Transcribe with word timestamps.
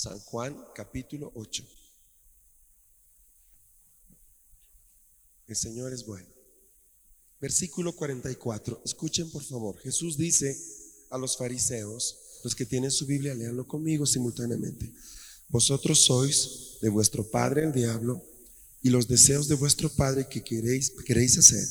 San 0.00 0.18
Juan 0.20 0.56
capítulo 0.74 1.30
8. 1.34 1.62
El 5.46 5.56
Señor 5.56 5.92
es 5.92 6.06
bueno. 6.06 6.26
Versículo 7.38 7.94
44. 7.94 8.80
Escuchen 8.86 9.30
por 9.30 9.42
favor. 9.42 9.78
Jesús 9.80 10.16
dice 10.16 10.56
a 11.10 11.18
los 11.18 11.36
fariseos, 11.36 12.16
los 12.42 12.54
que 12.54 12.64
tienen 12.64 12.90
su 12.90 13.04
Biblia, 13.04 13.34
leanlo 13.34 13.68
conmigo 13.68 14.06
simultáneamente. 14.06 14.90
Vosotros 15.48 16.02
sois 16.02 16.78
de 16.80 16.88
vuestro 16.88 17.30
padre 17.30 17.64
el 17.64 17.72
diablo 17.74 18.24
y 18.80 18.88
los 18.88 19.06
deseos 19.06 19.48
de 19.48 19.56
vuestro 19.56 19.90
padre 19.90 20.28
que 20.28 20.42
queréis, 20.42 20.94
queréis 21.04 21.36
hacer. 21.36 21.68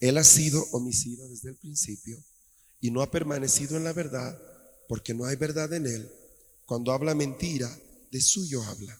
Él 0.00 0.18
ha 0.18 0.24
sido 0.24 0.60
homicida 0.72 1.24
desde 1.28 1.50
el 1.50 1.56
principio 1.56 2.20
y 2.80 2.90
no 2.90 3.00
ha 3.00 3.12
permanecido 3.12 3.76
en 3.76 3.84
la 3.84 3.92
verdad 3.92 4.36
porque 4.88 5.14
no 5.14 5.24
hay 5.24 5.36
verdad 5.36 5.72
en 5.72 5.86
él. 5.86 6.19
Cuando 6.70 6.92
habla 6.92 7.16
mentira, 7.16 7.68
de 8.12 8.20
suyo 8.20 8.62
habla, 8.62 8.96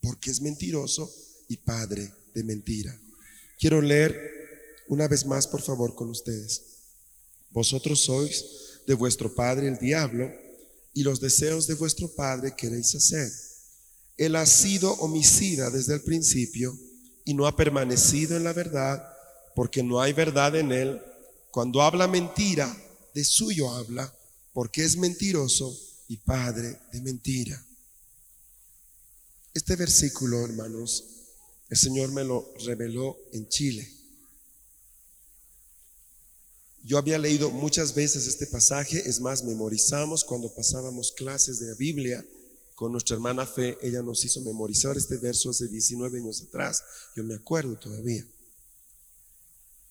porque 0.00 0.30
es 0.30 0.40
mentiroso 0.40 1.12
y 1.48 1.56
padre 1.56 2.08
de 2.32 2.44
mentira. 2.44 2.96
Quiero 3.58 3.82
leer 3.82 4.14
una 4.86 5.08
vez 5.08 5.26
más, 5.26 5.48
por 5.48 5.60
favor, 5.60 5.96
con 5.96 6.08
ustedes. 6.08 6.62
Vosotros 7.50 7.98
sois 8.04 8.44
de 8.86 8.94
vuestro 8.94 9.34
padre 9.34 9.66
el 9.66 9.76
diablo, 9.78 10.30
y 10.94 11.02
los 11.02 11.20
deseos 11.20 11.66
de 11.66 11.74
vuestro 11.74 12.14
padre 12.14 12.54
queréis 12.56 12.94
hacer. 12.94 13.28
Él 14.16 14.36
ha 14.36 14.46
sido 14.46 14.92
homicida 14.92 15.68
desde 15.68 15.94
el 15.94 16.02
principio 16.02 16.78
y 17.24 17.34
no 17.34 17.48
ha 17.48 17.56
permanecido 17.56 18.36
en 18.36 18.44
la 18.44 18.52
verdad, 18.52 19.04
porque 19.56 19.82
no 19.82 20.00
hay 20.00 20.12
verdad 20.12 20.54
en 20.54 20.70
él. 20.70 21.02
Cuando 21.50 21.82
habla 21.82 22.06
mentira, 22.06 22.72
de 23.14 23.24
suyo 23.24 23.68
habla, 23.68 24.14
porque 24.52 24.84
es 24.84 24.96
mentiroso 24.96 25.76
y 26.10 26.16
padre 26.16 26.76
de 26.92 27.00
mentira. 27.02 27.64
Este 29.54 29.76
versículo, 29.76 30.44
hermanos, 30.44 31.04
el 31.68 31.76
Señor 31.76 32.10
me 32.10 32.24
lo 32.24 32.52
reveló 32.66 33.16
en 33.32 33.48
Chile. 33.48 33.88
Yo 36.82 36.98
había 36.98 37.16
leído 37.16 37.52
muchas 37.52 37.94
veces 37.94 38.26
este 38.26 38.48
pasaje, 38.48 39.08
es 39.08 39.20
más, 39.20 39.44
memorizamos 39.44 40.24
cuando 40.24 40.52
pasábamos 40.52 41.12
clases 41.12 41.60
de 41.60 41.68
la 41.68 41.74
Biblia 41.76 42.26
con 42.74 42.90
nuestra 42.90 43.14
hermana 43.14 43.46
Fe, 43.46 43.78
ella 43.80 44.02
nos 44.02 44.24
hizo 44.24 44.40
memorizar 44.40 44.96
este 44.96 45.16
verso 45.18 45.50
hace 45.50 45.68
19 45.68 46.18
años 46.18 46.42
atrás, 46.42 46.82
yo 47.14 47.22
me 47.22 47.34
acuerdo 47.34 47.78
todavía, 47.78 48.26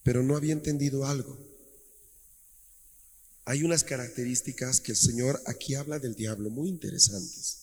pero 0.03 0.21
no 0.21 0.35
había 0.35 0.51
entendido 0.51 1.05
algo. 1.05 1.48
Hay 3.49 3.63
unas 3.63 3.83
características 3.83 4.79
que 4.79 4.91
el 4.91 4.95
Señor 4.95 5.41
aquí 5.47 5.73
habla 5.73 5.97
del 5.97 6.13
diablo 6.13 6.51
muy 6.51 6.69
interesantes. 6.69 7.57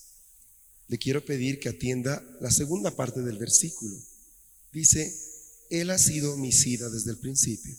Le 0.89 0.99
quiero 0.99 1.25
pedir 1.25 1.61
que 1.61 1.69
atienda 1.69 2.25
la 2.41 2.51
segunda 2.51 2.91
parte 2.91 3.23
del 3.23 3.39
versículo. 3.39 3.97
Dice, 4.73 5.17
Él 5.71 5.91
ha 5.91 5.99
sido 5.99 6.35
homicida 6.35 6.91
desde 6.91 7.13
el 7.13 7.19
principio. 7.19 7.73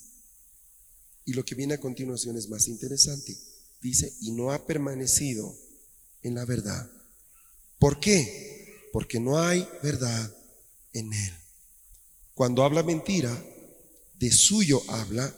Y 1.25 1.33
lo 1.33 1.43
que 1.43 1.55
viene 1.55 1.73
a 1.73 1.81
continuación 1.81 2.37
es 2.37 2.47
más 2.47 2.69
interesante. 2.69 3.37
Dice, 3.81 4.13
y 4.21 4.31
no 4.31 4.53
ha 4.53 4.65
permanecido 4.65 5.53
en 6.23 6.35
la 6.35 6.45
verdad. 6.45 6.89
¿Por 7.77 7.99
qué? 7.99 8.87
Porque 8.93 9.19
no 9.19 9.37
hay 9.37 9.67
verdad 9.83 10.33
en 10.93 11.11
Él. 11.11 11.33
Cuando 12.35 12.63
habla 12.63 12.83
mentira, 12.83 13.37
de 14.17 14.31
suyo 14.31 14.81
habla, 14.87 15.37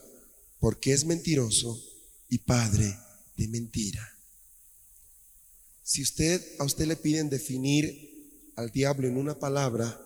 porque 0.59 0.93
es 0.93 1.05
mentiroso 1.05 1.88
y 2.29 2.37
padre 2.39 2.97
de 3.35 3.47
mentira. 3.47 4.07
Si 5.83 6.03
usted 6.03 6.45
a 6.59 6.63
usted 6.63 6.85
le 6.85 6.95
piden 6.95 7.29
definir 7.29 8.53
al 8.55 8.71
diablo 8.71 9.07
en 9.07 9.17
una 9.17 9.39
palabra, 9.39 9.99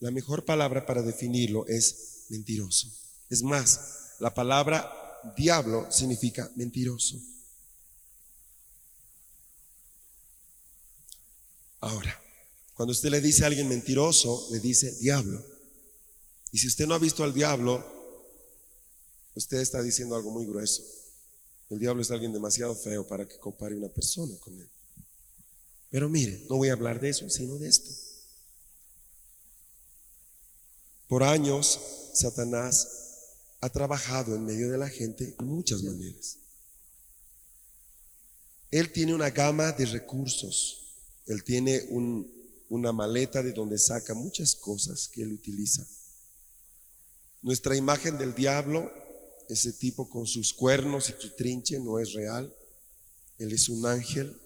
la 0.00 0.10
mejor 0.10 0.44
palabra 0.44 0.84
para 0.84 1.02
definirlo 1.02 1.66
es 1.66 2.26
mentiroso. 2.28 2.92
Es 3.30 3.42
más, 3.42 4.16
la 4.20 4.34
palabra 4.34 4.92
diablo 5.36 5.90
significa 5.90 6.50
mentiroso. 6.56 7.18
Ahora, 11.80 12.20
cuando 12.74 12.92
usted 12.92 13.10
le 13.10 13.20
dice 13.20 13.44
a 13.44 13.46
alguien 13.46 13.68
mentiroso, 13.68 14.48
le 14.50 14.60
dice 14.60 14.92
diablo. 14.98 15.42
Y 16.52 16.58
si 16.58 16.66
usted 16.66 16.86
no 16.86 16.94
ha 16.94 16.98
visto 16.98 17.24
al 17.24 17.32
diablo, 17.32 17.84
usted 19.34 19.58
está 19.58 19.82
diciendo 19.82 20.14
algo 20.14 20.30
muy 20.30 20.44
grueso. 20.44 20.82
El 21.68 21.78
diablo 21.78 22.02
es 22.02 22.10
alguien 22.10 22.32
demasiado 22.32 22.74
feo 22.74 23.06
para 23.06 23.26
que 23.26 23.38
compare 23.38 23.76
una 23.76 23.88
persona 23.88 24.36
con 24.38 24.58
él. 24.58 24.68
Pero 25.90 26.08
mire, 26.08 26.44
no 26.48 26.56
voy 26.56 26.68
a 26.68 26.74
hablar 26.74 27.00
de 27.00 27.08
eso, 27.08 27.28
sino 27.28 27.58
de 27.58 27.68
esto. 27.68 27.90
Por 31.08 31.22
años, 31.22 31.80
Satanás 32.14 32.88
ha 33.60 33.68
trabajado 33.68 34.34
en 34.34 34.44
medio 34.44 34.70
de 34.70 34.78
la 34.78 34.88
gente 34.88 35.26
de 35.26 35.44
muchas 35.44 35.82
maneras. 35.82 36.38
Él 38.70 38.92
tiene 38.92 39.14
una 39.14 39.30
gama 39.30 39.72
de 39.72 39.86
recursos. 39.86 40.82
Él 41.26 41.42
tiene 41.44 41.88
una 42.68 42.92
maleta 42.92 43.42
de 43.42 43.52
donde 43.52 43.78
saca 43.78 44.14
muchas 44.14 44.54
cosas 44.54 45.08
que 45.08 45.22
él 45.22 45.32
utiliza. 45.32 45.86
Nuestra 47.42 47.76
imagen 47.76 48.18
del 48.18 48.34
diablo 48.34 48.92
ese 49.48 49.72
tipo 49.72 50.08
con 50.08 50.26
sus 50.26 50.52
cuernos 50.52 51.10
y 51.10 51.14
su 51.20 51.30
trinche 51.30 51.78
no 51.78 51.98
es 51.98 52.12
real. 52.12 52.54
Él 53.38 53.52
es 53.52 53.68
un 53.68 53.86
ángel 53.86 54.36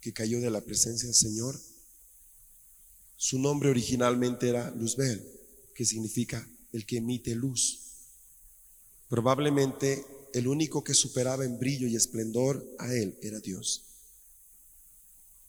que 0.00 0.12
cayó 0.12 0.40
de 0.40 0.50
la 0.50 0.60
presencia 0.60 1.06
del 1.06 1.14
Señor. 1.14 1.58
Su 3.16 3.38
nombre 3.38 3.70
originalmente 3.70 4.48
era 4.48 4.70
Luzbel, 4.70 5.24
que 5.74 5.84
significa 5.84 6.48
el 6.72 6.86
que 6.86 6.98
emite 6.98 7.34
luz. 7.34 7.80
Probablemente 9.08 10.04
el 10.34 10.46
único 10.46 10.84
que 10.84 10.94
superaba 10.94 11.44
en 11.44 11.58
brillo 11.58 11.86
y 11.86 11.96
esplendor 11.96 12.64
a 12.78 12.94
él 12.94 13.18
era 13.22 13.40
Dios. 13.40 13.84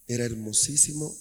Era 0.08 0.26
hermosísimo 0.26 1.16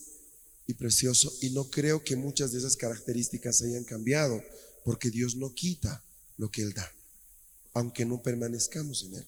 y 0.66 0.74
precioso 0.74 1.32
y 1.42 1.50
no 1.50 1.70
creo 1.70 2.02
que 2.02 2.16
muchas 2.16 2.52
de 2.52 2.58
esas 2.58 2.76
características 2.76 3.62
hayan 3.62 3.84
cambiado 3.84 4.42
porque 4.84 5.10
Dios 5.10 5.36
no 5.36 5.54
quita 5.54 6.02
lo 6.36 6.50
que 6.50 6.62
él 6.62 6.72
da 6.72 6.97
aunque 7.74 8.04
no 8.04 8.22
permanezcamos 8.22 9.04
en 9.04 9.14
Él. 9.16 9.26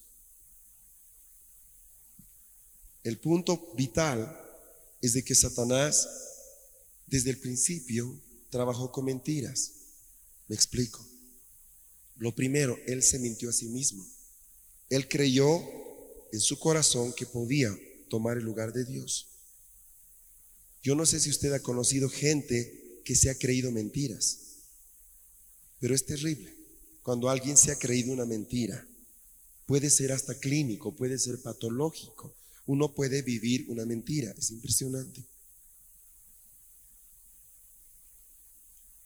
El 3.03 3.19
punto 3.19 3.73
vital 3.77 4.39
es 5.01 5.15
de 5.15 5.25
que 5.25 5.35
Satanás 5.35 6.09
desde 7.07 7.31
el 7.31 7.39
principio 7.39 8.21
trabajó 8.51 8.93
con 8.93 9.07
mentiras. 9.07 9.73
Me 10.49 10.55
explico. 10.55 11.07
Lo 12.17 12.35
primero, 12.35 12.79
Él 12.87 13.03
se 13.03 13.19
mintió 13.19 13.49
a 13.49 13.53
sí 13.53 13.67
mismo. 13.67 14.07
Él 14.91 15.09
creyó 15.09 15.61
en 16.33 16.41
su 16.41 16.59
corazón 16.59 17.13
que 17.15 17.27
podía 17.27 17.75
tomar 18.09 18.37
el 18.37 18.45
lugar 18.45 18.73
de 18.73 18.85
Dios. 18.85 19.29
Yo 20.83 20.95
no 20.95 21.07
sé 21.07 21.21
si 21.21 21.31
usted 21.31 21.53
ha 21.53 21.61
conocido 21.61 22.09
gente 22.09 23.01
que 23.05 23.15
se 23.15 23.31
ha 23.31 23.35
creído 23.35 23.71
mentiras, 23.71 24.39
pero 25.79 25.95
es 25.95 26.05
terrible 26.05 26.60
cuando 27.03 27.29
alguien 27.31 27.57
se 27.57 27.73
ha 27.73 27.79
creído 27.79 28.13
una 28.13 28.27
mentira. 28.27 28.87
Puede 29.67 29.91
ser 29.91 30.13
hasta 30.13 30.35
clínico, 30.35 30.95
puede 30.95 31.19
ser 31.19 31.41
patológico. 31.41 32.35
Uno 32.67 32.93
puede 32.95 33.23
vivir 33.23 33.67
una 33.69 33.85
mentira, 33.87 34.35
es 34.37 34.51
impresionante. 34.51 35.25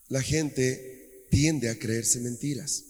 La 0.08 0.22
gente 0.22 1.26
tiende 1.30 1.68
a 1.68 1.78
creerse 1.78 2.20
mentiras, 2.20 2.84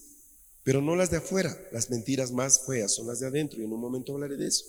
pero 0.62 0.80
no 0.80 0.96
las 0.96 1.10
de 1.10 1.18
afuera. 1.18 1.56
Las 1.72 1.90
mentiras 1.90 2.32
más 2.32 2.64
feas 2.66 2.94
son 2.94 3.06
las 3.06 3.20
de 3.20 3.26
adentro 3.26 3.60
y 3.60 3.64
en 3.64 3.72
un 3.72 3.80
momento 3.80 4.12
hablaré 4.12 4.36
de 4.36 4.48
eso. 4.48 4.64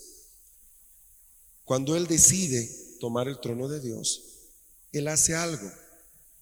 Cuando 1.63 1.95
Él 1.95 2.07
decide 2.07 2.69
tomar 2.99 3.27
el 3.27 3.39
trono 3.39 3.67
de 3.67 3.79
Dios, 3.79 4.23
Él 4.91 5.07
hace 5.07 5.33
algo. 5.33 5.71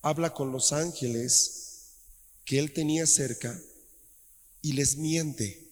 Habla 0.02 0.34
con 0.34 0.52
los 0.52 0.74
ángeles 0.74 1.92
que 2.44 2.60
Él 2.60 2.74
tenía 2.74 3.08
cerca 3.08 3.60
y 4.64 4.74
les 4.74 4.96
miente 4.96 5.70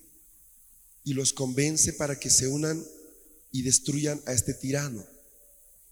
y 1.03 1.13
los 1.13 1.33
convence 1.33 1.93
para 1.93 2.19
que 2.19 2.29
se 2.29 2.47
unan 2.47 2.85
y 3.51 3.63
destruyan 3.63 4.21
a 4.27 4.33
este 4.33 4.53
tirano, 4.53 5.03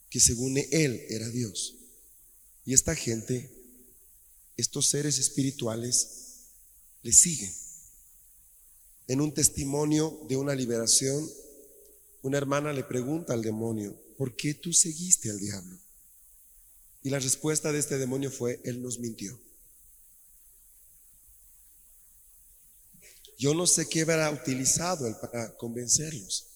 que 0.10 0.20
según 0.20 0.58
Él 0.58 1.04
era 1.10 1.28
Dios. 1.30 1.76
Y 2.66 2.74
esta 2.74 2.94
gente, 2.94 3.50
estos 4.58 4.88
seres 4.88 5.18
espirituales, 5.18 6.10
le 7.02 7.12
siguen. 7.14 7.52
En 9.08 9.22
un 9.22 9.34
testimonio 9.34 10.20
de 10.30 10.36
una 10.36 10.54
liberación, 10.54 11.28
una 12.22 12.38
hermana 12.38 12.74
le 12.74 12.84
pregunta 12.84 13.34
al 13.34 13.42
demonio, 13.42 14.00
¿por 14.18 14.36
qué 14.36 14.54
tú 14.54 14.74
seguiste 14.74 15.30
al 15.30 15.40
diablo? 15.40 15.80
Y 17.02 17.10
la 17.10 17.20
respuesta 17.20 17.72
de 17.72 17.80
este 17.80 17.98
demonio 17.98 18.30
fue, 18.30 18.60
Él 18.66 18.84
nos 18.84 19.00
mintió. 19.00 19.40
Yo 23.40 23.54
no 23.54 23.66
sé 23.66 23.88
qué 23.88 24.02
habrá 24.02 24.30
utilizado 24.30 25.08
él 25.08 25.16
para 25.16 25.56
convencerlos. 25.56 26.48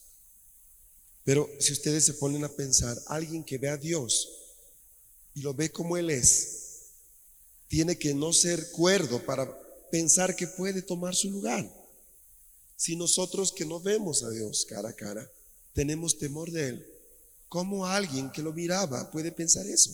Pero 1.24 1.50
si 1.58 1.72
ustedes 1.72 2.04
se 2.04 2.16
ponen 2.16 2.44
a 2.44 2.50
pensar, 2.50 3.02
alguien 3.08 3.46
que 3.46 3.58
ve 3.58 3.70
a 3.70 3.78
Dios 3.78 4.30
y 5.34 5.42
lo 5.42 5.54
ve 5.54 5.72
como 5.72 5.96
Él 5.96 6.10
es, 6.10 6.90
tiene 7.70 7.98
que 7.98 8.14
no 8.14 8.34
ser 8.34 8.70
cuerdo 8.72 9.26
para 9.26 9.50
pensar 9.90 10.36
que 10.36 10.46
puede 10.46 10.82
tomar 10.82 11.16
su 11.16 11.32
lugar. 11.32 11.74
Si 12.76 12.98
nosotros 12.98 13.54
que 13.54 13.66
no 13.66 13.80
vemos 13.80 14.22
a 14.24 14.30
Dios 14.30 14.66
cara 14.66 14.90
a 14.90 14.94
cara, 14.94 15.32
tenemos 15.72 16.18
temor 16.18 16.52
de 16.52 16.68
Él, 16.68 16.88
¿cómo 17.48 17.86
alguien 17.86 18.30
que 18.30 18.42
lo 18.42 18.52
miraba 18.52 19.10
puede 19.10 19.32
pensar 19.32 19.66
eso? 19.68 19.92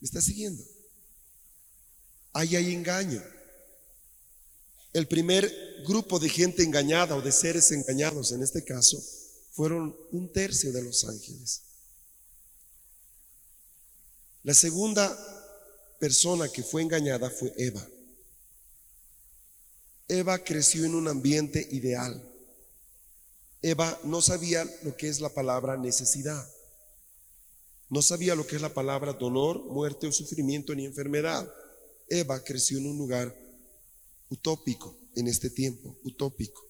¿Me 0.00 0.06
está 0.06 0.20
siguiendo? 0.20 0.64
Ahí 2.32 2.56
hay 2.56 2.74
engaño. 2.74 3.22
El 4.94 5.08
primer 5.08 5.82
grupo 5.84 6.20
de 6.20 6.28
gente 6.28 6.62
engañada 6.62 7.16
o 7.16 7.20
de 7.20 7.32
seres 7.32 7.72
engañados 7.72 8.30
en 8.30 8.44
este 8.44 8.62
caso 8.64 9.02
fueron 9.50 9.94
un 10.12 10.32
tercio 10.32 10.72
de 10.72 10.82
los 10.82 11.04
ángeles. 11.04 11.62
La 14.44 14.54
segunda 14.54 15.18
persona 15.98 16.48
que 16.48 16.62
fue 16.62 16.82
engañada 16.82 17.28
fue 17.28 17.52
Eva. 17.56 17.84
Eva 20.06 20.38
creció 20.44 20.84
en 20.84 20.94
un 20.94 21.08
ambiente 21.08 21.66
ideal. 21.72 22.22
Eva 23.62 23.98
no 24.04 24.22
sabía 24.22 24.64
lo 24.84 24.96
que 24.96 25.08
es 25.08 25.20
la 25.20 25.30
palabra 25.30 25.76
necesidad. 25.76 26.48
No 27.88 28.00
sabía 28.00 28.36
lo 28.36 28.46
que 28.46 28.54
es 28.54 28.62
la 28.62 28.72
palabra 28.72 29.14
dolor, 29.14 29.64
muerte 29.64 30.06
o 30.06 30.12
sufrimiento 30.12 30.72
ni 30.72 30.84
enfermedad. 30.84 31.52
Eva 32.08 32.44
creció 32.44 32.78
en 32.78 32.86
un 32.86 32.98
lugar 32.98 33.43
utópico 34.34 34.96
en 35.14 35.28
este 35.28 35.48
tiempo, 35.48 35.96
utópico. 36.02 36.62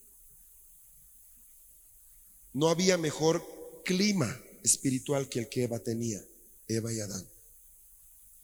No 2.53 2.69
había 2.69 2.97
mejor 2.97 3.43
clima 3.85 4.41
espiritual 4.63 5.29
que 5.29 5.41
el 5.41 5.49
que 5.49 5.65
Eva 5.65 5.79
tenía, 5.79 6.23
Eva 6.69 6.93
y 6.93 7.01
Adán. 7.01 7.27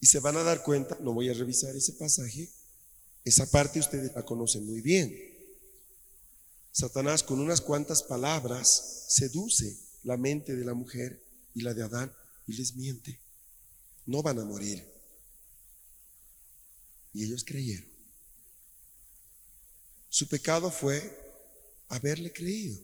Y 0.00 0.06
se 0.06 0.20
van 0.20 0.36
a 0.36 0.42
dar 0.42 0.62
cuenta, 0.62 0.98
no 1.00 1.12
voy 1.12 1.28
a 1.28 1.34
revisar 1.34 1.76
ese 1.76 1.92
pasaje, 1.92 2.48
esa 3.24 3.48
parte 3.50 3.78
ustedes 3.78 4.12
la 4.14 4.24
conocen 4.24 4.66
muy 4.66 4.80
bien. 4.80 5.14
Satanás 6.72 7.22
con 7.22 7.40
unas 7.40 7.60
cuantas 7.60 8.02
palabras 8.02 9.04
seduce 9.08 9.76
la 10.02 10.16
mente 10.16 10.56
de 10.56 10.64
la 10.64 10.72
mujer 10.72 11.22
y 11.54 11.60
la 11.60 11.74
de 11.74 11.82
Adán 11.82 12.12
y 12.46 12.54
les 12.54 12.74
miente. 12.74 13.20
No 14.06 14.22
van 14.22 14.38
a 14.38 14.44
morir. 14.44 14.82
Y 17.12 17.24
ellos 17.24 17.44
creyeron. 17.44 17.89
Su 20.10 20.28
pecado 20.28 20.70
fue 20.70 21.18
haberle 21.88 22.32
creído. 22.32 22.78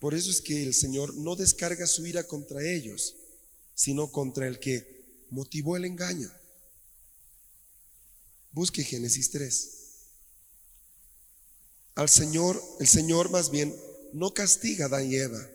Por 0.00 0.14
eso 0.14 0.30
es 0.30 0.40
que 0.40 0.62
el 0.62 0.74
Señor 0.74 1.14
no 1.14 1.36
descarga 1.36 1.86
su 1.86 2.04
ira 2.06 2.24
contra 2.24 2.62
ellos, 2.62 3.14
sino 3.74 4.10
contra 4.10 4.48
el 4.48 4.58
que 4.58 5.24
motivó 5.30 5.76
el 5.76 5.84
engaño. 5.84 6.30
Busque 8.52 8.82
Génesis 8.82 9.30
3. 9.30 9.70
Al 11.94 12.08
Señor, 12.08 12.60
el 12.80 12.88
Señor 12.88 13.30
más 13.30 13.50
bien 13.50 13.74
no 14.12 14.34
castiga 14.34 14.86
a 14.86 14.88
Adán 14.88 15.10
y 15.10 15.16
Eva. 15.16 15.48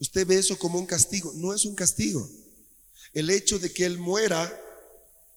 Usted 0.00 0.26
ve 0.26 0.38
eso 0.38 0.58
como 0.58 0.78
un 0.78 0.86
castigo. 0.86 1.32
No 1.36 1.54
es 1.54 1.64
un 1.64 1.74
castigo. 1.74 2.28
El 3.12 3.30
hecho 3.30 3.58
de 3.58 3.72
que 3.72 3.84
Él 3.84 3.98
muera 3.98 4.60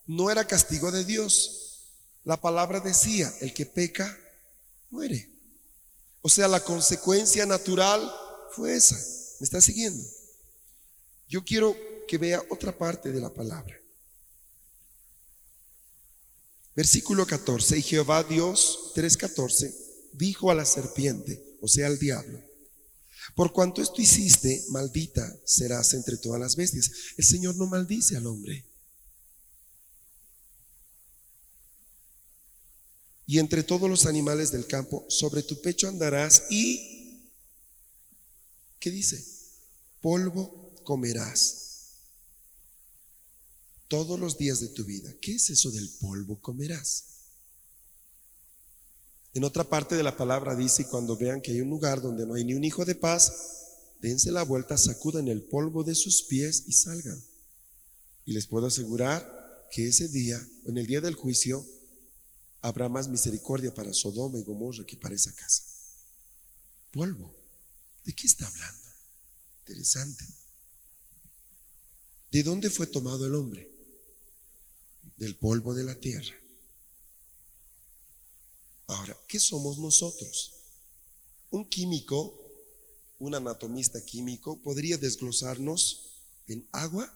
no 0.07 0.31
era 0.31 0.47
castigo 0.47 0.91
de 0.91 1.06
Dios. 1.06 1.69
La 2.29 2.39
palabra 2.39 2.79
decía, 2.79 3.33
el 3.41 3.55
que 3.55 3.65
peca, 3.65 4.15
muere. 4.91 5.31
O 6.21 6.29
sea, 6.29 6.47
la 6.47 6.63
consecuencia 6.63 7.43
natural 7.47 8.07
fue 8.51 8.75
esa. 8.75 8.95
¿Me 9.39 9.45
está 9.45 9.59
siguiendo? 9.59 10.07
Yo 11.27 11.43
quiero 11.43 11.75
que 12.07 12.19
vea 12.19 12.43
otra 12.51 12.77
parte 12.77 13.11
de 13.11 13.19
la 13.19 13.33
palabra. 13.33 13.75
Versículo 16.75 17.25
14. 17.25 17.79
Y 17.79 17.81
Jehová 17.81 18.23
Dios 18.23 18.91
3.14 18.93 19.73
dijo 20.13 20.51
a 20.51 20.53
la 20.53 20.65
serpiente, 20.65 21.57
o 21.63 21.67
sea, 21.67 21.87
al 21.87 21.97
diablo, 21.97 22.39
por 23.33 23.51
cuanto 23.51 23.81
esto 23.81 24.03
hiciste, 24.03 24.65
maldita 24.69 25.35
serás 25.45 25.95
entre 25.95 26.17
todas 26.17 26.39
las 26.39 26.55
bestias. 26.55 26.91
El 27.17 27.25
Señor 27.25 27.55
no 27.55 27.65
maldice 27.65 28.17
al 28.17 28.27
hombre. 28.27 28.69
Y 33.29 33.37
entre 33.37 33.61
todos 33.61 33.87
los 33.87 34.07
animales 34.07 34.51
del 34.51 34.65
campo, 34.65 35.05
sobre 35.07 35.43
tu 35.43 35.61
pecho 35.61 35.87
andarás 35.87 36.45
y, 36.49 37.29
¿qué 38.79 38.89
dice? 38.89 39.23
Polvo 40.01 40.73
comerás 40.83 41.91
todos 43.87 44.19
los 44.19 44.39
días 44.39 44.61
de 44.61 44.69
tu 44.69 44.83
vida. 44.83 45.13
¿Qué 45.21 45.33
es 45.33 45.51
eso 45.51 45.69
del 45.69 45.87
polvo 46.01 46.41
comerás? 46.41 47.03
En 49.35 49.43
otra 49.43 49.63
parte 49.63 49.95
de 49.95 50.01
la 50.01 50.17
palabra 50.17 50.55
dice, 50.55 50.87
cuando 50.87 51.15
vean 51.15 51.39
que 51.39 51.51
hay 51.51 51.61
un 51.61 51.69
lugar 51.69 52.01
donde 52.01 52.25
no 52.25 52.33
hay 52.33 52.43
ni 52.43 52.55
un 52.55 52.63
hijo 52.63 52.83
de 52.83 52.95
paz, 52.95 53.31
dense 54.01 54.31
la 54.31 54.42
vuelta, 54.42 54.75
sacudan 54.75 55.27
el 55.27 55.44
polvo 55.44 55.83
de 55.83 55.94
sus 55.94 56.23
pies 56.23 56.63
y 56.65 56.71
salgan. 56.71 57.23
Y 58.25 58.33
les 58.33 58.47
puedo 58.47 58.65
asegurar 58.65 59.68
que 59.69 59.87
ese 59.87 60.07
día, 60.07 60.44
en 60.65 60.80
el 60.80 60.87
día 60.87 60.99
del 60.99 61.13
juicio, 61.13 61.63
habrá 62.61 62.89
más 62.89 63.07
misericordia 63.07 63.73
para 63.73 63.94
Sodoma 63.94 64.39
y 64.39 64.44
Gomorra 64.44 64.85
que 64.85 64.97
para 64.97 65.16
esa 65.16 65.33
casa. 65.33 65.63
Polvo. 66.92 67.35
¿De 68.04 68.13
qué 68.13 68.28
está 68.28 68.47
hablando? 68.47 68.87
Interesante. 69.59 70.25
¿De 72.31 72.44
dónde 72.44 72.69
fue 72.69 72.87
tomado 72.87 73.25
el 73.25 73.35
hombre? 73.35 73.69
Del 75.18 75.35
polvo 75.35 75.73
de 75.73 75.83
la 75.83 75.95
tierra. 75.95 76.35
Ahora, 78.87 79.18
¿qué 79.28 79.39
somos 79.39 79.78
nosotros? 79.78 80.54
Un 81.51 81.69
químico, 81.69 82.39
un 83.19 83.35
anatomista 83.35 84.04
químico, 84.04 84.59
podría 84.61 84.97
desglosarnos 84.97 86.09
en 86.47 86.68
agua, 86.71 87.13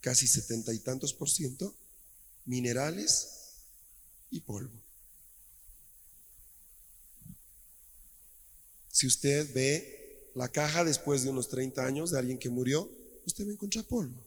casi 0.00 0.26
setenta 0.26 0.74
y 0.74 0.78
tantos 0.80 1.14
por 1.14 1.30
ciento, 1.30 1.74
minerales, 2.44 3.45
y 4.36 4.40
polvo. 4.40 4.82
Si 8.96 9.06
usted 9.06 9.52
ve 9.52 10.32
la 10.34 10.48
caja 10.48 10.84
después 10.84 11.22
de 11.22 11.30
unos 11.30 11.48
30 11.48 11.84
años 11.84 12.10
de 12.10 12.18
alguien 12.18 12.38
que 12.38 12.48
murió, 12.48 12.90
usted 13.26 13.44
va 13.44 13.50
a 13.50 13.52
encontrar 13.52 13.84
polvo. 13.86 14.24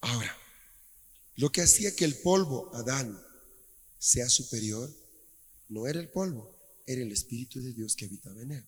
Ahora, 0.00 0.36
lo 1.36 1.50
que 1.50 1.62
hacía 1.62 1.96
que 1.96 2.04
el 2.04 2.16
polvo, 2.18 2.74
Adán, 2.74 3.20
sea 3.98 4.28
superior, 4.28 4.88
no 5.68 5.86
era 5.86 5.98
el 5.98 6.08
polvo, 6.08 6.54
era 6.86 7.02
el 7.02 7.10
Espíritu 7.10 7.60
de 7.60 7.72
Dios 7.72 7.96
que 7.96 8.04
habitaba 8.04 8.42
en 8.42 8.52
él. 8.52 8.64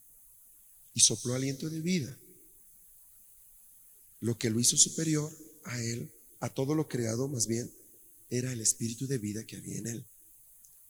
Y 0.95 1.00
sopló 1.00 1.35
aliento 1.35 1.69
de 1.69 1.81
vida. 1.81 2.19
Lo 4.21 4.38
que 4.38 4.50
lo 4.50 4.59
hizo 4.59 4.76
superior 4.76 5.31
a 5.65 5.81
él, 5.81 6.11
a 6.41 6.49
todo 6.49 6.75
lo 6.75 6.88
creado 6.88 7.29
más 7.29 7.47
bien, 7.47 7.71
era 8.28 8.52
el 8.52 8.61
espíritu 8.61 9.06
de 9.06 9.18
vida 9.18 9.45
que 9.45 9.56
había 9.56 9.78
en 9.78 9.87
él. 9.87 10.06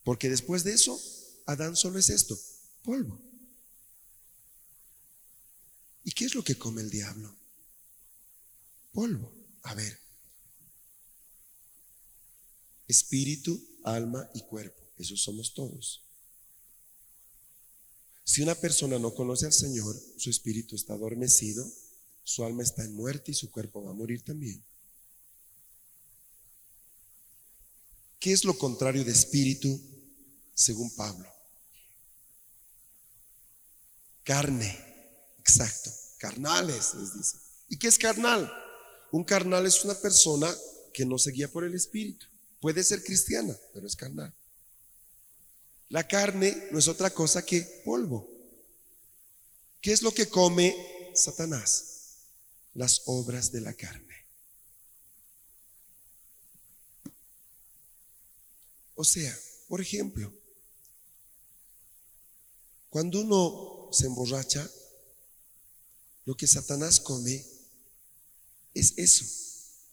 Porque 0.04 0.28
después 0.28 0.64
de 0.64 0.72
eso, 0.72 1.00
Adán 1.46 1.76
solo 1.76 1.98
es 1.98 2.10
esto, 2.10 2.38
polvo. 2.82 3.20
¿Y 6.04 6.12
qué 6.12 6.24
es 6.24 6.34
lo 6.34 6.44
que 6.44 6.56
come 6.56 6.82
el 6.82 6.90
diablo? 6.90 7.36
Polvo. 8.92 9.32
A 9.62 9.74
ver. 9.74 9.98
Espíritu, 12.86 13.60
alma 13.82 14.30
y 14.32 14.42
cuerpo. 14.42 14.80
Esos 14.98 15.20
somos 15.20 15.52
todos. 15.52 16.02
Si 18.22 18.42
una 18.42 18.54
persona 18.54 18.98
no 18.98 19.14
conoce 19.14 19.46
al 19.46 19.52
Señor, 19.52 20.00
su 20.16 20.30
espíritu 20.30 20.76
está 20.76 20.94
adormecido, 20.94 21.68
su 22.24 22.44
alma 22.44 22.62
está 22.62 22.84
en 22.84 22.94
muerte 22.94 23.32
y 23.32 23.34
su 23.34 23.50
cuerpo 23.50 23.82
va 23.84 23.90
a 23.90 23.94
morir 23.94 24.22
también. 24.22 24.64
¿Qué 28.26 28.33
es 28.33 28.42
lo 28.42 28.59
contrario 28.59 29.04
de 29.04 29.12
espíritu 29.12 29.80
según 30.52 30.92
Pablo? 30.97 31.33
Carne, 34.25 34.76
exacto, 35.38 35.92
carnales, 36.18 36.95
les 36.95 37.14
dice. 37.14 37.37
¿Y 37.68 37.78
qué 37.78 37.87
es 37.87 37.97
carnal? 37.97 38.52
Un 39.12 39.23
carnal 39.23 39.64
es 39.64 39.85
una 39.85 39.95
persona 39.95 40.52
que 40.92 41.06
no 41.06 41.18
se 41.18 41.30
guía 41.30 41.47
por 41.47 41.62
el 41.62 41.76
espíritu. 41.76 42.26
Puede 42.61 42.83
ser 42.83 43.04
cristiana, 43.04 43.56
pero 43.73 43.87
es 43.87 43.95
carnal. 43.95 44.35
La 45.88 46.09
carne 46.09 46.66
no 46.73 46.80
es 46.80 46.88
otra 46.88 47.11
cosa 47.11 47.47
que 47.47 47.61
polvo. 47.85 48.28
¿Qué 49.80 49.92
es 49.92 50.02
lo 50.02 50.11
que 50.11 50.28
come 50.28 50.75
Satanás? 51.14 52.16
Las 52.75 53.02
obras 53.04 53.52
de 53.52 53.61
la 53.61 53.73
carne. 53.73 54.05
O 58.96 59.04
sea, 59.04 59.38
por 59.68 59.80
ejemplo, 59.80 60.32
cuando 62.88 63.20
uno 63.20 63.88
se 63.92 64.06
emborracha, 64.06 64.68
lo 66.24 66.34
que 66.34 66.46
Satanás 66.46 66.98
come 66.98 67.44
es 68.74 68.94
eso, 68.96 69.24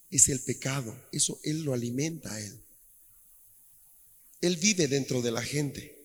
es 0.10 0.30
el 0.30 0.42
pecado, 0.42 0.96
eso 1.12 1.40
él 1.44 1.64
lo 1.64 1.74
alimenta 1.74 2.34
a 2.34 2.40
él. 2.40 2.64
Él 4.42 4.58
vive 4.58 4.88
dentro 4.88 5.22
de 5.22 5.32
la 5.32 5.42
gente. 5.42 5.98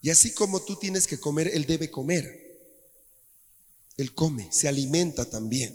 Y 0.00 0.10
así 0.10 0.32
como 0.32 0.62
tú 0.62 0.76
tienes 0.76 1.06
que 1.06 1.18
comer, 1.18 1.50
Él 1.52 1.66
debe 1.66 1.90
comer. 1.90 2.42
Él 3.98 4.14
come, 4.14 4.48
se 4.50 4.66
alimenta 4.66 5.28
también. 5.28 5.74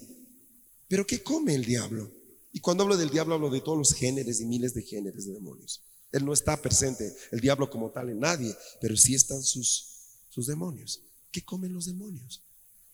Pero 0.88 1.06
¿qué 1.06 1.22
come 1.22 1.54
el 1.54 1.66
diablo? 1.66 2.12
Y 2.52 2.60
cuando 2.60 2.84
hablo 2.84 2.98
del 2.98 3.12
diablo 3.12 3.36
hablo 3.36 3.52
de 3.52 3.62
todos 3.62 3.78
los 3.78 3.94
géneros 3.94 4.42
y 4.42 4.46
miles 4.46 4.74
de 4.74 4.82
géneros 4.82 5.26
de 5.26 5.34
demonios. 5.34 5.84
Él 6.12 6.26
no 6.26 6.34
está 6.34 6.60
presente, 6.62 7.16
el 7.32 7.40
diablo 7.40 7.70
como 7.70 7.92
tal, 7.92 8.10
en 8.10 8.20
nadie, 8.20 8.56
pero 8.82 8.98
sí 8.98 9.14
están 9.14 9.44
sus, 9.44 9.88
sus 10.30 10.48
demonios. 10.48 11.02
¿Qué 11.32 11.44
comen 11.44 11.74
los 11.74 11.86
demonios? 11.86 12.42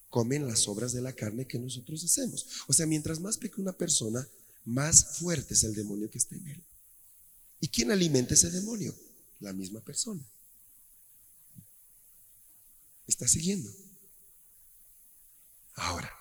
Comen 0.10 0.48
las 0.48 0.68
obras 0.68 0.92
de 0.92 1.02
la 1.02 1.14
carne 1.14 1.48
que 1.48 1.58
nosotros 1.58 2.04
hacemos. 2.04 2.46
O 2.68 2.74
sea, 2.74 2.86
mientras 2.86 3.20
más 3.20 3.38
peque 3.38 3.62
una 3.62 3.74
persona, 3.74 4.28
más 4.66 5.18
fuerte 5.18 5.54
es 5.54 5.64
el 5.64 5.74
demonio 5.74 6.10
que 6.10 6.18
está 6.18 6.36
en 6.36 6.48
él. 6.48 6.64
¿Y 7.62 7.70
quién 7.70 7.92
alimenta 7.92 8.34
ese 8.34 8.52
demonio? 8.52 8.94
La 9.40 9.54
misma 9.54 9.80
persona. 9.80 10.24
¿Está 13.08 13.28
siguiendo? 13.28 13.72
Ahora, 15.76 16.12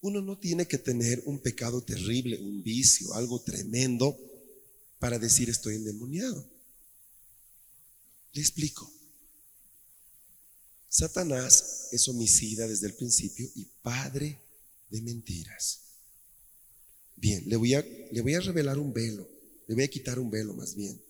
uno 0.00 0.20
no 0.20 0.38
tiene 0.38 0.66
que 0.66 0.78
tener 0.78 1.22
un 1.26 1.38
pecado 1.38 1.82
terrible, 1.82 2.38
un 2.38 2.62
vicio, 2.62 3.14
algo 3.14 3.40
tremendo 3.40 4.18
para 4.98 5.18
decir 5.18 5.48
estoy 5.48 5.76
endemoniado. 5.76 6.48
Le 8.32 8.40
explico. 8.40 8.90
Satanás 10.88 11.88
es 11.92 12.08
homicida 12.08 12.66
desde 12.66 12.86
el 12.86 12.94
principio 12.94 13.48
y 13.54 13.64
padre 13.82 14.40
de 14.90 15.00
mentiras. 15.02 15.80
Bien, 17.16 17.42
le 17.46 17.56
voy 17.56 17.74
a, 17.74 17.82
le 17.82 18.20
voy 18.20 18.34
a 18.34 18.40
revelar 18.40 18.78
un 18.78 18.92
velo. 18.92 19.28
Le 19.66 19.74
voy 19.74 19.84
a 19.84 19.88
quitar 19.88 20.18
un 20.18 20.30
velo 20.30 20.54
más 20.54 20.74
bien. 20.74 21.00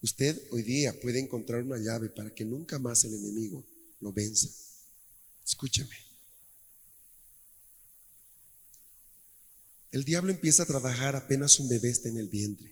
Usted 0.00 0.40
hoy 0.50 0.62
día 0.62 0.98
puede 1.00 1.18
encontrar 1.18 1.62
una 1.62 1.78
llave 1.78 2.08
para 2.08 2.32
que 2.32 2.44
nunca 2.44 2.78
más 2.78 3.04
el 3.04 3.14
enemigo 3.14 3.64
lo 4.00 4.12
venza. 4.12 4.48
Escúchame. 5.44 6.05
El 9.96 10.04
diablo 10.04 10.30
empieza 10.30 10.64
a 10.64 10.66
trabajar 10.66 11.16
apenas 11.16 11.58
un 11.58 11.70
bebé 11.70 11.88
está 11.88 12.10
en 12.10 12.18
el 12.18 12.28
vientre. 12.28 12.70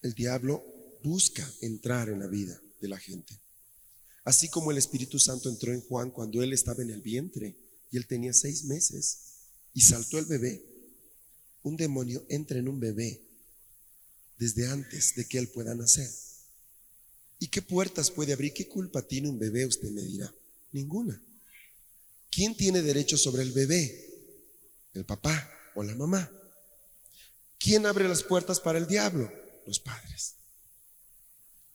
El 0.00 0.14
diablo 0.14 0.64
busca 1.04 1.46
entrar 1.60 2.08
en 2.08 2.18
la 2.18 2.28
vida 2.28 2.58
de 2.80 2.88
la 2.88 2.98
gente. 2.98 3.38
Así 4.24 4.48
como 4.48 4.70
el 4.70 4.78
Espíritu 4.78 5.18
Santo 5.18 5.50
entró 5.50 5.74
en 5.74 5.82
Juan 5.82 6.12
cuando 6.12 6.42
él 6.42 6.54
estaba 6.54 6.82
en 6.82 6.88
el 6.88 7.02
vientre 7.02 7.58
y 7.90 7.98
él 7.98 8.06
tenía 8.06 8.32
seis 8.32 8.64
meses 8.64 9.18
y 9.74 9.82
saltó 9.82 10.18
el 10.18 10.24
bebé 10.24 10.64
un 11.62 11.76
demonio 11.76 12.24
entra 12.30 12.58
en 12.58 12.66
un 12.66 12.80
bebé 12.80 13.20
desde 14.38 14.66
antes 14.66 15.14
de 15.14 15.26
que 15.26 15.36
él 15.36 15.48
pueda 15.48 15.74
nacer. 15.74 16.10
¿Y 17.38 17.48
qué 17.48 17.60
puertas 17.60 18.10
puede 18.10 18.32
abrir? 18.32 18.54
¿Qué 18.54 18.66
culpa 18.66 19.06
tiene 19.06 19.28
un 19.28 19.38
bebé? 19.38 19.66
Usted 19.66 19.90
me 19.90 20.00
dirá. 20.00 20.34
Ninguna. 20.72 21.22
¿Quién 22.30 22.56
tiene 22.56 22.80
derecho 22.80 23.18
sobre 23.18 23.42
el 23.42 23.52
bebé? 23.52 24.09
¿El 24.94 25.04
papá 25.04 25.50
o 25.74 25.82
la 25.82 25.94
mamá? 25.94 26.30
¿Quién 27.58 27.86
abre 27.86 28.08
las 28.08 28.22
puertas 28.22 28.58
para 28.58 28.78
el 28.78 28.86
diablo? 28.86 29.30
Los 29.66 29.78
padres. 29.78 30.36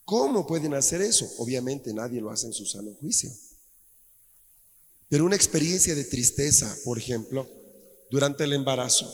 ¿Cómo 0.03 0.45
pueden 0.45 0.74
hacer 0.74 1.01
eso? 1.01 1.29
Obviamente 1.38 1.93
nadie 1.93 2.22
lo 2.22 2.29
hace 2.29 2.48
en 2.48 2.53
su 2.53 2.65
sano 2.65 2.93
juicio. 2.95 3.31
Pero 5.10 5.25
una 5.25 5.36
experiencia 5.36 5.95
de 5.95 6.03
tristeza, 6.03 6.75
por 6.84 6.98
ejemplo, 6.98 7.50
durante 8.10 8.43
el 8.43 8.53
embarazo, 8.53 9.12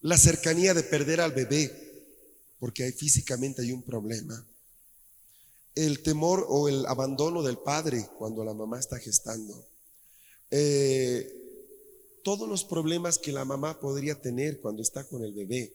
la 0.00 0.16
cercanía 0.16 0.74
de 0.74 0.82
perder 0.82 1.20
al 1.20 1.32
bebé, 1.32 1.70
porque 2.58 2.84
hay, 2.84 2.92
físicamente 2.92 3.62
hay 3.62 3.72
un 3.72 3.82
problema. 3.82 4.46
El 5.74 6.02
temor 6.02 6.46
o 6.48 6.68
el 6.68 6.86
abandono 6.86 7.42
del 7.42 7.58
padre 7.58 8.08
cuando 8.18 8.44
la 8.44 8.54
mamá 8.54 8.78
está 8.78 8.98
gestando. 8.98 9.66
Eh, 10.50 11.37
todos 12.22 12.48
los 12.48 12.64
problemas 12.64 13.18
que 13.18 13.32
la 13.32 13.44
mamá 13.44 13.80
podría 13.80 14.20
tener 14.20 14.60
cuando 14.60 14.82
está 14.82 15.04
con 15.04 15.24
el 15.24 15.32
bebé. 15.32 15.74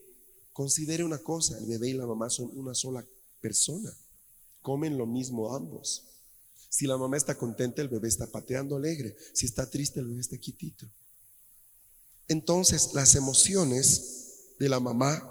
Considere 0.51 1.03
una 1.03 1.17
cosa, 1.17 1.57
el 1.57 1.65
bebé 1.65 1.89
y 1.89 1.93
la 1.93 2.05
mamá 2.05 2.29
son 2.29 2.50
una 2.53 2.73
sola 2.73 3.05
persona. 3.41 3.95
Comen 4.62 4.97
lo 4.97 5.05
mismo 5.05 5.55
ambos. 5.55 6.03
Si 6.69 6.88
la 6.88 6.97
mamá 6.97 7.17
está 7.17 7.35
contenta, 7.35 7.81
el 7.81 7.89
bebé 7.89 8.07
está 8.07 8.27
pateando 8.27 8.75
alegre. 8.75 9.15
Si 9.33 9.45
está 9.45 9.69
triste, 9.69 10.00
el 10.00 10.07
bebé 10.07 10.21
está 10.21 10.38
quitito. 10.38 10.88
Entonces 12.27 12.91
las 12.93 13.15
emociones 13.15 14.55
de 14.59 14.69
la 14.69 14.79
mamá 14.79 15.29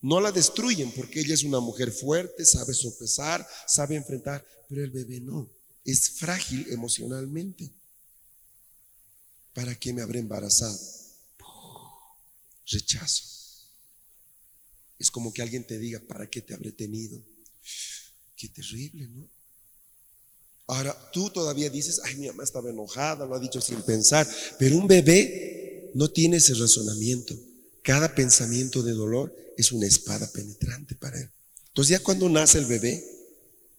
no 0.00 0.20
la 0.20 0.32
destruyen 0.32 0.92
porque 0.92 1.20
ella 1.20 1.34
es 1.34 1.42
una 1.42 1.60
mujer 1.60 1.90
fuerte, 1.90 2.44
sabe 2.44 2.74
sopesar, 2.74 3.46
sabe 3.66 3.96
enfrentar, 3.96 4.44
pero 4.68 4.84
el 4.84 4.90
bebé 4.90 5.20
no, 5.20 5.50
es 5.84 6.10
frágil 6.10 6.66
emocionalmente. 6.70 7.72
¿Para 9.56 9.74
qué 9.74 9.90
me 9.94 10.02
habré 10.02 10.18
embarazado? 10.18 10.78
Rechazo. 12.66 13.24
Es 14.98 15.10
como 15.10 15.32
que 15.32 15.40
alguien 15.40 15.66
te 15.66 15.78
diga, 15.78 15.98
¿para 16.06 16.28
qué 16.28 16.42
te 16.42 16.52
habré 16.52 16.72
tenido? 16.72 17.18
Qué 18.36 18.50
terrible, 18.50 19.08
¿no? 19.08 19.26
Ahora, 20.66 21.10
tú 21.10 21.30
todavía 21.30 21.70
dices, 21.70 22.02
ay, 22.04 22.16
mi 22.16 22.26
mamá 22.26 22.44
estaba 22.44 22.68
enojada, 22.68 23.24
lo 23.24 23.34
ha 23.34 23.40
dicho 23.40 23.62
sin 23.62 23.80
pensar, 23.80 24.28
pero 24.58 24.76
un 24.76 24.86
bebé 24.86 25.90
no 25.94 26.10
tiene 26.10 26.36
ese 26.36 26.52
razonamiento. 26.52 27.34
Cada 27.82 28.14
pensamiento 28.14 28.82
de 28.82 28.92
dolor 28.92 29.34
es 29.56 29.72
una 29.72 29.86
espada 29.86 30.30
penetrante 30.32 30.96
para 30.96 31.18
él. 31.18 31.30
Entonces 31.68 31.92
ya 31.92 32.04
cuando 32.04 32.28
nace 32.28 32.58
el 32.58 32.66
bebé, 32.66 33.02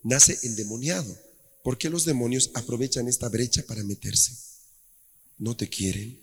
nace 0.02 0.40
endemoniado. 0.42 1.16
¿Por 1.64 1.78
qué 1.78 1.92
los 1.92 2.04
demonios 2.04 2.50
aprovechan 2.56 3.08
esta 3.08 3.30
brecha 3.30 3.64
para 3.68 3.84
meterse? 3.84 4.57
No 5.38 5.56
te 5.56 5.70
quieren, 5.70 6.20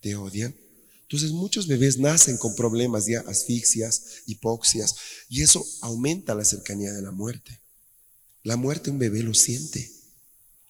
te 0.00 0.16
odian. 0.16 0.54
Entonces 1.02 1.30
muchos 1.30 1.66
bebés 1.66 1.98
nacen 1.98 2.36
con 2.36 2.54
problemas 2.54 3.06
de 3.06 3.16
asfixias, 3.16 4.22
hipoxias, 4.26 4.94
y 5.28 5.42
eso 5.42 5.66
aumenta 5.80 6.34
la 6.34 6.44
cercanía 6.44 6.92
de 6.92 7.02
la 7.02 7.12
muerte. 7.12 7.60
La 8.42 8.56
muerte 8.56 8.90
un 8.90 8.98
bebé 8.98 9.22
lo 9.22 9.34
siente. 9.34 9.90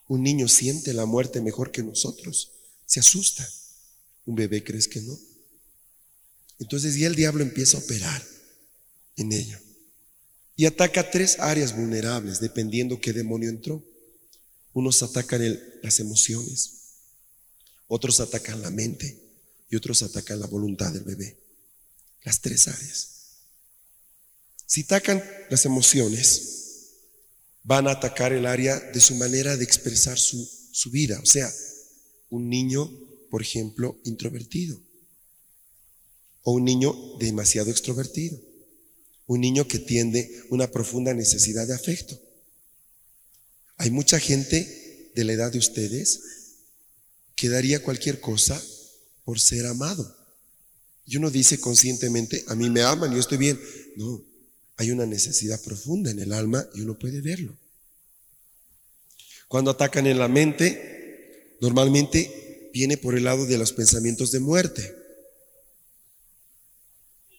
Un 0.07 0.23
niño 0.23 0.47
siente 0.47 0.93
la 0.93 1.05
muerte 1.05 1.41
mejor 1.41 1.71
que 1.71 1.83
nosotros. 1.83 2.51
Se 2.85 2.99
asusta. 2.99 3.47
¿Un 4.25 4.35
bebé 4.35 4.63
crees 4.63 4.87
que 4.87 5.01
no? 5.01 5.17
Entonces 6.59 6.95
ya 6.95 7.07
el 7.07 7.15
diablo 7.15 7.43
empieza 7.43 7.77
a 7.77 7.81
operar 7.81 8.25
en 9.15 9.31
ello. 9.31 9.57
Y 10.55 10.65
ataca 10.65 11.09
tres 11.09 11.39
áreas 11.39 11.75
vulnerables, 11.75 12.39
dependiendo 12.39 12.99
qué 12.99 13.13
demonio 13.13 13.49
entró. 13.49 13.83
Unos 14.73 15.01
atacan 15.03 15.59
las 15.81 15.99
emociones, 15.99 16.78
otros 17.89 18.21
atacan 18.21 18.61
la 18.61 18.71
mente 18.71 19.19
y 19.69 19.75
otros 19.75 20.01
atacan 20.01 20.39
la 20.39 20.47
voluntad 20.47 20.93
del 20.93 21.03
bebé. 21.03 21.37
Las 22.23 22.39
tres 22.39 22.69
áreas. 22.69 23.09
Si 24.65 24.83
atacan 24.83 25.21
las 25.49 25.65
emociones, 25.65 26.93
van 27.63 27.87
a 27.87 27.91
atacar 27.91 28.31
el 28.31 28.45
área 28.45 28.79
de 28.79 29.01
su 29.01 29.15
manera 29.15 29.57
de 29.57 29.65
expresar 29.65 30.17
su, 30.17 30.49
su 30.71 30.89
vida. 30.91 31.19
O 31.21 31.25
sea, 31.25 31.51
un 32.29 32.47
niño 32.47 32.89
por 33.29 33.41
ejemplo, 33.41 33.99
introvertido. 34.03 34.81
O 36.41 36.53
un 36.53 36.65
niño 36.65 36.95
demasiado 37.19 37.69
extrovertido. 37.69 38.39
Un 39.27 39.41
niño 39.41 39.67
que 39.67 39.79
tiende 39.79 40.43
una 40.49 40.71
profunda 40.71 41.13
necesidad 41.13 41.67
de 41.67 41.75
afecto. 41.75 42.19
Hay 43.77 43.91
mucha 43.91 44.19
gente 44.19 45.11
de 45.15 45.23
la 45.23 45.33
edad 45.33 45.51
de 45.51 45.59
ustedes 45.59 46.21
que 47.39 47.47
daría 47.47 47.81
cualquier 47.81 48.19
cosa 48.19 48.61
por 49.23 49.39
ser 49.39 49.65
amado. 49.65 50.13
Y 51.05 51.15
uno 51.15 51.31
dice 51.31 51.57
conscientemente, 51.57 52.43
a 52.47 52.55
mí 52.55 52.69
me 52.69 52.81
aman, 52.81 53.13
yo 53.13 53.19
estoy 53.19 53.37
bien. 53.37 53.59
No, 53.95 54.21
hay 54.75 54.91
una 54.91 55.05
necesidad 55.05 55.61
profunda 55.61 56.11
en 56.11 56.19
el 56.19 56.33
alma 56.33 56.67
y 56.73 56.81
uno 56.81 56.99
puede 56.99 57.21
verlo. 57.21 57.57
Cuando 59.47 59.71
atacan 59.71 60.05
en 60.05 60.19
la 60.19 60.27
mente, 60.27 61.55
normalmente 61.61 62.69
viene 62.73 62.97
por 62.97 63.15
el 63.15 63.23
lado 63.23 63.45
de 63.45 63.57
los 63.57 63.71
pensamientos 63.71 64.31
de 64.31 64.41
muerte. 64.41 64.95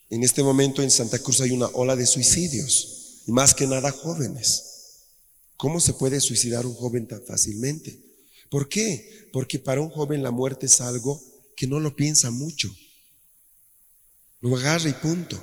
En 0.08 0.24
este 0.24 0.42
momento 0.42 0.82
en 0.82 0.90
Santa 0.90 1.18
Cruz 1.18 1.42
hay 1.42 1.50
una 1.50 1.66
ola 1.66 1.94
de 1.94 2.06
suicidios, 2.06 3.22
y 3.26 3.32
más 3.32 3.54
que 3.54 3.66
nada 3.66 3.92
jóvenes. 3.92 4.64
¿Cómo 5.56 5.78
se 5.78 5.92
puede 5.92 6.20
suicidar 6.20 6.64
un 6.64 6.74
joven 6.74 7.06
tan 7.06 7.22
fácilmente? 7.22 8.09
¿Por 8.50 8.68
qué? 8.68 9.28
Porque 9.32 9.58
para 9.58 9.80
un 9.80 9.90
joven 9.90 10.22
la 10.22 10.32
muerte 10.32 10.66
es 10.66 10.80
algo 10.80 11.22
que 11.56 11.66
no 11.66 11.80
lo 11.80 11.94
piensa 11.94 12.30
mucho. 12.30 12.74
Lo 14.40 14.56
agarra 14.56 14.88
y 14.88 14.92
punto. 14.94 15.42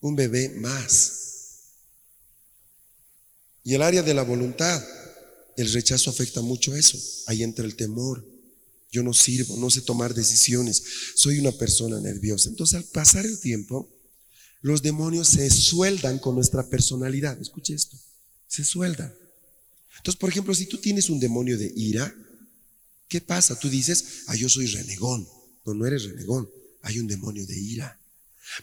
Un 0.00 0.14
bebé 0.14 0.50
más. 0.50 1.20
Y 3.62 3.74
el 3.74 3.82
área 3.82 4.02
de 4.02 4.14
la 4.14 4.22
voluntad, 4.22 4.82
el 5.56 5.72
rechazo 5.72 6.10
afecta 6.10 6.40
mucho 6.40 6.74
eso. 6.74 6.98
Ahí 7.26 7.42
entra 7.42 7.64
el 7.64 7.76
temor. 7.76 8.24
Yo 8.92 9.02
no 9.02 9.12
sirvo, 9.12 9.56
no 9.56 9.70
sé 9.70 9.82
tomar 9.82 10.14
decisiones, 10.14 10.82
soy 11.14 11.38
una 11.38 11.52
persona 11.52 12.00
nerviosa. 12.00 12.48
Entonces 12.48 12.76
al 12.76 12.84
pasar 12.84 13.24
el 13.24 13.38
tiempo, 13.38 13.88
los 14.62 14.82
demonios 14.82 15.28
se 15.28 15.48
sueldan 15.48 16.18
con 16.18 16.34
nuestra 16.34 16.68
personalidad. 16.68 17.40
Escuche 17.40 17.74
esto, 17.74 17.96
se 18.48 18.64
sueldan. 18.64 19.14
Entonces, 20.00 20.18
por 20.18 20.30
ejemplo, 20.30 20.54
si 20.54 20.64
tú 20.64 20.78
tienes 20.78 21.10
un 21.10 21.20
demonio 21.20 21.58
de 21.58 21.70
ira, 21.76 22.14
¿qué 23.06 23.20
pasa? 23.20 23.58
Tú 23.58 23.68
dices, 23.68 24.22
ah, 24.28 24.34
yo 24.34 24.48
soy 24.48 24.66
renegón. 24.66 25.28
No, 25.66 25.74
no 25.74 25.86
eres 25.86 26.04
renegón, 26.04 26.48
hay 26.80 26.98
un 26.98 27.06
demonio 27.06 27.46
de 27.46 27.58
ira. 27.58 28.00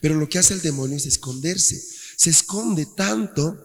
Pero 0.01 0.15
lo 0.15 0.27
que 0.27 0.39
hace 0.39 0.56
el 0.56 0.63
demonio 0.63 0.98
es 0.98 1.06
esconderse. 1.06 1.79
Se 2.15 2.32
esconde 2.32 2.88
tanto, 2.88 3.56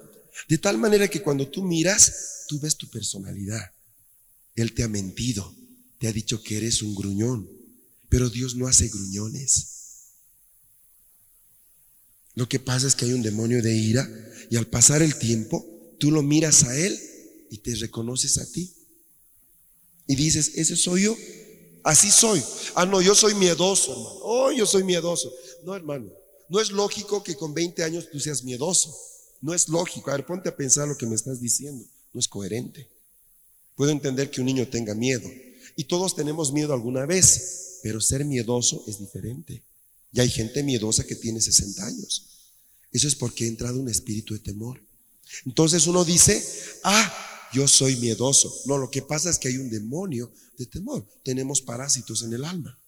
de 0.49 0.59
tal 0.59 0.76
manera 0.76 1.09
que 1.09 1.23
cuando 1.23 1.49
tú 1.49 1.64
miras, 1.64 2.45
tú 2.47 2.61
ves 2.61 2.76
tu 2.76 2.91
personalidad. 2.91 3.73
Él 4.55 4.75
te 4.75 4.83
ha 4.83 4.88
mentido, 4.88 5.57
te 5.99 6.09
ha 6.09 6.12
dicho 6.12 6.43
que 6.43 6.59
eres 6.59 6.83
un 6.83 6.95
gruñón, 6.95 7.49
pero 8.11 8.29
Dios 8.29 8.55
no 8.55 8.67
hace 8.67 8.88
gruñones. 8.88 9.69
Lo 12.35 12.47
que 12.50 12.61
pasa 12.61 12.87
es 12.87 12.95
que 12.95 13.07
hay 13.07 13.14
un 13.14 13.23
demonio 13.23 13.62
de 13.62 13.75
ira 13.75 14.07
y 14.50 14.57
al 14.57 14.67
pasar 14.67 15.00
el 15.00 15.17
tiempo, 15.17 15.97
tú 15.99 16.11
lo 16.11 16.23
miras 16.23 16.64
a 16.64 16.76
Él 16.76 17.00
y 17.52 17.59
te 17.59 17.75
reconoces 17.75 18.38
a 18.38 18.50
ti. 18.50 18.73
Y 20.06 20.16
dices, 20.16 20.52
ese 20.54 20.75
soy 20.75 21.02
yo, 21.02 21.16
así 21.85 22.11
soy. 22.11 22.42
Ah, 22.75 22.87
no, 22.87 23.02
yo 23.02 23.14
soy 23.14 23.35
miedoso, 23.35 23.92
hermano. 23.92 24.18
Oh, 24.23 24.50
yo 24.52 24.64
soy 24.64 24.85
miedoso. 24.85 25.30
No, 25.62 25.76
hermano, 25.76 26.11
no 26.49 26.61
es 26.61 26.71
lógico 26.71 27.23
que 27.23 27.37
con 27.37 27.52
20 27.52 27.85
años 27.85 28.09
tú 28.11 28.18
seas 28.18 28.42
miedoso. 28.42 28.97
No 29.42 29.52
es 29.52 29.68
lógico. 29.68 30.11
A 30.11 30.16
ver, 30.16 30.25
ponte 30.25 30.49
a 30.49 30.56
pensar 30.56 30.88
lo 30.88 30.97
que 30.97 31.04
me 31.04 31.14
estás 31.14 31.42
diciendo. 31.42 31.85
No 32.14 32.21
es 32.21 32.26
coherente. 32.26 32.88
Puedo 33.76 33.90
entender 33.90 34.30
que 34.30 34.40
un 34.40 34.47
niño 34.47 34.66
tenga 34.68 34.94
miedo, 34.94 35.30
y 35.76 35.85
todos 35.85 36.14
tenemos 36.14 36.52
miedo 36.52 36.73
alguna 36.73 37.04
vez, 37.04 37.80
pero 37.82 38.00
ser 38.00 38.25
miedoso 38.25 38.82
es 38.87 38.99
diferente. 38.99 39.62
Y 40.11 40.21
hay 40.21 40.30
gente 40.30 40.62
miedosa 40.62 41.04
que 41.04 41.16
tiene 41.16 41.40
60 41.40 41.85
años. 41.85 42.28
Eso 42.92 43.09
es 43.09 43.14
porque 43.14 43.44
ha 43.44 43.49
entrado 43.49 43.78
un 43.78 43.88
espíritu 43.90 44.35
de 44.35 44.40
temor. 44.40 44.80
Entonces 45.47 45.87
uno 45.87 46.04
dice, 46.04 46.44
ah, 46.85 47.22
yo 47.52 47.68
soy 47.68 47.97
miedoso. 47.97 48.62
No, 48.66 48.78
lo 48.78 48.90
que 48.90 49.02
pasa 49.02 49.30
es 49.30 49.38
que 49.38 49.49
hay 49.49 49.59
un 49.59 49.71
demonio 49.71 50.32
de 50.56 50.67
temor. 50.67 51.06
Tenemos 51.23 51.60
parásitos 51.60 52.23
en 52.23 52.32
el 52.32 52.45
alma. 52.45 52.78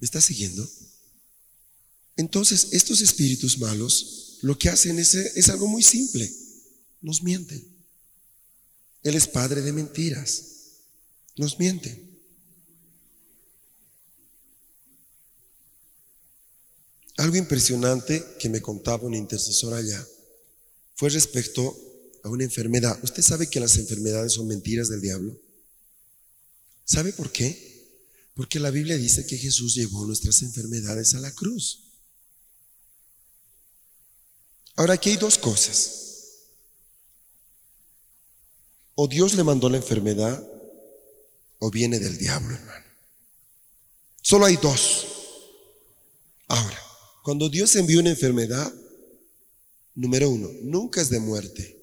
¿Me 0.00 0.04
está 0.04 0.20
siguiendo? 0.20 0.68
Entonces, 2.16 2.68
estos 2.72 3.00
espíritus 3.00 3.58
malos 3.58 4.38
lo 4.42 4.56
que 4.56 4.68
hacen 4.68 4.98
es, 4.98 5.14
es 5.14 5.48
algo 5.48 5.66
muy 5.66 5.82
simple. 5.82 6.30
Nos 7.02 7.22
mienten. 7.22 7.66
Él 9.02 9.14
es 9.14 9.26
padre 9.26 9.62
de 9.62 9.72
mentiras. 9.72 10.44
Nos 11.36 11.58
miente. 11.58 12.08
Algo 17.16 17.36
impresionante 17.36 18.24
que 18.38 18.48
me 18.48 18.62
contaba 18.62 19.06
un 19.06 19.14
intercesor 19.14 19.74
allá 19.74 20.06
fue 21.00 21.08
respecto 21.08 21.74
a 22.24 22.28
una 22.28 22.44
enfermedad. 22.44 23.00
¿Usted 23.02 23.22
sabe 23.22 23.48
que 23.48 23.58
las 23.58 23.78
enfermedades 23.78 24.34
son 24.34 24.46
mentiras 24.46 24.90
del 24.90 25.00
diablo? 25.00 25.34
¿Sabe 26.84 27.14
por 27.14 27.32
qué? 27.32 27.88
Porque 28.34 28.60
la 28.60 28.70
Biblia 28.70 28.98
dice 28.98 29.24
que 29.24 29.38
Jesús 29.38 29.74
llevó 29.74 30.04
nuestras 30.04 30.42
enfermedades 30.42 31.14
a 31.14 31.20
la 31.20 31.32
cruz. 31.32 31.84
Ahora 34.76 34.92
aquí 34.92 35.08
hay 35.08 35.16
dos 35.16 35.38
cosas. 35.38 35.92
O 38.94 39.08
Dios 39.08 39.32
le 39.32 39.42
mandó 39.42 39.70
la 39.70 39.78
enfermedad 39.78 40.46
o 41.60 41.70
viene 41.70 41.98
del 41.98 42.18
diablo, 42.18 42.54
hermano. 42.54 42.86
Solo 44.20 44.44
hay 44.44 44.58
dos. 44.58 45.06
Ahora, 46.46 46.78
cuando 47.22 47.48
Dios 47.48 47.74
envía 47.76 48.00
una 48.00 48.10
enfermedad, 48.10 48.70
número 50.00 50.30
uno, 50.30 50.48
nunca 50.62 51.02
es 51.02 51.10
de 51.10 51.20
muerte. 51.20 51.76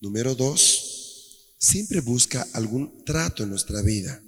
Número 0.00 0.34
dos, 0.34 1.54
siempre 1.58 2.00
busca 2.00 2.46
algún 2.52 3.04
trato 3.04 3.44
en 3.44 3.50
nuestra 3.50 3.80
vida. 3.82 4.20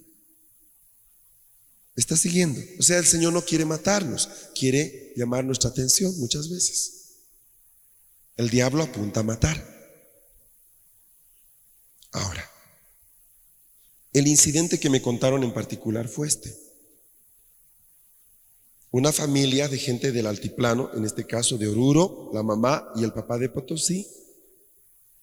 ¿Está 1.96 2.16
siguiendo? 2.16 2.60
O 2.78 2.82
sea, 2.82 2.98
el 2.98 3.06
Señor 3.06 3.32
no 3.32 3.44
quiere 3.44 3.64
matarnos, 3.64 4.28
quiere 4.54 5.12
llamar 5.16 5.44
nuestra 5.44 5.70
atención 5.70 6.16
muchas 6.20 6.48
veces. 6.48 6.92
El 8.36 8.50
diablo 8.50 8.84
apunta 8.84 9.20
a 9.20 9.24
matar. 9.24 9.74
Ahora, 12.12 12.48
el 14.12 14.28
incidente 14.28 14.78
que 14.78 14.90
me 14.90 15.02
contaron 15.02 15.42
en 15.42 15.52
particular 15.52 16.06
fue 16.08 16.28
este. 16.28 16.65
Una 18.96 19.12
familia 19.12 19.68
de 19.68 19.76
gente 19.76 20.10
del 20.10 20.26
altiplano, 20.26 20.88
en 20.94 21.04
este 21.04 21.26
caso 21.26 21.58
de 21.58 21.68
Oruro, 21.68 22.30
la 22.32 22.42
mamá 22.42 22.90
y 22.96 23.04
el 23.04 23.12
papá 23.12 23.36
de 23.36 23.50
Potosí, 23.50 24.06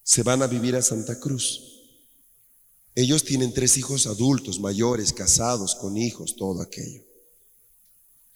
se 0.03 0.21
van 0.21 0.43
a 0.43 0.47
vivir 0.47 0.75
a 0.75 0.83
Santa 0.83 1.19
Cruz. 1.19 1.81
Ellos 2.93 3.23
tienen 3.23 3.51
tres 3.51 3.75
hijos 3.77 4.05
adultos, 4.05 4.59
mayores, 4.59 5.11
casados, 5.11 5.73
con 5.73 5.97
hijos, 5.97 6.35
todo 6.35 6.61
aquello. 6.61 7.01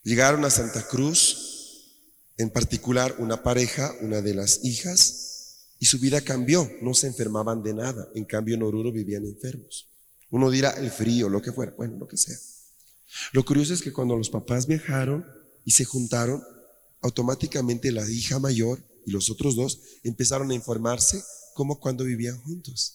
Llegaron 0.02 0.43
a 0.43 0.50
Santa 0.50 0.88
Cruz, 0.88 1.93
en 2.38 2.50
particular 2.50 3.17
una 3.19 3.43
pareja, 3.43 3.93
una 4.02 4.23
de 4.23 4.34
las 4.34 4.65
hijas, 4.65 5.76
y 5.78 5.86
su 5.86 6.00
vida 6.00 6.21
cambió, 6.21 6.67
no 6.82 6.95
se 6.95 7.06
enfermaban 7.06 7.62
de 7.62 7.76
nada. 7.76 8.10
En 8.15 8.26
cambio 8.26 8.56
en 8.56 8.63
Oruro 8.63 8.91
vivían 8.91 9.23
enfermos. 9.23 9.88
Uno 10.32 10.50
dirá 10.50 10.71
el 10.71 10.89
frío, 10.89 11.30
lo 11.30 11.43
que 11.43 11.52
fuera, 11.52 11.76
bueno, 11.78 11.95
lo 12.00 12.08
que 12.08 12.17
sea. 12.17 12.39
Lo 13.32 13.46
curioso 13.46 13.74
es 13.74 13.82
que 13.82 13.93
cuando 13.93 14.15
los 14.15 14.30
papás 14.30 14.67
viajaron 14.67 15.26
y 15.65 15.72
se 15.72 15.86
juntaron, 15.86 16.43
automáticamente 17.02 17.91
la 17.91 18.10
hija 18.10 18.39
mayor 18.39 18.84
y 19.06 19.12
los 19.12 19.30
otros 19.30 19.56
dos 19.56 19.80
empezaron 20.04 20.52
a 20.52 20.56
informarse 20.56 21.24
como 21.54 21.80
cuando 21.80 22.04
vivían 22.04 22.39
juntos. 22.41 22.93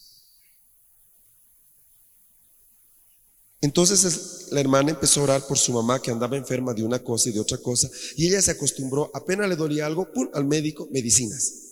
Entonces 3.60 4.48
la 4.50 4.60
hermana 4.60 4.90
empezó 4.90 5.20
a 5.20 5.24
orar 5.24 5.46
por 5.46 5.56
su 5.56 5.72
mamá 5.72 6.02
que 6.02 6.10
andaba 6.10 6.36
enferma 6.36 6.74
de 6.74 6.82
una 6.82 6.98
cosa 6.98 7.28
y 7.28 7.32
de 7.32 7.40
otra 7.40 7.58
cosa, 7.58 7.88
y 8.16 8.26
ella 8.26 8.42
se 8.42 8.50
acostumbró, 8.50 9.10
apenas 9.14 9.48
le 9.48 9.56
dolía 9.56 9.86
algo, 9.86 10.12
¡pum!, 10.12 10.28
al 10.34 10.44
médico, 10.44 10.88
medicinas 10.90 11.62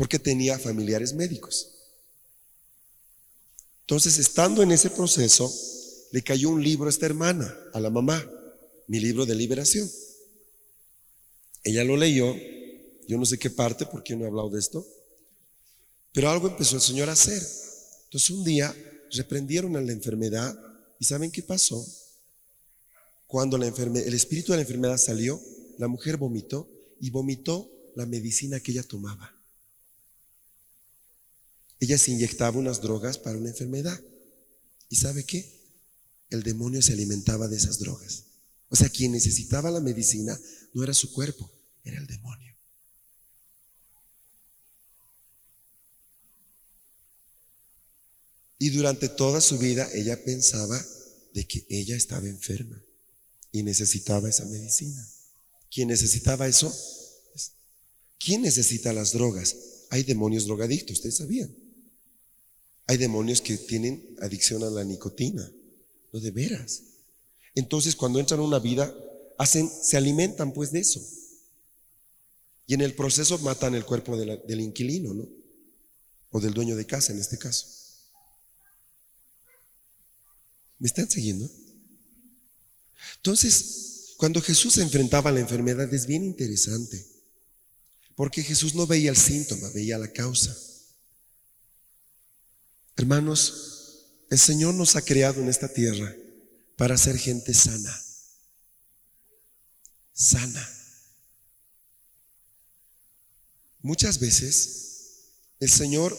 porque 0.00 0.18
tenía 0.18 0.58
familiares 0.58 1.12
médicos. 1.12 1.72
Entonces, 3.82 4.16
estando 4.16 4.62
en 4.62 4.72
ese 4.72 4.88
proceso, 4.88 5.52
le 6.12 6.22
cayó 6.22 6.50
un 6.50 6.62
libro 6.62 6.86
a 6.86 6.90
esta 6.90 7.06
hermana, 7.06 7.54
a 7.72 7.80
la 7.80 7.90
mamá, 7.90 8.28
mi 8.86 9.00
libro 9.00 9.26
de 9.26 9.34
liberación. 9.34 9.90
Ella 11.62 11.84
lo 11.84 11.96
leyó, 11.96 12.34
yo 13.06 13.18
no 13.18 13.26
sé 13.26 13.38
qué 13.38 13.50
parte, 13.50 13.86
porque 13.86 14.16
no 14.16 14.24
he 14.24 14.28
hablado 14.28 14.50
de 14.50 14.58
esto, 14.58 14.86
pero 16.12 16.30
algo 16.30 16.48
empezó 16.48 16.76
el 16.76 16.82
Señor 16.82 17.08
a 17.08 17.12
hacer. 17.12 17.42
Entonces 18.04 18.30
un 18.30 18.44
día 18.44 18.74
reprendieron 19.12 19.76
a 19.76 19.80
la 19.80 19.92
enfermedad 19.92 20.58
y 20.98 21.04
¿saben 21.04 21.30
qué 21.30 21.42
pasó? 21.42 21.84
Cuando 23.26 23.56
la 23.56 23.68
el 23.68 24.14
espíritu 24.14 24.52
de 24.52 24.58
la 24.58 24.62
enfermedad 24.62 24.98
salió, 24.98 25.40
la 25.78 25.86
mujer 25.86 26.16
vomitó 26.16 26.68
y 27.00 27.10
vomitó 27.10 27.70
la 27.94 28.06
medicina 28.06 28.58
que 28.58 28.72
ella 28.72 28.82
tomaba. 28.82 29.36
Ella 31.78 31.96
se 31.96 32.10
inyectaba 32.10 32.58
unas 32.58 32.80
drogas 32.82 33.18
para 33.18 33.38
una 33.38 33.48
enfermedad. 33.48 33.98
¿Y 34.88 34.96
sabe 34.96 35.24
qué? 35.24 35.59
el 36.30 36.42
demonio 36.42 36.80
se 36.80 36.92
alimentaba 36.92 37.48
de 37.48 37.56
esas 37.56 37.78
drogas. 37.78 38.24
O 38.68 38.76
sea, 38.76 38.88
quien 38.88 39.12
necesitaba 39.12 39.70
la 39.70 39.80
medicina 39.80 40.38
no 40.72 40.84
era 40.84 40.94
su 40.94 41.12
cuerpo, 41.12 41.50
era 41.84 41.98
el 41.98 42.06
demonio. 42.06 42.56
Y 48.58 48.70
durante 48.70 49.08
toda 49.08 49.40
su 49.40 49.58
vida 49.58 49.88
ella 49.94 50.22
pensaba 50.22 50.80
de 51.32 51.46
que 51.46 51.66
ella 51.70 51.96
estaba 51.96 52.28
enferma 52.28 52.80
y 53.50 53.62
necesitaba 53.62 54.28
esa 54.28 54.44
medicina. 54.44 55.04
¿Quién 55.70 55.88
necesitaba 55.88 56.46
eso? 56.46 56.72
¿Quién 58.18 58.42
necesita 58.42 58.92
las 58.92 59.12
drogas? 59.12 59.56
Hay 59.88 60.02
demonios 60.02 60.44
drogadictos, 60.44 60.98
ustedes 60.98 61.16
sabían. 61.16 61.54
Hay 62.86 62.98
demonios 62.98 63.40
que 63.40 63.56
tienen 63.56 64.16
adicción 64.20 64.62
a 64.62 64.70
la 64.70 64.84
nicotina 64.84 65.50
no 66.12 66.20
de 66.20 66.30
veras. 66.30 66.82
Entonces, 67.54 67.96
cuando 67.96 68.18
entran 68.18 68.40
a 68.40 68.44
una 68.44 68.58
vida, 68.58 68.94
hacen, 69.38 69.68
se 69.68 69.96
alimentan 69.96 70.52
pues 70.52 70.72
de 70.72 70.80
eso. 70.80 71.00
Y 72.66 72.74
en 72.74 72.82
el 72.82 72.94
proceso 72.94 73.38
matan 73.38 73.74
el 73.74 73.84
cuerpo 73.84 74.16
del 74.16 74.60
inquilino, 74.60 75.12
¿no? 75.14 75.28
O 76.30 76.40
del 76.40 76.54
dueño 76.54 76.76
de 76.76 76.86
casa 76.86 77.12
en 77.12 77.18
este 77.18 77.38
caso. 77.38 77.66
¿Me 80.78 80.86
están 80.86 81.10
siguiendo? 81.10 81.50
Entonces, 83.16 84.14
cuando 84.16 84.40
Jesús 84.40 84.74
se 84.74 84.82
enfrentaba 84.82 85.30
a 85.30 85.32
la 85.32 85.40
enfermedad 85.40 85.92
es 85.92 86.06
bien 86.06 86.24
interesante, 86.24 87.04
porque 88.14 88.42
Jesús 88.42 88.74
no 88.74 88.86
veía 88.86 89.10
el 89.10 89.16
síntoma, 89.16 89.68
veía 89.70 89.98
la 89.98 90.12
causa. 90.12 90.56
Hermanos, 92.96 93.79
el 94.30 94.38
Señor 94.38 94.74
nos 94.74 94.94
ha 94.96 95.02
creado 95.02 95.42
en 95.42 95.48
esta 95.48 95.68
tierra 95.68 96.14
para 96.76 96.96
ser 96.96 97.18
gente 97.18 97.52
sana, 97.52 97.94
sana. 100.12 100.68
Muchas 103.82 104.20
veces 104.20 105.32
el 105.58 105.68
Señor 105.68 106.16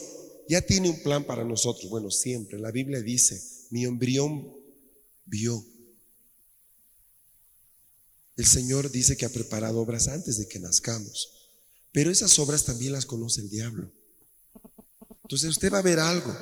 ya 0.50 0.62
tiene 0.62 0.90
un 0.90 1.02
plan 1.02 1.24
para 1.24 1.46
nosotros. 1.46 1.90
Bueno, 1.90 2.12
siempre. 2.12 2.60
La 2.60 2.72
Biblia 2.72 3.02
dice, 3.02 3.42
mi 3.70 3.86
embrión 3.86 4.54
vio. 5.26 5.66
El 8.36 8.46
Señor 8.46 8.92
dice 8.92 9.16
que 9.16 9.26
ha 9.26 9.30
preparado 9.30 9.80
obras 9.80 10.10
antes 10.10 10.38
de 10.38 10.48
que 10.48 10.60
nazcamos. 10.60 11.50
Pero 11.94 12.12
esas 12.12 12.38
obras 12.40 12.66
también 12.66 12.92
las 12.92 13.06
conoce 13.06 13.42
el 13.42 13.50
diablo. 13.50 13.92
Entonces 15.24 15.50
usted 15.52 15.72
va 15.72 15.80
a 15.80 15.84
ver 15.84 16.00
algo. 16.00 16.36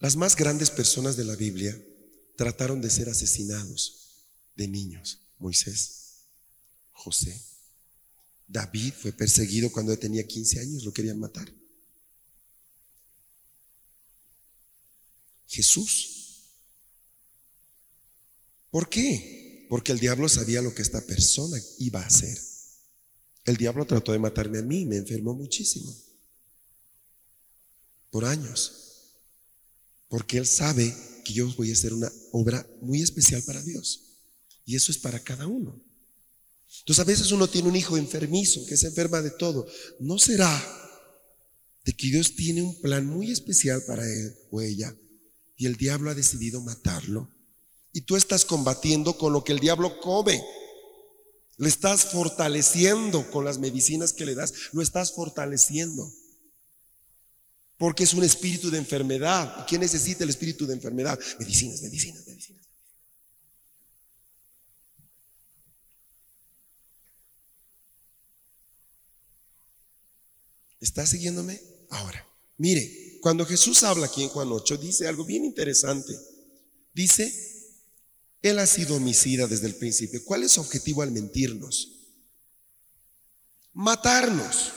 Las 0.00 0.16
más 0.16 0.36
grandes 0.36 0.70
personas 0.70 1.16
de 1.16 1.24
la 1.24 1.34
Biblia 1.34 1.76
trataron 2.36 2.80
de 2.80 2.90
ser 2.90 3.08
asesinados 3.08 4.26
de 4.54 4.68
niños. 4.68 5.20
Moisés, 5.38 6.26
José, 6.92 7.40
David 8.46 8.94
fue 8.94 9.12
perseguido 9.12 9.70
cuando 9.70 9.98
tenía 9.98 10.26
15 10.26 10.60
años, 10.60 10.84
lo 10.84 10.92
querían 10.92 11.18
matar. 11.18 11.52
Jesús. 15.48 16.14
¿Por 18.70 18.88
qué? 18.88 19.66
Porque 19.68 19.92
el 19.92 19.98
diablo 19.98 20.28
sabía 20.28 20.62
lo 20.62 20.74
que 20.74 20.82
esta 20.82 21.00
persona 21.00 21.58
iba 21.78 22.00
a 22.00 22.06
hacer. 22.06 22.38
El 23.44 23.56
diablo 23.56 23.86
trató 23.86 24.12
de 24.12 24.18
matarme 24.18 24.58
a 24.58 24.62
mí, 24.62 24.84
me 24.84 24.96
enfermó 24.96 25.34
muchísimo. 25.34 25.94
Por 28.10 28.24
años. 28.24 28.87
Porque 30.08 30.38
él 30.38 30.46
sabe 30.46 30.94
que 31.24 31.32
yo 31.32 31.52
voy 31.56 31.70
a 31.70 31.74
hacer 31.74 31.92
una 31.92 32.10
obra 32.32 32.66
muy 32.80 33.02
especial 33.02 33.42
para 33.42 33.62
Dios. 33.62 34.08
Y 34.64 34.76
eso 34.76 34.90
es 34.90 34.98
para 34.98 35.20
cada 35.20 35.46
uno. 35.46 35.82
Entonces 36.80 37.00
a 37.00 37.04
veces 37.04 37.32
uno 37.32 37.48
tiene 37.48 37.68
un 37.68 37.76
hijo 37.76 37.96
enfermizo 37.96 38.64
que 38.66 38.76
se 38.76 38.88
enferma 38.88 39.22
de 39.22 39.30
todo. 39.30 39.66
¿No 40.00 40.18
será 40.18 40.50
de 41.84 41.94
que 41.94 42.08
Dios 42.08 42.34
tiene 42.36 42.62
un 42.62 42.80
plan 42.80 43.06
muy 43.06 43.30
especial 43.30 43.82
para 43.86 44.04
él 44.06 44.36
o 44.50 44.60
ella 44.60 44.94
y 45.56 45.66
el 45.66 45.76
diablo 45.76 46.10
ha 46.10 46.14
decidido 46.14 46.60
matarlo? 46.60 47.30
Y 47.92 48.02
tú 48.02 48.16
estás 48.16 48.44
combatiendo 48.44 49.16
con 49.16 49.32
lo 49.32 49.44
que 49.44 49.52
el 49.52 49.60
diablo 49.60 50.00
come. 50.00 50.42
Le 51.56 51.68
estás 51.68 52.04
fortaleciendo 52.06 53.30
con 53.30 53.44
las 53.44 53.58
medicinas 53.58 54.12
que 54.12 54.26
le 54.26 54.34
das, 54.34 54.52
lo 54.72 54.82
estás 54.82 55.12
fortaleciendo. 55.12 56.12
Porque 57.78 58.02
es 58.02 58.12
un 58.12 58.24
espíritu 58.24 58.70
de 58.70 58.78
enfermedad. 58.78 59.62
¿Y 59.62 59.62
quién 59.62 59.80
necesita 59.80 60.24
el 60.24 60.30
espíritu 60.30 60.66
de 60.66 60.74
enfermedad? 60.74 61.18
Medicinas, 61.38 61.80
medicinas, 61.80 62.26
medicinas. 62.26 62.68
¿Está 70.80 71.06
siguiéndome? 71.06 71.60
Ahora, 71.90 72.26
mire, 72.56 73.18
cuando 73.20 73.46
Jesús 73.46 73.82
habla 73.84 74.06
aquí 74.06 74.22
en 74.22 74.28
Juan 74.28 74.50
8, 74.50 74.76
dice 74.76 75.06
algo 75.06 75.24
bien 75.24 75.44
interesante. 75.44 76.12
Dice, 76.92 77.32
Él 78.42 78.58
ha 78.58 78.66
sido 78.66 78.96
homicida 78.96 79.46
desde 79.46 79.66
el 79.66 79.76
principio. 79.76 80.24
¿Cuál 80.24 80.42
es 80.42 80.52
su 80.52 80.60
objetivo 80.60 81.02
al 81.02 81.12
mentirnos? 81.12 81.92
Matarnos. 83.72 84.72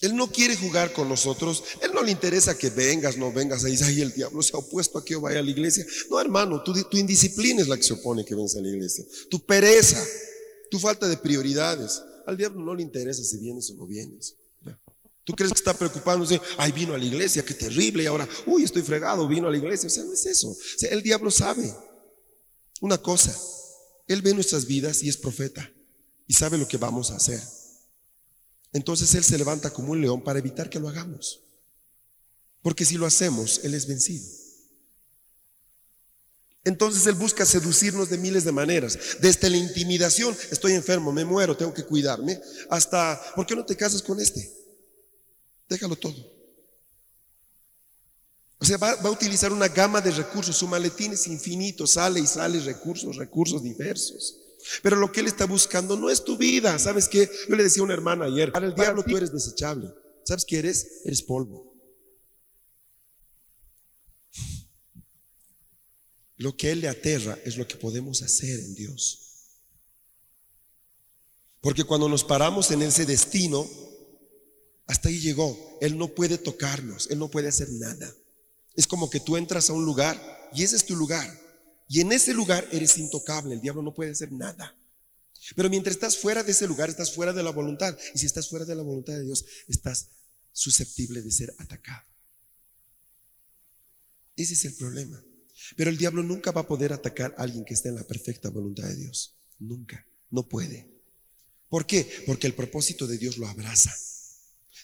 Él 0.00 0.16
no 0.16 0.30
quiere 0.30 0.56
jugar 0.56 0.92
con 0.92 1.08
nosotros. 1.08 1.62
Él 1.82 1.92
no 1.92 2.02
le 2.02 2.10
interesa 2.10 2.56
que 2.56 2.70
vengas, 2.70 3.18
no 3.18 3.32
vengas. 3.32 3.64
Ahí 3.64 3.72
dice, 3.72 3.84
ay, 3.84 4.00
el 4.00 4.12
diablo 4.12 4.42
se 4.42 4.56
ha 4.56 4.58
opuesto 4.58 4.98
a 4.98 5.04
que 5.04 5.12
yo 5.12 5.20
vaya 5.20 5.40
a 5.40 5.42
la 5.42 5.50
iglesia. 5.50 5.84
No, 6.08 6.20
hermano, 6.20 6.62
tu, 6.62 6.74
indisciplina 6.92 7.60
es 7.60 7.68
la 7.68 7.76
que 7.76 7.82
se 7.82 7.92
opone 7.92 8.24
que 8.24 8.34
vengas 8.34 8.56
a 8.56 8.60
la 8.60 8.68
iglesia. 8.68 9.04
Tu 9.28 9.44
pereza, 9.44 10.02
tu 10.70 10.78
falta 10.78 11.06
de 11.06 11.18
prioridades. 11.18 12.02
Al 12.26 12.36
diablo 12.36 12.64
no 12.64 12.74
le 12.74 12.82
interesa 12.82 13.22
si 13.22 13.38
vienes 13.38 13.70
o 13.70 13.74
no 13.74 13.86
vienes. 13.86 14.36
¿Tú 15.24 15.34
crees 15.34 15.52
que 15.52 15.58
está 15.58 15.74
preocupándose? 15.74 16.40
Ay, 16.56 16.72
vino 16.72 16.94
a 16.94 16.98
la 16.98 17.04
iglesia, 17.04 17.44
qué 17.44 17.52
terrible. 17.52 18.04
Y 18.04 18.06
ahora, 18.06 18.26
uy, 18.46 18.64
estoy 18.64 18.82
fregado, 18.82 19.28
vino 19.28 19.48
a 19.48 19.50
la 19.50 19.58
iglesia. 19.58 19.86
O 19.86 19.90
sea, 19.90 20.02
no 20.02 20.14
es 20.14 20.24
eso. 20.24 20.56
el 20.90 21.02
diablo 21.02 21.30
sabe 21.30 21.74
una 22.80 22.96
cosa. 22.96 23.38
Él 24.08 24.22
ve 24.22 24.32
nuestras 24.32 24.66
vidas 24.66 25.02
y 25.02 25.10
es 25.10 25.18
profeta. 25.18 25.70
Y 26.26 26.32
sabe 26.32 26.56
lo 26.56 26.66
que 26.66 26.78
vamos 26.78 27.10
a 27.10 27.16
hacer. 27.16 27.40
Entonces 28.72 29.14
Él 29.14 29.24
se 29.24 29.38
levanta 29.38 29.70
como 29.70 29.92
un 29.92 30.00
león 30.00 30.22
para 30.22 30.38
evitar 30.38 30.70
que 30.70 30.78
lo 30.78 30.88
hagamos. 30.88 31.42
Porque 32.62 32.84
si 32.84 32.96
lo 32.96 33.06
hacemos, 33.06 33.60
Él 33.64 33.74
es 33.74 33.86
vencido. 33.86 34.26
Entonces 36.64 37.06
Él 37.06 37.14
busca 37.14 37.46
seducirnos 37.46 38.10
de 38.10 38.18
miles 38.18 38.44
de 38.44 38.52
maneras. 38.52 38.98
Desde 39.20 39.48
la 39.48 39.56
intimidación, 39.56 40.36
estoy 40.50 40.72
enfermo, 40.72 41.10
me 41.10 41.24
muero, 41.24 41.56
tengo 41.56 41.72
que 41.72 41.84
cuidarme, 41.84 42.40
hasta, 42.68 43.20
¿por 43.34 43.46
qué 43.46 43.56
no 43.56 43.64
te 43.64 43.76
casas 43.76 44.02
con 44.02 44.20
este? 44.20 44.48
Déjalo 45.68 45.96
todo. 45.96 46.40
O 48.58 48.64
sea, 48.64 48.76
va, 48.76 48.94
va, 48.96 49.08
a 49.08 49.12
utilizar 49.12 49.52
una 49.52 49.68
gama 49.68 50.02
de 50.02 50.10
recursos, 50.10 50.54
su 50.54 50.68
maletín 50.68 51.14
es 51.14 51.26
infinito, 51.26 51.86
sale 51.86 52.20
y 52.20 52.26
sale 52.26 52.60
recursos, 52.60 53.16
recursos 53.16 53.62
diversos. 53.62 54.39
Pero 54.82 54.96
lo 54.96 55.10
que 55.12 55.20
Él 55.20 55.26
está 55.26 55.46
buscando 55.46 55.96
no 55.96 56.10
es 56.10 56.24
tu 56.24 56.36
vida. 56.36 56.78
¿Sabes 56.78 57.08
qué? 57.08 57.30
Yo 57.48 57.56
le 57.56 57.62
decía 57.62 57.82
a 57.82 57.84
una 57.84 57.94
hermana 57.94 58.26
ayer, 58.26 58.52
para 58.52 58.66
el 58.66 58.74
diablo 58.74 59.02
tú 59.02 59.16
eres 59.16 59.32
desechable. 59.32 59.92
¿Sabes 60.24 60.44
qué 60.44 60.58
eres? 60.58 61.00
Eres 61.04 61.22
polvo. 61.22 61.70
Lo 66.36 66.56
que 66.56 66.70
Él 66.70 66.80
le 66.80 66.88
aterra 66.88 67.38
es 67.44 67.56
lo 67.56 67.68
que 67.68 67.76
podemos 67.76 68.22
hacer 68.22 68.58
en 68.60 68.74
Dios. 68.74 69.30
Porque 71.60 71.84
cuando 71.84 72.08
nos 72.08 72.24
paramos 72.24 72.70
en 72.70 72.82
ese 72.82 73.04
destino, 73.04 73.68
hasta 74.86 75.08
ahí 75.08 75.20
llegó. 75.20 75.78
Él 75.80 75.98
no 75.98 76.08
puede 76.08 76.38
tocarnos, 76.38 77.10
Él 77.10 77.18
no 77.18 77.30
puede 77.30 77.48
hacer 77.48 77.68
nada. 77.70 78.12
Es 78.74 78.86
como 78.86 79.10
que 79.10 79.20
tú 79.20 79.36
entras 79.36 79.68
a 79.68 79.72
un 79.72 79.84
lugar 79.84 80.50
y 80.54 80.62
ese 80.62 80.76
es 80.76 80.86
tu 80.86 80.96
lugar. 80.96 81.39
Y 81.92 82.00
en 82.00 82.12
ese 82.12 82.32
lugar 82.32 82.68
eres 82.70 82.98
intocable, 82.98 83.52
el 83.52 83.60
diablo 83.60 83.82
no 83.82 83.92
puede 83.92 84.12
hacer 84.12 84.30
nada. 84.30 84.78
Pero 85.56 85.68
mientras 85.68 85.96
estás 85.96 86.16
fuera 86.16 86.44
de 86.44 86.52
ese 86.52 86.68
lugar, 86.68 86.88
estás 86.88 87.12
fuera 87.12 87.32
de 87.32 87.42
la 87.42 87.50
voluntad. 87.50 87.98
Y 88.14 88.18
si 88.20 88.26
estás 88.26 88.48
fuera 88.48 88.64
de 88.64 88.76
la 88.76 88.84
voluntad 88.84 89.14
de 89.14 89.24
Dios, 89.24 89.44
estás 89.66 90.06
susceptible 90.52 91.20
de 91.20 91.32
ser 91.32 91.52
atacado. 91.58 92.06
Ese 94.36 94.54
es 94.54 94.64
el 94.66 94.74
problema. 94.74 95.20
Pero 95.76 95.90
el 95.90 95.96
diablo 95.96 96.22
nunca 96.22 96.52
va 96.52 96.60
a 96.60 96.68
poder 96.68 96.92
atacar 96.92 97.34
a 97.36 97.42
alguien 97.42 97.64
que 97.64 97.74
esté 97.74 97.88
en 97.88 97.96
la 97.96 98.04
perfecta 98.04 98.50
voluntad 98.50 98.84
de 98.84 98.94
Dios. 98.94 99.36
Nunca. 99.58 100.06
No 100.30 100.48
puede. 100.48 100.88
¿Por 101.68 101.86
qué? 101.86 102.08
Porque 102.24 102.46
el 102.46 102.54
propósito 102.54 103.08
de 103.08 103.18
Dios 103.18 103.36
lo 103.36 103.48
abraza. 103.48 103.92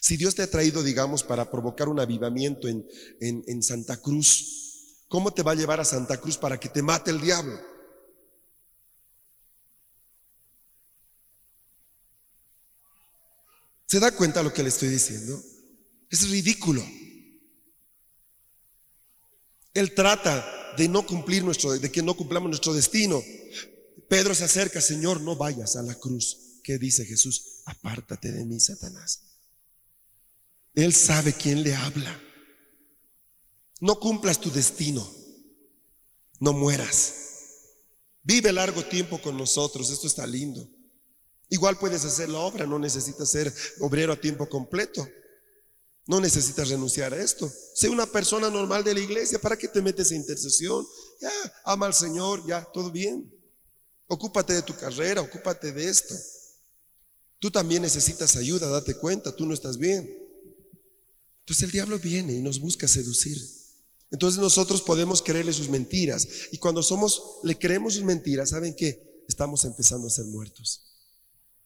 Si 0.01 0.17
Dios 0.17 0.35
te 0.35 0.41
ha 0.41 0.51
traído, 0.51 0.83
digamos, 0.83 1.23
para 1.23 1.49
provocar 1.49 1.87
un 1.87 2.01
avivamiento 2.01 2.67
en, 2.67 2.85
en, 3.21 3.45
en 3.47 3.63
Santa 3.63 3.95
Cruz, 4.01 4.66
¿Cómo 5.07 5.33
te 5.33 5.43
va 5.43 5.53
a 5.53 5.55
llevar 5.55 5.79
a 5.79 5.85
Santa 5.85 6.17
Cruz 6.17 6.37
para 6.37 6.59
que 6.59 6.69
te 6.69 6.81
mate 6.81 7.11
el 7.11 7.21
diablo? 7.21 7.59
¿Se 13.85 13.99
da 13.99 14.11
cuenta 14.11 14.43
lo 14.43 14.53
que 14.53 14.63
le 14.63 14.69
estoy 14.69 14.89
diciendo? 14.89 15.41
Es 16.09 16.29
ridículo. 16.29 16.83
Él 19.73 19.93
trata 19.93 20.73
de 20.75 20.87
no 20.89 21.05
cumplir 21.05 21.43
nuestro, 21.43 21.71
de 21.71 21.91
que 21.91 22.01
no 22.01 22.15
cumplamos 22.15 22.49
nuestro 22.49 22.73
destino. 22.73 23.23
Pedro 24.09 24.35
se 24.35 24.43
acerca, 24.43 24.81
Señor, 24.81 25.21
no 25.21 25.35
vayas 25.35 25.75
a 25.75 25.83
la 25.83 25.95
cruz. 25.95 26.59
¿Qué 26.63 26.77
dice 26.77 27.05
Jesús? 27.05 27.57
apártate 27.67 28.31
de 28.31 28.45
mí, 28.45 28.59
Satanás. 28.59 29.23
Él 30.73 30.93
sabe 30.93 31.33
quién 31.33 31.63
le 31.63 31.75
habla. 31.75 32.21
No 33.79 33.99
cumplas 33.99 34.39
tu 34.39 34.51
destino. 34.51 35.07
No 36.39 36.53
mueras. 36.53 37.13
Vive 38.23 38.51
largo 38.51 38.83
tiempo 38.83 39.21
con 39.21 39.37
nosotros. 39.37 39.89
Esto 39.89 40.07
está 40.07 40.25
lindo. 40.25 40.67
Igual 41.49 41.77
puedes 41.77 42.03
hacer 42.03 42.29
la 42.29 42.39
obra. 42.39 42.65
No 42.65 42.79
necesitas 42.79 43.29
ser 43.29 43.53
obrero 43.79 44.13
a 44.13 44.19
tiempo 44.19 44.49
completo. 44.49 45.07
No 46.07 46.21
necesitas 46.21 46.69
renunciar 46.69 47.13
a 47.13 47.21
esto. 47.21 47.51
Sé 47.75 47.89
una 47.89 48.05
persona 48.05 48.49
normal 48.49 48.83
de 48.83 48.93
la 48.93 49.01
iglesia. 49.01 49.39
¿Para 49.39 49.57
qué 49.57 49.67
te 49.67 49.81
metes 49.81 50.11
en 50.11 50.17
intercesión? 50.17 50.87
Ya, 51.21 51.31
ama 51.65 51.85
al 51.85 51.93
Señor, 51.93 52.45
ya, 52.47 52.63
todo 52.73 52.91
bien. 52.91 53.31
Ocúpate 54.07 54.53
de 54.53 54.61
tu 54.61 54.73
carrera, 54.73 55.21
ocúpate 55.21 55.73
de 55.73 55.89
esto. 55.89 56.15
Tú 57.39 57.51
también 57.51 57.81
necesitas 57.81 58.37
ayuda, 58.37 58.69
date 58.69 58.95
cuenta, 58.95 59.35
tú 59.35 59.45
no 59.45 59.53
estás 59.53 59.77
bien. 59.77 60.09
Entonces 61.39 61.63
el 61.63 61.71
diablo 61.71 61.99
viene 61.99 62.33
y 62.33 62.41
nos 62.41 62.59
busca 62.59 62.87
seducir. 62.87 63.37
Entonces 64.11 64.39
nosotros 64.39 64.81
podemos 64.81 65.21
creerle 65.21 65.53
sus 65.53 65.69
mentiras. 65.69 66.27
Y 66.51 66.57
cuando 66.57 66.81
somos, 66.81 67.39
le 67.43 67.57
creemos 67.57 67.95
sus 67.95 68.03
mentiras, 68.03 68.51
¿saben 68.51 68.75
qué? 68.75 69.23
Estamos 69.27 69.65
empezando 69.65 70.07
a 70.07 70.11
ser 70.11 70.25
muertos. 70.25 70.83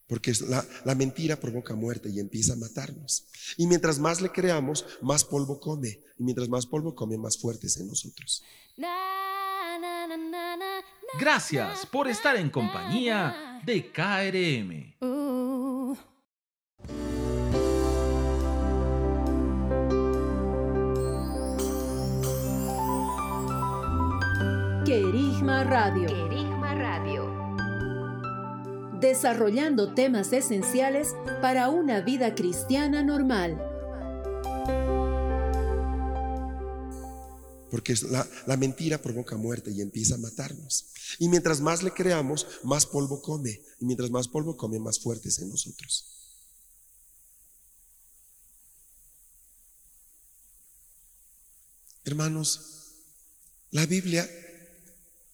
Porque 0.08 0.34
la, 0.50 0.66
la, 0.84 0.96
mentira 0.96 1.40
provoca 1.40 1.74
muerte 1.74 2.10
y 2.10 2.20
empieza 2.20 2.54
a 2.54 2.58
matarnos. 2.58 3.28
Y 3.56 3.68
mientras 3.68 3.98
más 3.98 4.20
le 4.20 4.30
creamos, 4.30 4.86
más 5.02 5.24
polvo 5.24 5.60
come. 5.60 6.02
Y 6.18 6.24
mientras 6.24 6.50
más 6.50 6.66
polvo 6.66 6.96
come, 6.96 7.18
más 7.18 7.38
fuerte 7.38 7.68
es 7.68 7.78
en 7.78 7.88
nosotros. 7.88 8.44
Gracias 11.20 11.86
por 11.86 12.08
estar 12.08 12.36
en 12.36 12.50
compañía 12.50 13.62
de 13.66 13.92
KRM. 13.92 14.96
Querigma 25.52 25.70
Radio. 25.70 26.08
Querigma 26.08 26.76
Radio. 26.76 27.26
Desarrollando 29.02 29.94
temas 29.94 30.32
esenciales 30.32 31.10
para 31.42 31.70
una 31.70 32.00
vida 32.00 32.36
cristiana 32.36 33.04
normal. 33.04 33.58
Porque 37.70 37.96
la, 38.10 38.26
la, 38.48 38.56
mentira 38.56 39.02
provoca 39.02 39.36
muerte 39.36 39.72
y 39.72 39.82
empieza 39.82 40.16
a 40.16 40.20
matarnos. 40.20 40.94
Y 41.20 41.28
mientras 41.28 41.60
más 41.60 41.84
le 41.84 41.92
creamos, 41.92 42.48
más 42.64 42.86
polvo 42.86 43.22
come. 43.22 43.62
Y 43.82 43.86
mientras 43.86 44.10
más 44.10 44.30
polvo 44.30 44.56
come, 44.56 44.80
más 44.80 45.02
fuerte 45.02 45.28
es 45.28 45.40
en 45.40 45.50
nosotros. 45.50 46.16
Hermanos, 52.06 52.94
la 53.72 53.86
Biblia 53.86 54.30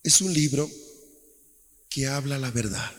es 0.04 0.22
un 0.22 0.34
libro 0.34 0.70
que 1.90 2.08
habla 2.08 2.38
la 2.38 2.52
verdad. 2.52 2.92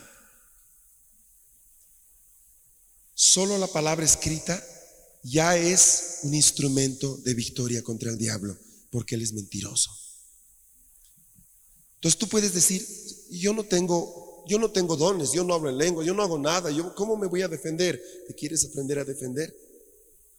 Solo 3.13 3.57
la 3.57 3.67
palabra 3.67 4.05
escrita 4.05 4.63
ya 5.23 5.57
es 5.57 6.19
un 6.23 6.33
instrumento 6.33 7.17
de 7.17 7.33
victoria 7.33 7.83
contra 7.83 8.11
el 8.11 8.17
diablo, 8.17 8.57
porque 8.91 9.15
él 9.15 9.21
es 9.21 9.33
mentiroso. 9.33 9.91
Entonces 11.95 12.17
tú 12.17 12.29
puedes 12.29 12.53
decir, 12.53 12.85
yo 13.29 13.53
no 13.53 13.65
tengo, 13.65 14.45
yo 14.47 14.57
no 14.57 14.71
tengo 14.71 14.95
dones, 14.95 15.33
yo 15.33 15.43
no 15.43 15.53
hablo 15.53 15.69
en 15.69 15.77
lengua, 15.77 16.05
yo 16.05 16.13
no 16.13 16.23
hago 16.23 16.39
nada, 16.39 16.71
yo 16.71 16.95
cómo 16.95 17.17
me 17.17 17.27
voy 17.27 17.41
a 17.41 17.49
defender? 17.49 18.01
¿Te 18.27 18.33
quieres 18.33 18.63
aprender 18.63 18.99
a 18.99 19.05
defender? 19.05 19.53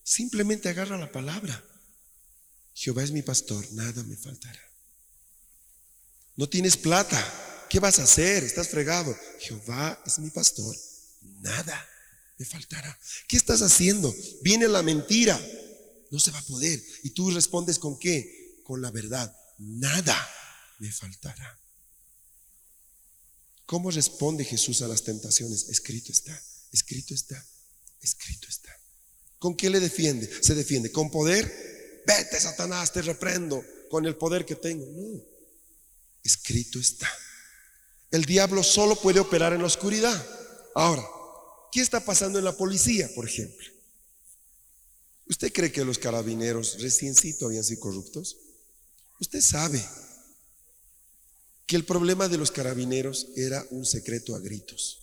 Simplemente 0.02 0.70
agarra 0.70 0.96
la 0.96 1.12
palabra. 1.12 1.62
Jehová 2.72 3.04
es 3.04 3.10
mi 3.10 3.20
pastor, 3.20 3.70
nada 3.72 4.02
me 4.04 4.16
faltará. 4.16 4.69
No 6.36 6.48
tienes 6.48 6.76
plata. 6.76 7.66
¿Qué 7.68 7.78
vas 7.78 7.98
a 7.98 8.04
hacer? 8.04 8.44
Estás 8.44 8.68
fregado. 8.68 9.16
Jehová 9.38 10.02
es 10.06 10.18
mi 10.18 10.30
pastor. 10.30 10.76
Nada 11.40 11.88
me 12.38 12.44
faltará. 12.44 12.98
¿Qué 13.28 13.36
estás 13.36 13.62
haciendo? 13.62 14.14
Viene 14.42 14.66
la 14.68 14.82
mentira. 14.82 15.40
No 16.10 16.18
se 16.18 16.30
va 16.30 16.38
a 16.38 16.46
poder. 16.46 16.82
Y 17.04 17.10
tú 17.10 17.30
respondes 17.30 17.78
con 17.78 17.98
qué? 17.98 18.60
Con 18.64 18.82
la 18.82 18.90
verdad. 18.90 19.34
Nada 19.58 20.28
me 20.78 20.90
faltará. 20.90 21.60
¿Cómo 23.66 23.92
responde 23.92 24.44
Jesús 24.44 24.82
a 24.82 24.88
las 24.88 25.04
tentaciones? 25.04 25.68
Escrito 25.68 26.10
está, 26.10 26.42
escrito 26.72 27.14
está, 27.14 27.46
escrito 28.00 28.48
está. 28.48 28.76
¿Con 29.38 29.56
qué 29.56 29.70
le 29.70 29.78
defiende? 29.78 30.28
Se 30.42 30.56
defiende 30.56 30.90
con 30.90 31.08
poder. 31.08 32.02
Vete, 32.04 32.40
Satanás, 32.40 32.92
te 32.92 33.00
reprendo 33.02 33.64
con 33.88 34.06
el 34.06 34.16
poder 34.16 34.44
que 34.44 34.56
tengo. 34.56 34.84
No. 34.86 35.22
Escrito 36.22 36.78
está. 36.78 37.08
El 38.10 38.24
diablo 38.24 38.62
solo 38.62 38.96
puede 38.96 39.20
operar 39.20 39.52
en 39.52 39.60
la 39.60 39.66
oscuridad. 39.66 40.26
Ahora, 40.74 41.06
¿qué 41.70 41.80
está 41.80 42.04
pasando 42.04 42.38
en 42.38 42.44
la 42.44 42.56
policía, 42.56 43.08
por 43.14 43.26
ejemplo? 43.26 43.66
¿Usted 45.26 45.52
cree 45.52 45.70
que 45.70 45.84
los 45.84 45.98
carabineros 45.98 46.80
reciencito 46.80 47.46
habían 47.46 47.62
sido 47.62 47.80
corruptos? 47.80 48.36
Usted 49.20 49.40
sabe 49.40 49.84
que 51.66 51.76
el 51.76 51.84
problema 51.84 52.26
de 52.26 52.36
los 52.36 52.50
carabineros 52.50 53.28
era 53.36 53.64
un 53.70 53.86
secreto 53.86 54.34
a 54.34 54.40
gritos. 54.40 54.98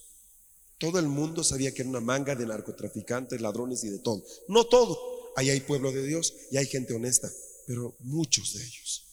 Todo 0.77 0.99
el 0.99 1.08
mundo 1.08 1.43
sabía 1.43 1.73
que 1.73 1.82
era 1.82 1.89
una 1.89 2.01
manga 2.01 2.36
de 2.36 2.45
narcotraficantes, 2.45 3.39
ladrones 3.39 3.84
y 3.86 3.89
de 3.89 3.99
todo. 3.99 4.23
No 4.49 4.65
todo. 4.65 5.32
Ahí 5.38 5.49
hay 5.49 5.62
pueblo 5.62 5.91
de 5.91 6.06
Dios 6.06 6.34
y 6.51 6.58
hay 6.58 6.65
gente 6.65 6.93
honesta, 6.93 7.32
pero 7.65 7.95
muchos 7.99 8.53
de 8.53 8.65
ellos 8.65 9.07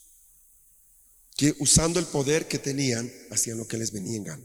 que 1.37 1.55
usando 1.59 1.99
el 1.99 2.07
poder 2.07 2.47
que 2.47 2.59
tenían, 2.59 3.13
hacían 3.31 3.59
lo 3.59 3.67
que 3.67 3.77
les 3.77 3.93
venía 3.93 4.17
en 4.17 4.25
gana. 4.25 4.45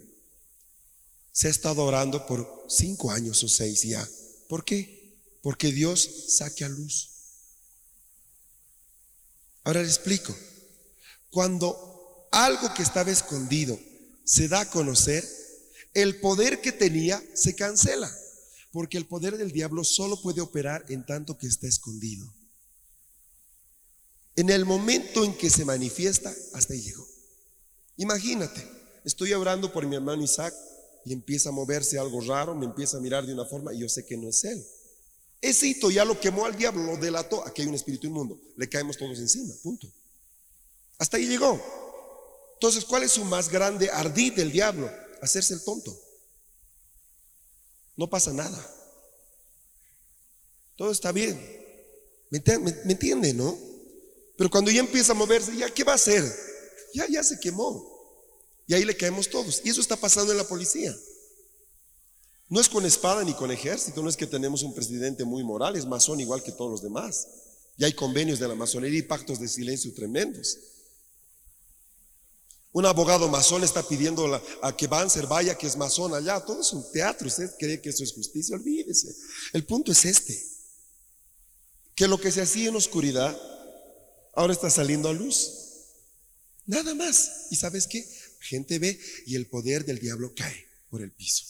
Se 1.32 1.48
ha 1.48 1.52
estado 1.52 1.84
orando 1.84 2.26
por 2.26 2.66
cinco 2.68 3.12
años 3.12 3.44
o 3.44 3.48
seis 3.48 3.84
ya. 3.84 4.08
¿Por 4.48 4.66
qué? 4.66 5.18
Porque 5.42 5.72
Dios 5.72 6.10
saque 6.30 6.66
a 6.66 6.70
luz. 6.70 7.10
Ahora 9.64 9.82
le 9.82 9.88
explico. 9.88 10.36
Cuando 11.30 12.28
algo 12.32 12.74
que 12.74 12.82
estaba 12.82 13.12
escondido 13.12 13.80
se 14.24 14.48
da 14.48 14.62
a 14.62 14.70
conocer, 14.70 15.28
el 15.94 16.20
poder 16.20 16.62
que 16.62 16.72
tenía 16.72 17.24
se 17.36 17.56
cancela. 17.56 18.12
Porque 18.72 18.98
el 18.98 19.06
poder 19.06 19.38
del 19.38 19.52
diablo 19.52 19.84
solo 19.84 20.22
puede 20.22 20.42
operar 20.42 20.86
en 20.90 21.06
tanto 21.06 21.38
que 21.38 21.48
está 21.48 21.68
escondido. 21.68 22.32
En 24.40 24.50
el 24.50 24.64
momento 24.64 25.26
en 25.26 25.34
que 25.34 25.50
se 25.50 25.66
manifiesta, 25.66 26.34
hasta 26.54 26.74
ahí 26.74 26.80
llegó. 26.80 27.06
Imagínate, 27.98 28.66
estoy 29.04 29.34
orando 29.34 29.74
por 29.74 29.86
mi 29.86 29.98
hermano 29.98 30.24
Isaac 30.24 30.54
y 31.04 31.12
empieza 31.12 31.50
a 31.50 31.52
moverse 31.52 32.00
algo 32.00 32.22
raro, 32.22 32.56
me 32.56 32.66
empieza 32.66 32.96
a 32.96 33.02
mirar 33.02 33.26
de 33.26 33.34
una 33.34 33.44
forma 33.44 33.74
y 33.74 33.80
yo 33.80 33.90
sé 33.90 34.06
que 34.06 34.16
no 34.16 34.30
es 34.30 34.46
él. 34.46 34.66
Ese 35.42 35.68
hito 35.68 35.92
ya 35.92 36.06
lo 36.06 36.18
quemó 36.22 36.46
al 36.46 36.56
diablo, 36.56 36.84
lo 36.84 36.96
delató. 36.96 37.46
Aquí 37.46 37.64
hay 37.64 37.68
un 37.68 37.76
espíritu 37.76 38.08
inmundo, 38.08 38.40
le 38.56 38.70
caemos 38.70 38.96
todos 38.96 39.20
encima, 39.20 39.54
punto. 39.62 39.92
Hasta 41.00 41.18
ahí 41.18 41.28
llegó. 41.28 41.62
Entonces, 42.54 42.86
¿cuál 42.86 43.04
es 43.04 43.12
su 43.12 43.26
más 43.26 43.50
grande 43.50 43.90
ardid 43.92 44.36
del 44.36 44.54
diablo? 44.54 44.90
Hacerse 45.22 45.54
el 45.54 45.66
tonto. 45.66 46.00
No 47.98 48.10
pasa 48.10 48.32
nada. 48.32 48.74
Todo 50.78 50.92
está 50.92 51.12
bien. 51.12 51.38
¿Me, 52.30 52.42
entiende, 52.90 53.34
no? 53.34 53.68
Pero 54.40 54.50
cuando 54.50 54.72
ya 54.72 54.80
empieza 54.80 55.12
a 55.12 55.16
moverse, 55.16 55.54
¿ya 55.54 55.70
qué 55.70 55.84
va 55.84 55.92
a 55.92 55.96
hacer? 55.96 56.24
Ya, 56.94 57.06
ya 57.10 57.22
se 57.26 57.38
quemó. 57.42 57.86
Y 58.68 58.74
ahí 58.74 58.86
le 58.86 58.96
caemos 58.96 59.30
todos. 59.30 59.62
Y 59.66 59.70
eso 59.70 59.82
está 59.82 59.98
pasando 59.98 60.32
en 60.32 60.38
la 60.38 60.48
policía. 60.48 60.96
No 62.48 62.62
es 62.62 62.70
con 62.70 62.86
espada 62.86 63.26
ni 63.26 63.34
con 63.34 63.52
ejército, 63.52 64.02
no 64.02 64.08
es 64.08 64.16
que 64.16 64.26
tenemos 64.26 64.64
un 64.64 64.74
presidente 64.74 65.26
muy 65.26 65.44
moral, 65.44 65.76
es 65.76 65.86
masón 65.86 66.22
igual 66.22 66.42
que 66.42 66.54
todos 66.54 66.72
los 66.72 66.82
demás. 66.82 67.28
Y 67.78 67.84
hay 67.84 67.92
convenios 67.92 68.40
de 68.40 68.48
la 68.48 68.56
masonería 68.56 69.00
y 69.00 69.02
pactos 69.02 69.42
de 69.42 69.48
silencio 69.50 69.94
tremendos. 69.94 70.58
Un 72.72 72.86
abogado 72.86 73.28
masón 73.28 73.66
está 73.66 73.86
pidiendo 73.86 74.42
a 74.62 74.78
que 74.78 74.88
Banzer 74.88 75.28
vaya, 75.28 75.58
que 75.58 75.68
es 75.68 75.76
masón 75.76 76.14
allá. 76.14 76.40
Todo 76.46 76.62
es 76.62 76.72
un 76.72 76.90
teatro. 76.94 77.28
¿Usted 77.28 77.52
cree 77.60 77.82
que 77.82 77.90
eso 77.90 78.06
es 78.06 78.14
justicia? 78.14 78.56
Olvídese. 78.56 79.14
El 79.52 79.66
punto 79.66 79.92
es 79.92 80.06
este: 80.06 80.42
que 81.94 82.08
lo 82.08 82.18
que 82.18 82.32
se 82.32 82.42
hacía 82.42 82.70
en 82.70 82.78
oscuridad 82.78 83.38
ahora 84.40 84.54
está 84.54 84.70
saliendo 84.70 85.10
a 85.10 85.14
luz. 85.14 85.52
Nada 86.66 86.96
más. 86.96 87.48
¿Y 87.52 87.58
sabes 87.58 87.88
qué? 87.88 88.08
Gente 88.40 88.80
ve 88.80 88.98
y 89.26 89.36
el 89.36 89.48
poder 89.48 89.86
del 89.86 90.00
diablo 90.00 90.34
cae 90.34 90.66
por 90.90 91.02
el 91.02 91.12
piso. 91.12 91.44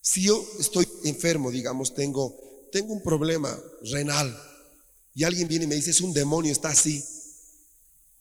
Si 0.00 0.22
yo 0.22 0.44
estoy 0.58 0.86
enfermo, 1.04 1.52
digamos, 1.52 1.94
tengo, 1.94 2.68
tengo 2.72 2.92
un 2.92 3.02
problema 3.04 3.56
renal 3.82 4.36
y 5.14 5.22
alguien 5.22 5.46
viene 5.46 5.66
y 5.66 5.68
me 5.68 5.76
dice, 5.76 5.92
es 5.92 6.00
un 6.00 6.12
demonio, 6.12 6.50
está 6.50 6.70
así. 6.70 7.04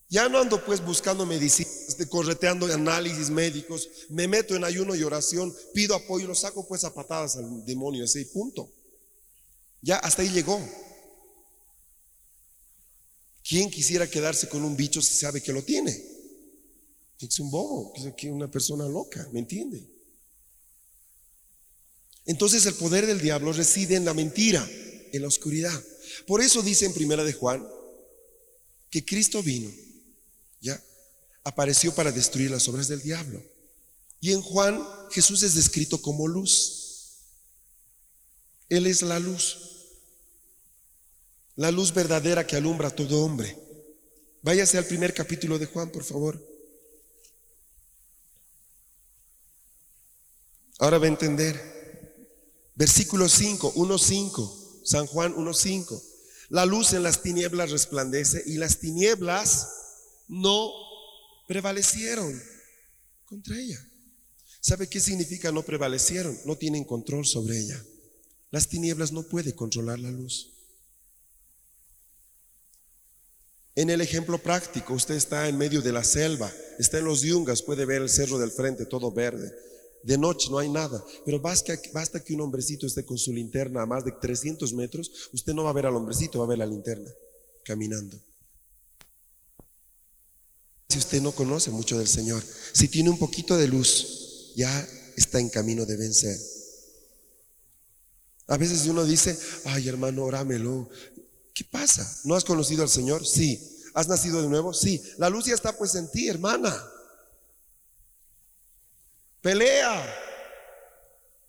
Ya 0.10 0.30
no 0.30 0.40
ando 0.40 0.64
pues 0.64 0.84
buscando 0.86 1.26
medicinas, 1.26 1.98
de 1.98 2.08
correteando 2.08 2.72
análisis 2.72 3.32
médicos, 3.32 3.90
me 4.10 4.28
meto 4.28 4.56
en 4.56 4.64
ayuno 4.64 4.94
y 4.94 5.02
oración, 5.02 5.56
pido 5.74 5.96
apoyo, 5.96 6.28
lo 6.28 6.36
saco 6.36 6.68
pues 6.68 6.84
a 6.84 6.94
patadas 6.94 7.38
al 7.38 7.66
demonio, 7.66 8.04
ese 8.04 8.24
punto. 8.26 8.72
Ya 9.82 9.98
hasta 9.98 10.22
ahí 10.22 10.30
llegó. 10.30 10.62
¿Quién 13.52 13.70
quisiera 13.70 14.10
quedarse 14.10 14.48
con 14.48 14.64
un 14.64 14.78
bicho 14.78 15.02
si 15.02 15.14
sabe 15.14 15.44
que 15.44 15.52
lo 15.52 15.62
tiene? 15.62 15.92
Es 17.20 17.38
un 17.38 17.52
bobo, 17.52 17.92
es 17.98 18.24
una 18.24 18.50
persona 18.50 18.88
loca, 18.88 19.28
¿me 19.34 19.40
entiende? 19.40 19.86
Entonces 22.26 22.66
el 22.66 22.76
poder 22.76 23.06
del 23.06 23.20
diablo 23.20 23.52
reside 23.52 23.98
en 23.98 24.06
la 24.06 24.14
mentira, 24.14 24.66
en 25.12 25.22
la 25.22 25.28
oscuridad. 25.28 25.78
Por 26.26 26.40
eso 26.40 26.62
dice 26.62 26.86
en 26.86 26.94
primera 26.94 27.26
de 27.26 27.34
Juan 27.34 27.68
que 28.90 29.04
Cristo 29.04 29.44
vino, 29.44 29.70
ya, 30.62 30.82
apareció 31.44 31.94
para 31.94 32.14
destruir 32.14 32.52
las 32.52 32.70
obras 32.70 32.88
del 32.88 33.02
diablo. 33.02 33.44
Y 34.22 34.32
en 34.32 34.42
Juan 34.42 34.82
Jesús 35.10 35.44
es 35.44 35.56
descrito 35.56 36.02
como 36.02 36.26
luz. 36.26 37.18
Él 38.70 38.88
es 38.88 39.02
la 39.02 39.20
luz. 39.20 39.71
La 41.62 41.70
luz 41.70 41.94
verdadera 41.94 42.48
que 42.48 42.56
alumbra 42.56 42.88
a 42.88 42.96
todo 42.96 43.24
hombre. 43.24 43.56
Váyase 44.42 44.80
al 44.80 44.86
primer 44.86 45.14
capítulo 45.14 45.60
de 45.60 45.68
Juan, 45.68 45.92
por 45.92 46.04
favor. 46.04 46.44
Ahora 50.80 50.98
va 50.98 51.06
a 51.06 51.10
entender. 51.10 51.56
Versículo 52.74 53.30
5, 53.30 53.76
1.5, 53.76 54.82
San 54.84 55.06
Juan 55.06 55.36
1.5. 55.36 56.02
La 56.50 56.66
luz 56.66 56.94
en 56.94 57.04
las 57.04 57.22
tinieblas 57.22 57.70
resplandece 57.70 58.42
y 58.48 58.58
las 58.58 58.80
tinieblas 58.80 59.70
no 60.30 60.68
prevalecieron 61.48 62.42
contra 63.26 63.56
ella. 63.56 63.78
¿Sabe 64.62 64.90
qué 64.90 65.00
significa 65.00 65.52
no 65.52 65.62
prevalecieron? 65.62 66.36
No 66.44 66.56
tienen 66.56 66.86
control 66.86 67.28
sobre 67.28 67.60
ella. 67.60 67.86
Las 68.50 68.68
tinieblas 68.68 69.12
no 69.12 69.22
pueden 69.22 69.52
controlar 69.52 70.00
la 70.00 70.10
luz. 70.10 70.51
En 73.76 73.90
el 73.90 74.02
ejemplo 74.02 74.38
práctico, 74.38 74.94
usted 74.94 75.16
está 75.16 75.48
en 75.48 75.58
medio 75.58 75.82
de 75.82 75.94
la 75.94 76.04
selva, 76.04 76.52
está 76.78 76.98
en 76.98 77.06
los 77.06 77.22
yungas, 77.22 77.62
puede 77.62 77.86
ver 77.86 78.02
el 78.02 78.10
cerro 78.10 78.38
del 78.38 78.52
frente 78.52 78.86
todo 78.86 79.12
verde. 79.12 79.54
De 80.04 80.18
noche 80.18 80.50
no 80.50 80.58
hay 80.58 80.68
nada, 80.68 81.04
pero 81.26 81.40
basta, 81.40 81.78
que 82.24 82.34
un 82.34 82.42
hombrecito 82.42 82.86
esté 82.86 83.06
con 83.06 83.18
su 83.18 83.32
linterna 83.32 83.84
a 83.84 83.86
más 83.86 84.04
de 84.04 84.12
300 84.12 84.74
metros, 84.74 85.30
usted 85.32 85.54
no 85.54 85.64
va 85.64 85.70
a 85.70 85.74
ver 85.74 85.86
al 85.86 85.96
hombrecito, 85.96 86.40
va 86.40 86.46
a 86.46 86.50
ver 86.50 86.58
la 86.58 86.66
linterna 86.66 87.10
caminando. 87.64 88.18
Si 90.90 90.98
usted 90.98 91.22
no 91.22 91.32
conoce 91.32 91.72
mucho 91.72 91.98
del 91.98 92.08
Señor, 92.08 92.44
si 92.74 92.90
tiene 92.90 93.10
un 93.10 93.18
poquito 93.18 93.56
de 93.56 93.68
luz, 93.68 94.54
ya 94.56 94.88
está 95.16 95.40
en 95.40 95.50
camino 95.50 95.86
de 95.86 95.96
vencer. 95.96 96.38
A 98.48 98.58
veces 98.58 98.86
uno 98.88 99.06
dice, 99.06 99.38
ay 99.66 99.88
hermano, 99.88 100.26
orámelo. 100.26 100.90
¿Qué 101.54 101.64
pasa? 101.66 102.22
¿No 102.24 102.36
has 102.36 102.44
conocido 102.44 102.84
al 102.84 102.90
Señor? 102.90 103.26
Sí. 103.26 103.82
¿Has 103.94 104.08
nacido 104.08 104.42
de 104.42 104.48
nuevo? 104.48 104.74
Sí. 104.74 105.02
La 105.18 105.30
luz 105.30 105.46
ya 105.46 105.54
está 105.54 105.78
pues 105.78 105.96
en 105.96 106.10
ti, 106.10 106.28
hermana. 106.28 106.76
Pelea. 109.42 110.16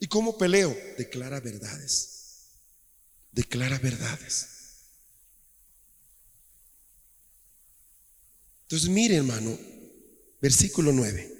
¿Y 0.00 0.06
cómo 0.06 0.36
peleo? 0.36 0.76
Declara 0.98 1.38
verdades. 1.40 2.48
Declara 3.30 3.78
verdades. 3.78 4.48
Entonces 8.62 8.88
mire 8.88 9.16
hermano, 9.16 9.56
versículo 10.40 10.92
9. 10.92 11.30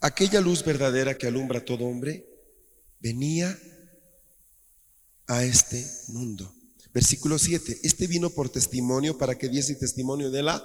Aquella 0.00 0.40
luz 0.40 0.64
verdadera 0.64 1.16
que 1.16 1.26
alumbra 1.26 1.58
a 1.58 1.64
todo 1.64 1.84
hombre 1.84 2.26
venía 2.98 3.56
a 5.26 5.44
este 5.44 5.86
mundo. 6.08 6.52
Versículo 6.92 7.38
7. 7.38 7.80
Este 7.82 8.06
vino 8.06 8.30
por 8.30 8.48
testimonio 8.48 9.16
para 9.16 9.36
que 9.36 9.48
diese 9.48 9.74
testimonio 9.74 10.30
de 10.30 10.42
la 10.42 10.64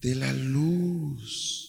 de 0.00 0.14
la 0.14 0.32
luz. 0.32 1.68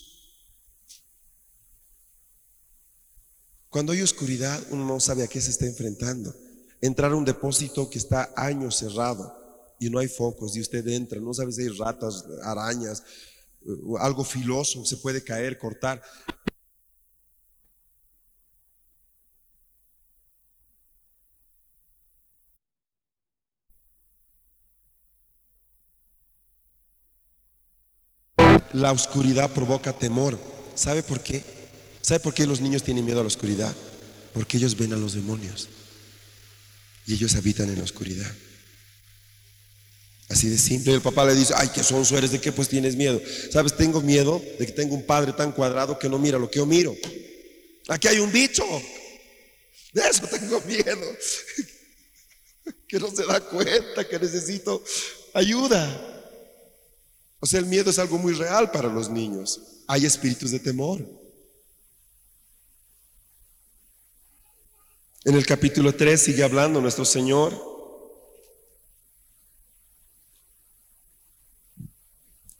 Cuando 3.70 3.92
hay 3.92 4.02
oscuridad, 4.02 4.60
uno 4.72 4.86
no 4.86 5.00
sabe 5.00 5.24
a 5.24 5.28
qué 5.28 5.40
se 5.42 5.52
está 5.52 5.66
enfrentando. 5.66 6.36
Entrar 6.82 7.12
a 7.12 7.16
un 7.16 7.26
depósito 7.26 7.90
que 7.90 8.00
está 8.00 8.34
años 8.36 8.78
cerrado 8.78 9.76
y 9.80 9.90
no 9.90 10.00
hay 10.00 10.08
focos 10.08 10.56
y 10.56 10.62
usted 10.62 10.88
entra, 10.88 11.20
no 11.20 11.34
sabe 11.34 11.52
si 11.52 11.62
hay 11.62 11.70
ratas, 11.70 12.26
arañas, 12.44 13.04
algo 14.00 14.24
filoso, 14.24 14.84
se 14.86 14.98
puede 14.98 15.24
caer, 15.24 15.58
cortar. 15.58 16.02
La 28.74 28.92
oscuridad 28.92 29.52
provoca 29.52 29.94
temor. 29.94 30.40
¿Sabe 30.76 31.04
por 31.04 31.22
qué? 31.22 31.44
¿Sabe 32.02 32.20
por 32.20 32.34
qué 32.34 32.46
los 32.48 32.62
niños 32.62 32.84
tienen 32.84 33.06
miedo 33.06 33.20
a 33.20 33.24
la 33.24 33.28
oscuridad? 33.28 33.76
Porque 34.34 34.58
ellos 34.58 34.78
ven 34.78 34.94
a 34.94 34.98
los 34.98 35.14
demonios 35.14 35.68
y 37.06 37.14
ellos 37.14 37.36
habitan 37.36 37.70
en 37.70 37.78
la 37.78 37.84
oscuridad. 37.84 38.32
Así 40.30 40.48
de 40.48 40.60
simple. 40.60 40.94
El 40.94 41.02
papá 41.02 41.26
le 41.26 41.34
dice, 41.34 41.54
ay, 41.58 41.70
que 41.70 41.84
son 41.84 42.06
eres, 42.16 42.32
¿de 42.32 42.40
qué 42.40 42.52
pues 42.52 42.70
tienes 42.70 42.96
miedo? 42.96 43.20
Sabes, 43.52 43.76
tengo 43.76 44.00
miedo 44.02 44.42
de 44.60 44.66
que 44.68 44.72
tengo 44.72 44.94
un 44.94 45.04
padre 45.04 45.34
tan 45.34 45.52
cuadrado 45.52 45.98
que 45.98 46.08
no 46.08 46.20
mira 46.20 46.38
lo 46.38 46.52
que 46.52 46.60
yo 46.60 46.68
miro. 46.68 46.96
Aquí 47.88 48.08
hay 48.08 48.20
un 48.20 48.32
bicho. 48.32 48.64
De 49.92 50.04
eso 50.08 50.28
tengo 50.28 50.62
miedo. 50.62 51.18
que 52.88 53.00
no 53.00 53.10
se 53.10 53.26
da 53.26 53.42
cuenta 53.42 54.08
que 54.08 54.20
necesito 54.20 54.84
ayuda. 55.34 56.19
O 57.40 57.46
sea, 57.46 57.60
el 57.60 57.66
miedo 57.66 57.90
es 57.90 58.00
algo 58.00 58.18
muy 58.18 58.34
real 58.34 58.72
para 58.72 58.90
los 58.90 59.10
niños. 59.10 59.62
Hay 59.88 60.06
espíritus 60.06 60.52
de 60.52 60.60
temor. 60.60 61.06
En 65.24 65.36
el 65.36 65.46
capítulo 65.46 65.94
3 65.94 66.22
sigue 66.22 66.44
hablando 66.44 66.82
nuestro 66.82 67.06
Señor. 67.06 67.70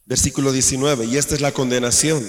Versículo 0.06 0.52
19, 0.52 1.06
y 1.06 1.18
esta 1.18 1.36
es 1.36 1.42
la 1.42 1.52
condenación, 1.52 2.28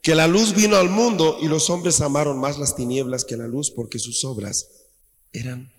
que 0.00 0.14
la 0.14 0.26
luz 0.26 0.54
vino 0.54 0.76
al 0.76 0.88
mundo 0.88 1.36
y 1.42 1.46
los 1.46 1.68
hombres 1.68 2.00
amaron 2.00 2.40
más 2.40 2.58
las 2.58 2.74
tinieblas 2.74 3.26
que 3.26 3.36
la 3.36 3.46
luz 3.46 3.70
porque 3.70 3.98
sus 3.98 4.24
obras 4.24 4.68
eran 5.32 5.70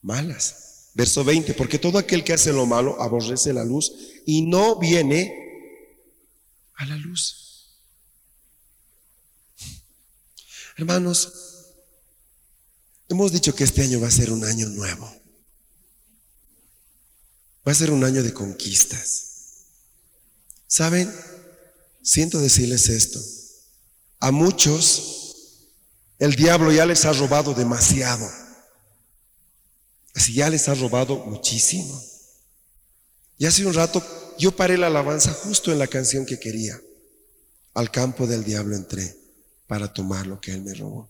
malas. 0.00 0.67
Verso 0.98 1.24
20, 1.24 1.54
porque 1.54 1.78
todo 1.78 1.96
aquel 1.96 2.22
que 2.22 2.34
hace 2.34 2.52
lo 2.52 2.66
malo 2.66 3.00
aborrece 3.00 3.54
la 3.54 3.64
luz 3.64 3.90
y 4.26 4.42
no 4.42 4.78
viene 4.78 5.32
a 6.74 6.84
la 6.84 6.96
luz. 6.96 7.46
Hermanos, 10.76 11.48
Hemos 13.08 13.32
dicho 13.32 13.54
que 13.54 13.64
este 13.64 13.82
año 13.82 14.00
va 14.00 14.08
a 14.08 14.12
ser 14.12 14.30
un 14.30 14.44
año 14.44 14.68
nuevo. 14.68 15.10
Va 17.66 17.72
a 17.72 17.74
ser 17.74 17.90
un 17.90 18.04
año 18.04 18.22
de 18.22 18.34
conquistas. 18.34 19.64
¿Saben? 20.66 21.10
Siento 22.02 22.38
decirles 22.38 22.88
esto. 22.88 23.20
A 24.20 24.30
muchos 24.30 25.36
el 26.18 26.34
diablo 26.34 26.70
ya 26.70 26.84
les 26.84 27.06
ha 27.06 27.12
robado 27.14 27.54
demasiado. 27.54 28.28
Así 30.18 30.32
ya 30.32 30.50
les 30.50 30.68
ha 30.68 30.74
robado 30.74 31.16
muchísimo. 31.26 32.02
Y 33.38 33.46
hace 33.46 33.64
un 33.64 33.72
rato 33.72 34.02
yo 34.36 34.50
paré 34.50 34.76
la 34.76 34.88
alabanza 34.88 35.32
justo 35.32 35.70
en 35.70 35.78
la 35.78 35.86
canción 35.86 36.26
que 36.26 36.40
quería. 36.40 36.82
Al 37.74 37.92
campo 37.92 38.26
del 38.26 38.42
diablo 38.42 38.74
entré 38.74 39.16
para 39.68 39.92
tomar 39.92 40.26
lo 40.26 40.40
que 40.40 40.50
él 40.50 40.62
me 40.62 40.74
robó. 40.74 41.08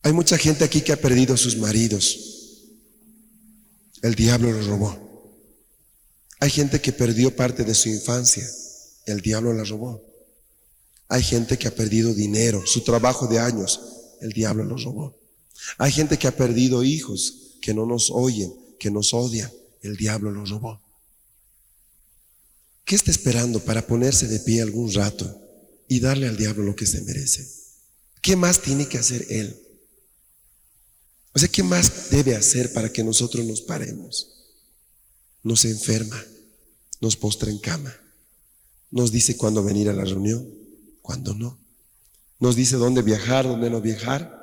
Hay 0.00 0.14
mucha 0.14 0.38
gente 0.38 0.64
aquí 0.64 0.80
que 0.80 0.92
ha 0.92 0.96
perdido 0.96 1.36
sus 1.36 1.58
maridos. 1.58 2.18
El 4.00 4.14
diablo 4.14 4.50
lo 4.50 4.66
robó. 4.66 5.44
Hay 6.40 6.48
gente 6.48 6.80
que 6.80 6.92
perdió 6.92 7.36
parte 7.36 7.64
de 7.64 7.74
su 7.74 7.90
infancia. 7.90 8.48
El 9.04 9.20
diablo 9.20 9.52
la 9.52 9.64
robó. 9.64 10.02
Hay 11.08 11.22
gente 11.22 11.58
que 11.58 11.68
ha 11.68 11.74
perdido 11.74 12.14
dinero, 12.14 12.66
su 12.66 12.82
trabajo 12.82 13.26
de 13.26 13.40
años. 13.40 13.78
El 14.22 14.32
diablo 14.32 14.64
lo 14.64 14.78
robó. 14.78 15.18
Hay 15.78 15.92
gente 15.92 16.18
que 16.18 16.26
ha 16.26 16.36
perdido 16.36 16.84
hijos 16.84 17.56
que 17.60 17.74
no 17.74 17.86
nos 17.86 18.10
oyen, 18.10 18.52
que 18.78 18.90
nos 18.90 19.12
odian. 19.14 19.50
El 19.82 19.96
diablo 19.96 20.30
lo 20.30 20.44
robó. 20.44 20.80
¿Qué 22.84 22.94
está 22.94 23.10
esperando 23.10 23.60
para 23.60 23.86
ponerse 23.86 24.26
de 24.28 24.40
pie 24.40 24.62
algún 24.62 24.92
rato 24.92 25.40
y 25.88 26.00
darle 26.00 26.26
al 26.26 26.36
diablo 26.36 26.64
lo 26.64 26.74
que 26.74 26.86
se 26.86 27.02
merece? 27.02 27.46
¿Qué 28.22 28.34
más 28.34 28.62
tiene 28.62 28.88
que 28.88 28.98
hacer 28.98 29.26
él? 29.28 29.60
O 31.34 31.38
sea, 31.38 31.48
¿qué 31.48 31.62
más 31.62 32.10
debe 32.10 32.34
hacer 32.34 32.72
para 32.72 32.92
que 32.92 33.04
nosotros 33.04 33.44
nos 33.44 33.60
paremos? 33.60 34.38
nos 35.42 35.64
enferma, 35.64 36.22
nos 37.00 37.16
postra 37.16 37.50
en 37.50 37.58
cama, 37.58 37.94
nos 38.90 39.12
dice 39.12 39.36
cuándo 39.36 39.62
venir 39.62 39.88
a 39.88 39.92
la 39.92 40.04
reunión, 40.04 40.46
cuándo 41.02 41.34
no, 41.34 41.58
nos 42.38 42.56
dice 42.56 42.76
dónde 42.76 43.02
viajar, 43.02 43.46
dónde 43.46 43.70
no 43.70 43.80
viajar, 43.80 44.37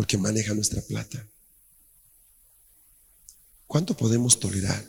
porque 0.00 0.16
maneja 0.16 0.54
nuestra 0.54 0.80
plata. 0.80 1.28
¿Cuánto 3.66 3.94
podemos 3.94 4.40
tolerar? 4.40 4.82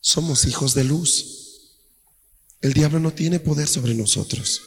Somos 0.00 0.46
hijos 0.46 0.72
de 0.72 0.84
luz. 0.84 1.76
El 2.62 2.72
diablo 2.72 2.98
no 2.98 3.12
tiene 3.12 3.40
poder 3.40 3.68
sobre 3.68 3.92
nosotros. 3.92 4.62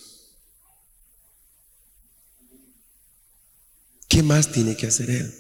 ¿Qué 4.08 4.22
más 4.22 4.52
tiene 4.52 4.78
que 4.78 4.86
hacer 4.86 5.10
él? 5.10 5.34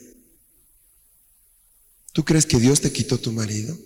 ¿Tú 2.14 2.26
crees 2.26 2.48
que 2.48 2.58
Dios 2.58 2.82
te 2.82 2.92
quitó 2.92 3.20
tu 3.20 3.32
marido? 3.32 3.78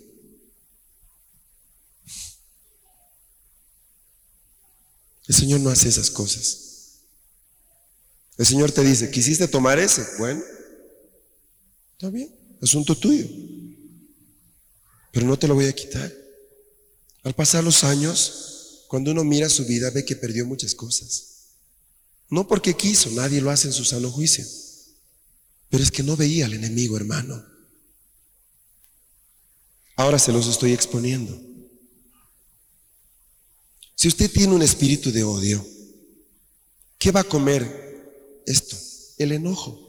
El 5.28 5.34
Señor 5.34 5.60
no 5.60 5.68
hace 5.68 5.90
esas 5.90 6.10
cosas. 6.10 6.69
El 8.40 8.46
Señor 8.46 8.72
te 8.72 8.82
dice, 8.82 9.10
¿quisiste 9.10 9.46
tomar 9.48 9.78
ese? 9.78 10.02
Bueno, 10.16 10.42
está 11.92 12.08
bien, 12.08 12.34
asunto 12.62 12.96
tuyo. 12.96 13.26
Pero 15.12 15.26
no 15.26 15.38
te 15.38 15.46
lo 15.46 15.54
voy 15.54 15.66
a 15.66 15.74
quitar. 15.74 16.10
Al 17.22 17.34
pasar 17.34 17.62
los 17.62 17.84
años, 17.84 18.86
cuando 18.88 19.10
uno 19.10 19.24
mira 19.24 19.50
su 19.50 19.66
vida, 19.66 19.90
ve 19.90 20.06
que 20.06 20.16
perdió 20.16 20.46
muchas 20.46 20.74
cosas. 20.74 21.48
No 22.30 22.48
porque 22.48 22.72
quiso, 22.72 23.10
nadie 23.10 23.42
lo 23.42 23.50
hace 23.50 23.68
en 23.68 23.74
su 23.74 23.84
sano 23.84 24.10
juicio. 24.10 24.46
Pero 25.68 25.82
es 25.82 25.90
que 25.90 26.02
no 26.02 26.16
veía 26.16 26.46
al 26.46 26.54
enemigo, 26.54 26.96
hermano. 26.96 27.44
Ahora 29.96 30.18
se 30.18 30.32
los 30.32 30.46
estoy 30.46 30.72
exponiendo. 30.72 31.38
Si 33.94 34.08
usted 34.08 34.32
tiene 34.32 34.54
un 34.54 34.62
espíritu 34.62 35.12
de 35.12 35.24
odio, 35.24 35.62
¿qué 36.96 37.12
va 37.12 37.20
a 37.20 37.24
comer 37.24 37.89
esto? 38.46 38.76
El 39.18 39.32
enojo. 39.32 39.86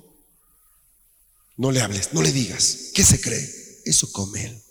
No 1.58 1.72
le 1.72 1.82
hables, 1.82 2.14
no 2.14 2.22
le 2.22 2.32
digas. 2.32 2.91
¿Qué 2.93 3.04
se 3.04 3.20
cree? 3.20 3.82
Eso 3.86 4.12
come 4.12 4.45
él. 4.45 4.62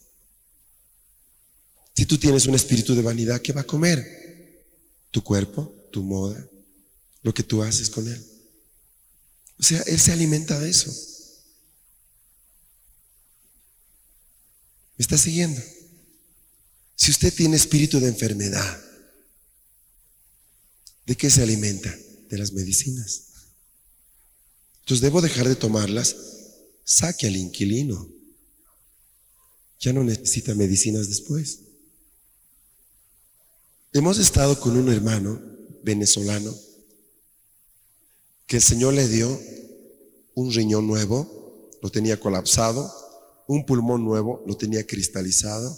Si 1.95 2.07
tú 2.07 2.19
tienes 2.19 2.47
un 2.47 2.55
espíritu 2.55 2.95
de 2.95 3.03
vanidad, 3.03 3.41
¿qué 3.43 3.53
va 3.53 3.63
a 3.63 3.67
comer? 3.67 4.67
Tu 5.11 5.23
cuerpo, 5.23 5.75
tu 5.93 6.03
moda, 6.03 6.49
lo 7.23 7.35
que 7.35 7.43
tú 7.43 7.63
haces 7.63 7.91
con 7.91 8.07
él. 8.09 8.27
O 9.59 9.63
sea, 9.63 9.83
él 9.83 10.01
se 10.01 10.13
alimenta 10.13 10.59
de 10.59 10.71
eso. 10.71 10.91
¿Me 14.97 15.03
está 15.03 15.19
siguiendo? 15.19 15.61
Si 16.97 17.11
usted 17.11 17.33
tiene 17.33 17.57
espíritu 17.57 18.01
de 18.01 18.09
enfermedad, 18.09 18.91
¿De 21.11 21.17
qué 21.17 21.29
se 21.29 21.43
alimenta? 21.43 21.93
De 22.29 22.39
las 22.39 22.53
medicinas. 22.53 23.30
Entonces 24.81 25.01
debo 25.01 25.21
dejar 25.21 25.49
de 25.49 25.57
tomarlas. 25.57 26.17
Saque 26.85 27.27
al 27.27 27.37
inquilino. 27.37 28.09
Ya 29.79 29.93
no 29.93 30.05
necesita 30.05 30.55
medicinas 30.55 31.09
después. 31.09 31.61
Hemos 33.93 34.19
estado 34.19 34.59
con 34.61 34.77
un 34.77 34.93
hermano 34.93 35.41
venezolano 35.83 36.55
que 38.47 38.57
el 38.57 38.63
Señor 38.63 38.95
le 38.95 39.09
dio 39.09 39.41
un 40.35 40.53
riñón 40.53 40.87
nuevo, 40.87 41.71
lo 41.83 41.91
tenía 41.91 42.19
colapsado, 42.19 42.93
un 43.47 43.65
pulmón 43.67 44.05
nuevo, 44.05 44.43
lo 44.47 44.57
tenía 44.57 44.87
cristalizado, 44.87 45.77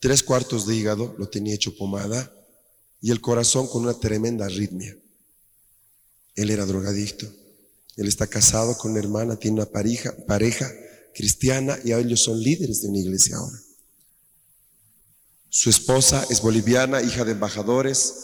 tres 0.00 0.22
cuartos 0.22 0.66
de 0.66 0.76
hígado, 0.76 1.14
lo 1.18 1.28
tenía 1.28 1.54
hecho 1.54 1.76
pomada, 1.76 2.32
y 3.00 3.10
el 3.10 3.20
corazón 3.20 3.66
con 3.68 3.82
una 3.82 3.94
tremenda 3.94 4.46
arritmia. 4.46 4.96
Él 6.34 6.50
era 6.50 6.66
drogadicto. 6.66 7.26
Él 7.96 8.08
está 8.08 8.26
casado 8.26 8.76
con 8.76 8.92
una 8.92 9.00
hermana, 9.00 9.36
tiene 9.36 9.56
una 9.60 9.70
pareja, 9.70 10.14
pareja 10.26 10.70
cristiana 11.14 11.78
y 11.82 11.92
ellos 11.92 12.22
son 12.22 12.42
líderes 12.42 12.82
de 12.82 12.88
una 12.88 12.98
iglesia 12.98 13.36
ahora. 13.36 13.58
Su 15.48 15.70
esposa 15.70 16.26
es 16.28 16.42
boliviana, 16.42 17.02
hija 17.02 17.24
de 17.24 17.32
embajadores, 17.32 18.14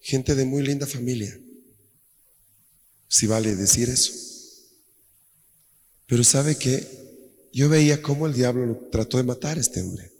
gente 0.00 0.34
de 0.34 0.46
muy 0.46 0.62
linda 0.62 0.86
familia. 0.86 1.38
Si 3.08 3.26
vale 3.26 3.54
decir 3.54 3.90
eso. 3.90 4.12
Pero 6.06 6.24
sabe 6.24 6.56
que 6.56 7.48
yo 7.52 7.68
veía 7.68 8.00
cómo 8.00 8.26
el 8.26 8.32
diablo 8.32 8.88
trató 8.90 9.18
de 9.18 9.24
matar 9.24 9.58
a 9.58 9.60
este 9.60 9.82
hombre. 9.82 10.10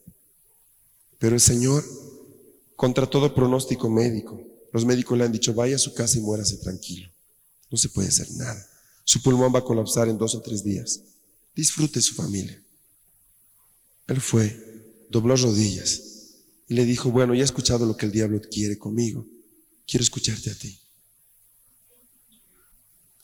Pero 1.19 1.35
el 1.35 1.41
Señor 1.41 1.85
contra 2.77 3.09
todo 3.09 3.35
pronóstico 3.35 3.89
médico. 3.89 4.41
Los 4.73 4.85
médicos 4.85 5.17
le 5.17 5.25
han 5.25 5.33
dicho, 5.33 5.55
vaya 5.55 5.77
a 5.77 5.79
su 5.79 5.95
casa 5.95 6.19
y 6.19 6.21
muérase 6.21 6.59
tranquilo. 6.59 7.11
No 7.71 7.79
se 7.79 7.89
puede 7.89 8.09
hacer 8.09 8.31
nada. 8.33 8.67
Su 9.05 9.23
pulmón 9.23 9.55
va 9.55 9.61
a 9.61 9.65
colapsar 9.65 10.09
en 10.09 10.19
dos 10.19 10.35
o 10.35 10.43
tres 10.43 10.63
días. 10.63 11.01
Disfrute 11.55 12.01
su 12.01 12.15
familia. 12.15 12.63
Él 14.07 14.21
fue, 14.21 15.07
dobló 15.11 15.37
rodillas 15.37 16.03
y 16.69 16.75
le 16.75 16.85
dijo, 16.85 17.11
bueno, 17.11 17.35
ya 17.35 17.43
he 17.43 17.45
escuchado 17.45 17.87
lo 17.87 17.97
que 17.97 18.07
el 18.07 18.13
diablo 18.13 18.41
quiere 18.51 18.79
conmigo. 18.79 19.27
Quiero 19.87 20.03
escucharte 20.03 20.51
a 20.51 20.55
ti. 20.55 20.79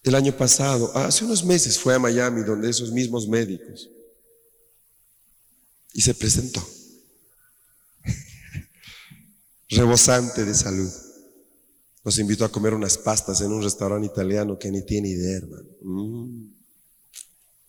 El 0.02 0.14
año 0.14 0.36
pasado, 0.36 0.94
hace 0.96 1.24
unos 1.24 1.44
meses, 1.44 1.78
fue 1.78 1.94
a 1.94 1.98
Miami 1.98 2.42
donde 2.42 2.68
esos 2.68 2.92
mismos 2.92 3.26
médicos 3.26 3.88
y 5.94 6.02
se 6.02 6.12
presentó 6.14 6.66
rebosante 9.68 10.44
de 10.44 10.54
salud. 10.54 10.90
Nos 12.04 12.18
invitó 12.18 12.44
a 12.44 12.52
comer 12.52 12.74
unas 12.74 12.98
pastas 12.98 13.40
en 13.40 13.50
un 13.50 13.62
restaurante 13.62 14.06
italiano 14.06 14.58
que 14.58 14.70
ni 14.70 14.82
tiene 14.82 15.08
idea, 15.08 15.38
hermano. 15.38 15.68
Mm. 15.80 16.52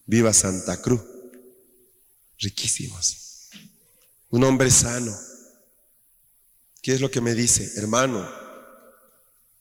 Viva 0.05 0.33
Santa 0.33 0.81
Cruz. 0.81 1.01
Riquísimos. 2.37 3.49
Un 4.29 4.43
hombre 4.43 4.69
sano. 4.69 5.15
¿Qué 6.81 6.93
es 6.93 7.01
lo 7.01 7.09
que 7.09 7.21
me 7.21 7.33
dice? 7.33 7.79
Hermano, 7.79 8.27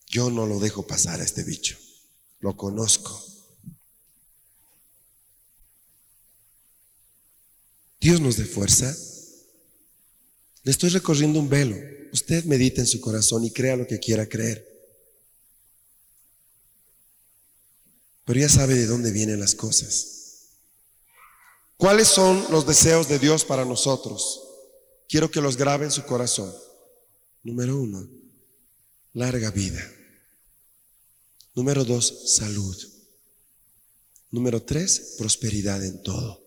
yo 0.07 0.29
no 0.29 0.45
lo 0.45 0.59
dejo 0.59 0.85
pasar 0.85 1.21
a 1.21 1.23
este 1.23 1.43
bicho. 1.43 1.77
Lo 2.41 2.57
conozco. 2.57 3.23
Dios 8.01 8.19
nos 8.19 8.35
dé 8.35 8.45
fuerza. 8.45 8.93
Le 10.63 10.71
estoy 10.71 10.89
recorriendo 10.89 11.39
un 11.39 11.49
velo. 11.49 11.75
Usted 12.15 12.45
medita 12.45 12.79
en 12.79 12.87
su 12.87 13.01
corazón 13.01 13.43
y 13.43 13.51
crea 13.51 13.75
lo 13.75 13.85
que 13.85 13.99
quiera 13.99 14.25
creer. 14.25 14.65
Pero 18.23 18.39
ya 18.39 18.47
sabe 18.47 18.75
de 18.75 18.85
dónde 18.85 19.11
vienen 19.11 19.37
las 19.37 19.53
cosas. 19.53 20.45
¿Cuáles 21.75 22.07
son 22.07 22.49
los 22.51 22.65
deseos 22.65 23.09
de 23.09 23.19
Dios 23.19 23.43
para 23.43 23.65
nosotros? 23.65 24.41
Quiero 25.09 25.29
que 25.29 25.41
los 25.41 25.57
grabe 25.57 25.83
en 25.83 25.91
su 25.91 26.05
corazón. 26.05 26.55
Número 27.43 27.77
uno, 27.77 28.09
larga 29.11 29.51
vida. 29.51 29.83
Número 31.53 31.83
dos, 31.83 32.31
salud. 32.37 32.77
Número 34.31 34.63
tres, 34.63 35.15
prosperidad 35.17 35.83
en 35.83 36.01
todo. 36.01 36.41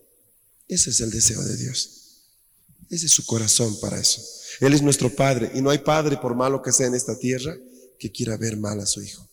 Ese 0.67 0.89
es 0.89 0.99
el 1.01 1.11
deseo 1.11 1.43
de 1.43 1.57
Dios. 1.57 1.98
Ese 2.89 3.05
es 3.05 3.11
su 3.11 3.25
corazón 3.25 3.79
para 3.79 3.99
eso. 3.99 4.21
Él 4.59 4.73
es 4.73 4.81
nuestro 4.81 5.13
Padre 5.13 5.51
y 5.53 5.61
no 5.61 5.69
hay 5.69 5.79
Padre, 5.79 6.17
por 6.17 6.35
malo 6.35 6.61
que 6.61 6.71
sea 6.71 6.87
en 6.87 6.95
esta 6.95 7.17
tierra, 7.17 7.55
que 7.97 8.11
quiera 8.11 8.35
ver 8.37 8.57
mal 8.57 8.79
a 8.79 8.85
su 8.85 9.01
Hijo. 9.01 9.27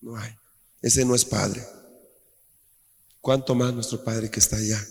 No 0.00 0.16
hay. 0.16 0.34
Ese 0.80 1.04
no 1.04 1.14
es 1.14 1.24
Padre. 1.24 1.66
¿Cuánto 3.20 3.54
más 3.54 3.72
nuestro 3.72 4.02
Padre 4.02 4.30
que 4.30 4.40
está 4.40 4.56
allá? 4.56 4.86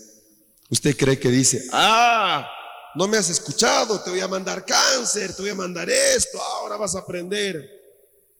Usted 0.70 0.96
cree 0.96 1.18
que 1.18 1.30
dice, 1.30 1.66
ah, 1.72 2.48
no 2.94 3.06
me 3.06 3.16
has 3.16 3.30
escuchado, 3.30 4.00
te 4.00 4.10
voy 4.10 4.20
a 4.20 4.28
mandar 4.28 4.64
cáncer, 4.64 5.34
te 5.34 5.42
voy 5.42 5.50
a 5.50 5.54
mandar 5.54 5.88
esto, 5.90 6.40
ahora 6.40 6.76
vas 6.76 6.94
a 6.94 7.00
aprender. 7.00 7.68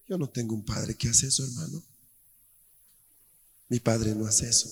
Yo 0.09 0.19
no 0.19 0.29
tengo 0.29 0.55
un 0.55 0.65
Padre 0.65 0.97
que 0.97 1.09
hace 1.09 1.27
eso, 1.27 1.45
hermano. 1.45 1.83
Mi 3.69 3.81
Padre 3.81 4.15
no 4.15 4.27
hace 4.27 4.49
eso. 4.49 4.69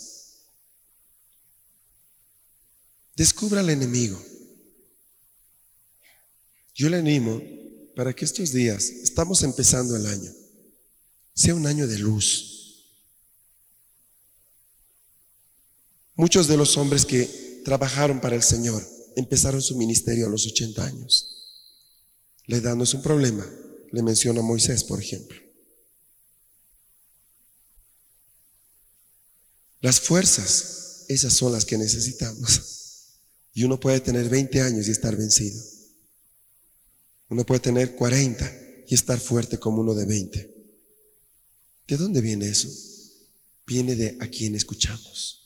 Descubra 3.14 3.60
al 3.60 3.70
enemigo. 3.70 4.22
Yo 6.74 6.88
le 6.88 6.98
animo 6.98 7.40
para 7.94 8.14
que 8.14 8.24
estos 8.24 8.52
días, 8.52 8.84
estamos 8.84 9.42
empezando 9.42 9.96
el 9.96 10.06
año, 10.06 10.32
sea 11.34 11.54
un 11.54 11.66
año 11.66 11.86
de 11.86 11.98
luz. 11.98 12.52
Muchos 16.14 16.48
de 16.48 16.56
los 16.56 16.76
hombres 16.76 17.04
que 17.04 17.62
trabajaron 17.64 18.20
para 18.20 18.36
el 18.36 18.42
Señor 18.42 18.86
empezaron 19.16 19.60
su 19.60 19.76
ministerio 19.76 20.26
a 20.26 20.30
los 20.30 20.46
80 20.46 20.84
años. 20.84 21.32
La 22.46 22.56
edad 22.56 22.74
no 22.74 22.84
es 22.84 22.94
un 22.94 23.02
problema. 23.02 23.46
Le 23.92 24.02
menciono 24.02 24.40
a 24.40 24.44
Moisés, 24.44 24.84
por 24.84 25.00
ejemplo. 25.00 25.38
Las 29.80 30.00
fuerzas, 30.00 31.04
esas 31.08 31.32
son 31.32 31.52
las 31.52 31.64
que 31.64 31.76
necesitamos. 31.76 32.60
Y 33.54 33.64
uno 33.64 33.78
puede 33.78 34.00
tener 34.00 34.28
20 34.28 34.62
años 34.62 34.88
y 34.88 34.90
estar 34.90 35.14
vencido. 35.16 35.62
Uno 37.32 37.46
puede 37.46 37.60
tener 37.60 37.94
40 37.94 38.84
y 38.88 38.94
estar 38.94 39.18
fuerte 39.18 39.58
como 39.58 39.80
uno 39.80 39.94
de 39.94 40.04
20. 40.04 40.54
¿De 41.88 41.96
dónde 41.96 42.20
viene 42.20 42.46
eso? 42.46 42.68
Viene 43.66 43.96
de 43.96 44.18
a 44.20 44.28
quien 44.28 44.54
escuchamos. 44.54 45.40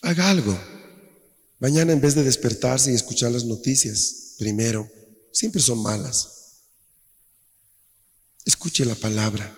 Haga 0.00 0.30
algo. 0.30 0.58
Mañana 1.58 1.92
en 1.92 2.00
vez 2.00 2.14
de 2.14 2.24
despertarse 2.24 2.92
y 2.92 2.94
escuchar 2.94 3.30
las 3.30 3.44
noticias, 3.44 4.36
primero, 4.38 4.90
siempre 5.30 5.60
son 5.60 5.82
malas. 5.82 6.62
Escuche 8.46 8.86
la 8.86 8.94
palabra. 8.94 9.54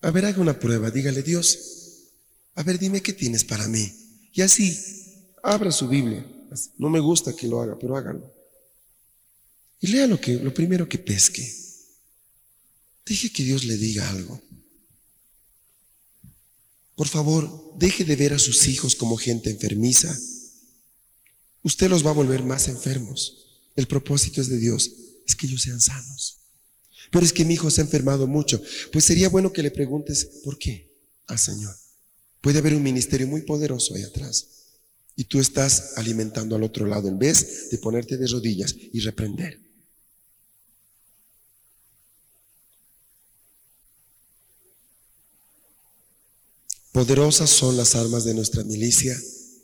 A 0.00 0.10
ver, 0.10 0.24
haga 0.24 0.40
una 0.40 0.58
prueba. 0.58 0.90
Dígale, 0.90 1.22
Dios, 1.22 1.60
a 2.56 2.64
ver, 2.64 2.76
dime 2.76 3.02
qué 3.02 3.12
tienes 3.12 3.44
para 3.44 3.68
mí. 3.68 4.28
Y 4.32 4.42
así, 4.42 5.05
abra 5.46 5.70
su 5.70 5.88
Biblia. 5.88 6.26
No 6.76 6.90
me 6.90 7.00
gusta 7.00 7.34
que 7.34 7.46
lo 7.46 7.60
haga, 7.60 7.78
pero 7.78 7.96
hágalo. 7.96 8.32
Y 9.80 9.88
lea 9.88 10.06
lo, 10.06 10.20
que, 10.20 10.34
lo 10.34 10.52
primero 10.52 10.88
que 10.88 10.98
pesque. 10.98 11.46
Deje 13.04 13.30
que 13.30 13.44
Dios 13.44 13.64
le 13.64 13.76
diga 13.76 14.08
algo. 14.10 14.40
Por 16.96 17.08
favor, 17.08 17.74
deje 17.78 18.04
de 18.04 18.16
ver 18.16 18.32
a 18.32 18.38
sus 18.38 18.66
hijos 18.68 18.96
como 18.96 19.16
gente 19.16 19.50
enfermiza. 19.50 20.18
Usted 21.62 21.88
los 21.88 22.04
va 22.04 22.10
a 22.10 22.14
volver 22.14 22.42
más 22.42 22.68
enfermos. 22.68 23.46
El 23.76 23.86
propósito 23.86 24.40
es 24.40 24.48
de 24.48 24.58
Dios, 24.58 24.90
es 25.26 25.36
que 25.36 25.46
ellos 25.46 25.62
sean 25.62 25.80
sanos. 25.80 26.38
Pero 27.10 27.24
es 27.24 27.32
que 27.32 27.44
mi 27.44 27.54
hijo 27.54 27.70
se 27.70 27.82
ha 27.82 27.84
enfermado 27.84 28.26
mucho. 28.26 28.60
Pues 28.92 29.04
sería 29.04 29.28
bueno 29.28 29.52
que 29.52 29.62
le 29.62 29.70
preguntes, 29.70 30.24
¿por 30.42 30.58
qué? 30.58 30.90
Al 31.26 31.38
Señor. 31.38 31.76
Puede 32.40 32.58
haber 32.58 32.74
un 32.74 32.82
ministerio 32.82 33.26
muy 33.26 33.42
poderoso 33.42 33.94
ahí 33.94 34.02
atrás. 34.02 34.55
Y 35.16 35.24
tú 35.24 35.40
estás 35.40 35.94
alimentando 35.96 36.54
al 36.54 36.62
otro 36.62 36.86
lado 36.86 37.08
en 37.08 37.18
vez 37.18 37.70
de 37.70 37.78
ponerte 37.78 38.16
de 38.16 38.26
rodillas 38.26 38.76
y 38.92 39.00
reprender. 39.00 39.66
Poderosas 46.96 47.50
son 47.50 47.76
las 47.76 47.94
armas 47.94 48.24
de 48.24 48.32
nuestra 48.32 48.64
milicia 48.64 49.14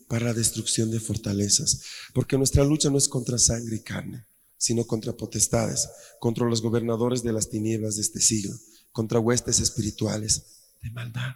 para 0.06 0.26
la 0.26 0.34
destrucción 0.34 0.90
de 0.90 1.00
fortalezas, 1.00 1.80
porque 2.12 2.36
nuestra 2.36 2.62
lucha 2.62 2.90
no 2.90 2.98
es 2.98 3.08
contra 3.08 3.38
sangre 3.38 3.76
y 3.76 3.80
carne, 3.80 4.26
sino 4.58 4.86
contra 4.86 5.16
potestades, 5.16 5.88
contra 6.20 6.46
los 6.46 6.60
gobernadores 6.60 7.22
de 7.22 7.32
las 7.32 7.48
tinieblas 7.48 7.96
de 7.96 8.02
este 8.02 8.20
siglo, 8.20 8.54
contra 8.90 9.18
huestes 9.18 9.60
espirituales 9.60 10.42
de 10.82 10.90
maldad. 10.90 11.32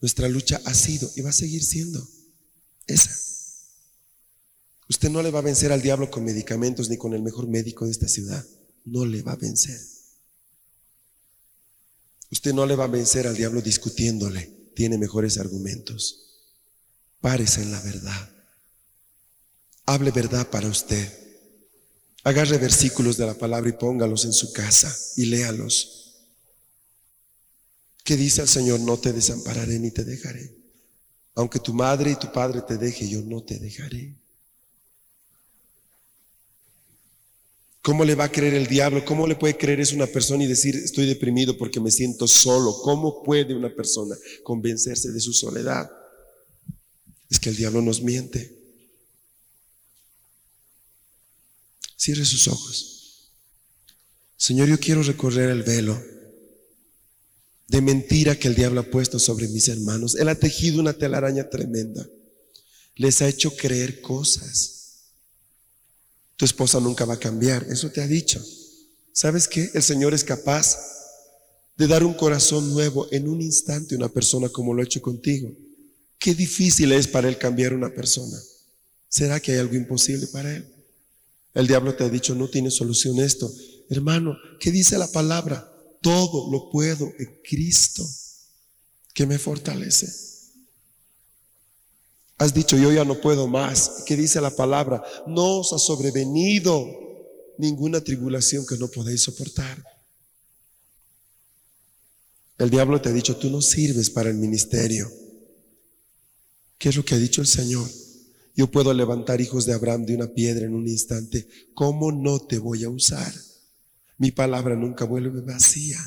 Nuestra 0.00 0.26
lucha 0.26 0.58
ha 0.64 0.72
sido 0.72 1.10
y 1.14 1.20
va 1.20 1.28
a 1.28 1.34
seguir 1.34 1.62
siendo 1.62 2.02
esa. 2.86 3.29
Usted 4.90 5.08
no 5.08 5.22
le 5.22 5.30
va 5.30 5.38
a 5.38 5.42
vencer 5.42 5.72
al 5.72 5.80
diablo 5.80 6.10
con 6.10 6.24
medicamentos 6.24 6.90
ni 6.90 6.98
con 6.98 7.14
el 7.14 7.22
mejor 7.22 7.46
médico 7.46 7.86
de 7.86 7.92
esta 7.92 8.08
ciudad. 8.08 8.44
No 8.84 9.06
le 9.06 9.22
va 9.22 9.32
a 9.32 9.36
vencer. 9.36 9.80
Usted 12.30 12.52
no 12.52 12.66
le 12.66 12.76
va 12.76 12.84
a 12.84 12.88
vencer 12.88 13.26
al 13.26 13.36
diablo 13.36 13.62
discutiéndole 13.62 14.60
tiene 14.74 14.98
mejores 14.98 15.38
argumentos. 15.38 16.22
Párese 17.20 17.62
en 17.62 17.70
la 17.70 17.80
verdad. 17.82 18.30
Hable 19.86 20.10
verdad 20.10 20.48
para 20.48 20.68
usted. 20.68 21.06
Agarre 22.24 22.58
versículos 22.58 23.16
de 23.16 23.26
la 23.26 23.34
palabra 23.34 23.68
y 23.68 23.74
póngalos 23.74 24.24
en 24.24 24.32
su 24.32 24.52
casa 24.52 24.94
y 25.16 25.26
léalos. 25.26 26.14
¿Qué 28.04 28.16
dice 28.16 28.42
el 28.42 28.48
Señor? 28.48 28.80
No 28.80 28.98
te 28.98 29.12
desampararé 29.12 29.78
ni 29.78 29.90
te 29.90 30.04
dejaré. 30.04 30.56
Aunque 31.34 31.58
tu 31.58 31.74
madre 31.74 32.12
y 32.12 32.16
tu 32.16 32.32
padre 32.32 32.62
te 32.62 32.76
deje, 32.76 33.08
yo 33.08 33.20
no 33.22 33.42
te 33.42 33.58
dejaré. 33.58 34.19
¿Cómo 37.82 38.04
le 38.04 38.14
va 38.14 38.24
a 38.24 38.32
creer 38.32 38.54
el 38.54 38.66
diablo? 38.66 39.04
¿Cómo 39.04 39.26
le 39.26 39.36
puede 39.36 39.56
creer 39.56 39.80
es 39.80 39.92
una 39.92 40.06
persona 40.06 40.44
y 40.44 40.46
decir 40.46 40.76
estoy 40.76 41.06
deprimido 41.06 41.56
porque 41.56 41.80
me 41.80 41.90
siento 41.90 42.28
solo? 42.28 42.76
¿Cómo 42.82 43.22
puede 43.22 43.54
una 43.54 43.74
persona 43.74 44.16
convencerse 44.42 45.10
de 45.10 45.20
su 45.20 45.32
soledad? 45.32 45.90
Es 47.30 47.38
que 47.38 47.48
el 47.48 47.56
diablo 47.56 47.80
nos 47.80 48.02
miente. 48.02 48.58
Cierre 51.96 52.24
sus 52.24 52.48
ojos. 52.48 53.32
Señor, 54.36 54.68
yo 54.68 54.78
quiero 54.78 55.02
recorrer 55.02 55.50
el 55.50 55.62
velo 55.62 56.02
de 57.68 57.80
mentira 57.80 58.36
que 58.36 58.48
el 58.48 58.56
diablo 58.56 58.80
ha 58.80 58.90
puesto 58.90 59.18
sobre 59.18 59.48
mis 59.48 59.68
hermanos. 59.68 60.16
Él 60.16 60.28
ha 60.28 60.34
tejido 60.34 60.80
una 60.80 60.92
telaraña 60.92 61.48
tremenda. 61.48 62.06
Les 62.96 63.22
ha 63.22 63.28
hecho 63.28 63.56
creer 63.56 64.00
cosas 64.00 64.79
tu 66.40 66.46
esposa 66.46 66.80
nunca 66.80 67.04
va 67.04 67.12
a 67.12 67.18
cambiar. 67.18 67.66
Eso 67.68 67.90
te 67.90 68.00
ha 68.00 68.06
dicho. 68.06 68.42
¿Sabes 69.12 69.46
qué? 69.46 69.70
El 69.74 69.82
Señor 69.82 70.14
es 70.14 70.24
capaz 70.24 70.74
de 71.76 71.86
dar 71.86 72.02
un 72.02 72.14
corazón 72.14 72.72
nuevo 72.72 73.06
en 73.10 73.28
un 73.28 73.42
instante 73.42 73.94
a 73.94 73.98
una 73.98 74.08
persona 74.08 74.48
como 74.48 74.72
lo 74.72 74.80
ha 74.80 74.86
hecho 74.86 75.02
contigo. 75.02 75.54
Qué 76.18 76.34
difícil 76.34 76.92
es 76.92 77.06
para 77.06 77.28
Él 77.28 77.36
cambiar 77.36 77.74
una 77.74 77.90
persona. 77.90 78.38
¿Será 79.06 79.38
que 79.38 79.52
hay 79.52 79.58
algo 79.58 79.74
imposible 79.74 80.28
para 80.28 80.56
Él? 80.56 80.64
El 81.52 81.66
diablo 81.66 81.94
te 81.94 82.04
ha 82.04 82.08
dicho, 82.08 82.34
no 82.34 82.48
tiene 82.48 82.70
solución 82.70 83.20
esto. 83.20 83.52
Hermano, 83.90 84.34
¿qué 84.58 84.70
dice 84.70 84.96
la 84.96 85.12
palabra? 85.12 85.70
Todo 86.00 86.50
lo 86.50 86.70
puedo 86.70 87.12
en 87.18 87.38
Cristo 87.44 88.08
que 89.12 89.26
me 89.26 89.38
fortalece. 89.38 90.10
Has 92.40 92.54
dicho, 92.54 92.78
yo 92.78 92.90
ya 92.90 93.04
no 93.04 93.20
puedo 93.20 93.46
más. 93.46 94.02
¿Qué 94.06 94.16
dice 94.16 94.40
la 94.40 94.48
palabra? 94.48 95.04
No 95.26 95.58
os 95.58 95.74
ha 95.74 95.78
sobrevenido 95.78 96.88
ninguna 97.58 98.00
tribulación 98.00 98.64
que 98.66 98.78
no 98.78 98.88
podéis 98.88 99.20
soportar. 99.20 99.84
El 102.56 102.70
diablo 102.70 102.98
te 102.98 103.10
ha 103.10 103.12
dicho, 103.12 103.36
tú 103.36 103.50
no 103.50 103.60
sirves 103.60 104.08
para 104.08 104.30
el 104.30 104.36
ministerio. 104.36 105.12
¿Qué 106.78 106.88
es 106.88 106.96
lo 106.96 107.04
que 107.04 107.14
ha 107.14 107.18
dicho 107.18 107.42
el 107.42 107.46
Señor? 107.46 107.86
Yo 108.56 108.70
puedo 108.70 108.94
levantar 108.94 109.42
hijos 109.42 109.66
de 109.66 109.74
Abraham 109.74 110.06
de 110.06 110.14
una 110.14 110.28
piedra 110.28 110.64
en 110.64 110.74
un 110.74 110.88
instante. 110.88 111.46
¿Cómo 111.74 112.10
no 112.10 112.40
te 112.40 112.56
voy 112.56 112.84
a 112.84 112.88
usar? 112.88 113.34
Mi 114.16 114.30
palabra 114.30 114.74
nunca 114.76 115.04
vuelve 115.04 115.42
vacía. 115.42 115.98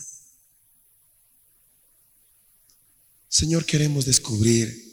Señor, 3.29 3.65
queremos 3.65 4.05
descubrir 4.05 4.92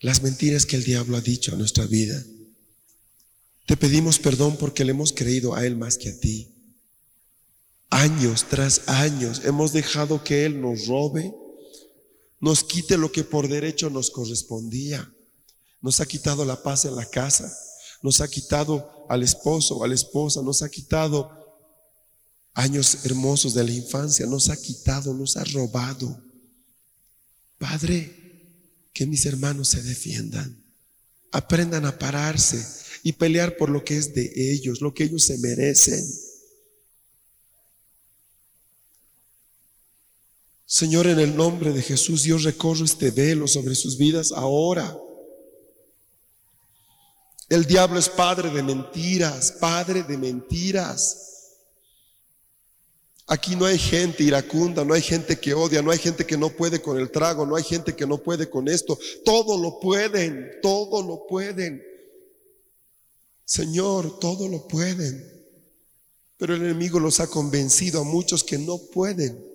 las 0.00 0.22
mentiras 0.22 0.66
que 0.66 0.76
el 0.76 0.84
diablo 0.84 1.16
ha 1.16 1.20
dicho 1.20 1.52
a 1.52 1.56
nuestra 1.56 1.86
vida. 1.86 2.22
Te 3.66 3.76
pedimos 3.76 4.18
perdón 4.18 4.56
porque 4.56 4.84
le 4.84 4.92
hemos 4.92 5.12
creído 5.12 5.54
a 5.54 5.64
Él 5.64 5.76
más 5.76 5.98
que 5.98 6.08
a 6.08 6.18
ti. 6.18 6.48
Años 7.90 8.46
tras 8.48 8.88
años 8.88 9.42
hemos 9.44 9.72
dejado 9.72 10.24
que 10.24 10.46
Él 10.46 10.60
nos 10.60 10.86
robe, 10.86 11.34
nos 12.40 12.64
quite 12.64 12.96
lo 12.96 13.12
que 13.12 13.24
por 13.24 13.48
derecho 13.48 13.90
nos 13.90 14.10
correspondía. 14.10 15.12
Nos 15.82 16.00
ha 16.00 16.06
quitado 16.06 16.44
la 16.44 16.62
paz 16.62 16.84
en 16.84 16.96
la 16.96 17.06
casa, 17.06 17.52
nos 18.02 18.20
ha 18.20 18.28
quitado 18.28 19.06
al 19.08 19.22
esposo 19.22 19.76
o 19.76 19.84
a 19.84 19.88
la 19.88 19.94
esposa, 19.94 20.42
nos 20.42 20.62
ha 20.62 20.68
quitado 20.68 21.30
años 22.54 23.04
hermosos 23.04 23.54
de 23.54 23.64
la 23.64 23.72
infancia, 23.72 24.26
nos 24.26 24.48
ha 24.48 24.56
quitado, 24.60 25.14
nos 25.14 25.36
ha 25.36 25.44
robado. 25.44 26.22
Padre, 27.58 28.19
que 28.92 29.06
mis 29.06 29.26
hermanos 29.26 29.68
se 29.68 29.82
defiendan, 29.82 30.62
aprendan 31.32 31.86
a 31.86 31.98
pararse 31.98 32.64
y 33.02 33.12
pelear 33.12 33.56
por 33.56 33.70
lo 33.70 33.84
que 33.84 33.96
es 33.96 34.14
de 34.14 34.30
ellos, 34.52 34.80
lo 34.80 34.92
que 34.92 35.04
ellos 35.04 35.24
se 35.24 35.38
merecen. 35.38 36.04
Señor, 40.66 41.08
en 41.08 41.18
el 41.18 41.36
nombre 41.36 41.72
de 41.72 41.82
Jesús, 41.82 42.22
yo 42.22 42.38
recorro 42.38 42.84
este 42.84 43.10
velo 43.10 43.48
sobre 43.48 43.74
sus 43.74 43.98
vidas 43.98 44.30
ahora. 44.30 44.96
El 47.48 47.64
diablo 47.64 47.98
es 47.98 48.08
padre 48.08 48.50
de 48.50 48.62
mentiras, 48.62 49.50
padre 49.50 50.04
de 50.04 50.16
mentiras. 50.16 51.29
Aquí 53.32 53.54
no 53.54 53.64
hay 53.64 53.78
gente 53.78 54.24
iracunda, 54.24 54.84
no 54.84 54.92
hay 54.92 55.02
gente 55.02 55.38
que 55.38 55.54
odia, 55.54 55.80
no 55.82 55.92
hay 55.92 55.98
gente 55.98 56.26
que 56.26 56.36
no 56.36 56.50
puede 56.50 56.82
con 56.82 56.98
el 56.98 57.12
trago, 57.12 57.46
no 57.46 57.54
hay 57.54 57.62
gente 57.62 57.94
que 57.94 58.04
no 58.04 58.18
puede 58.18 58.50
con 58.50 58.66
esto. 58.66 58.98
Todo 59.24 59.56
lo 59.56 59.78
pueden, 59.78 60.50
todo 60.60 61.00
lo 61.00 61.28
pueden. 61.28 61.80
Señor, 63.44 64.18
todo 64.18 64.48
lo 64.48 64.66
pueden. 64.66 65.24
Pero 66.38 66.56
el 66.56 66.62
enemigo 66.62 66.98
los 66.98 67.20
ha 67.20 67.28
convencido 67.28 68.00
a 68.00 68.04
muchos 68.04 68.42
que 68.42 68.58
no 68.58 68.78
pueden. 68.92 69.46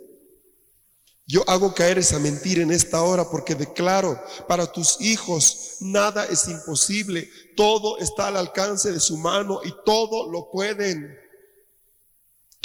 Yo 1.27 1.43
hago 1.45 1.73
caer 1.73 1.97
esa 1.97 2.17
mentira 2.17 2.61
en 2.61 2.71
esta 2.71 3.01
hora 3.01 3.29
porque 3.29 3.55
declaro, 3.55 4.17
para 4.47 4.71
tus 4.71 5.01
hijos 5.01 5.79
nada 5.81 6.23
es 6.27 6.47
imposible, 6.47 7.29
todo 7.57 7.97
está 7.97 8.27
al 8.27 8.37
alcance 8.37 8.93
de 8.93 9.01
su 9.01 9.17
mano 9.17 9.59
y 9.65 9.73
todo 9.83 10.31
lo 10.31 10.49
pueden. 10.49 11.24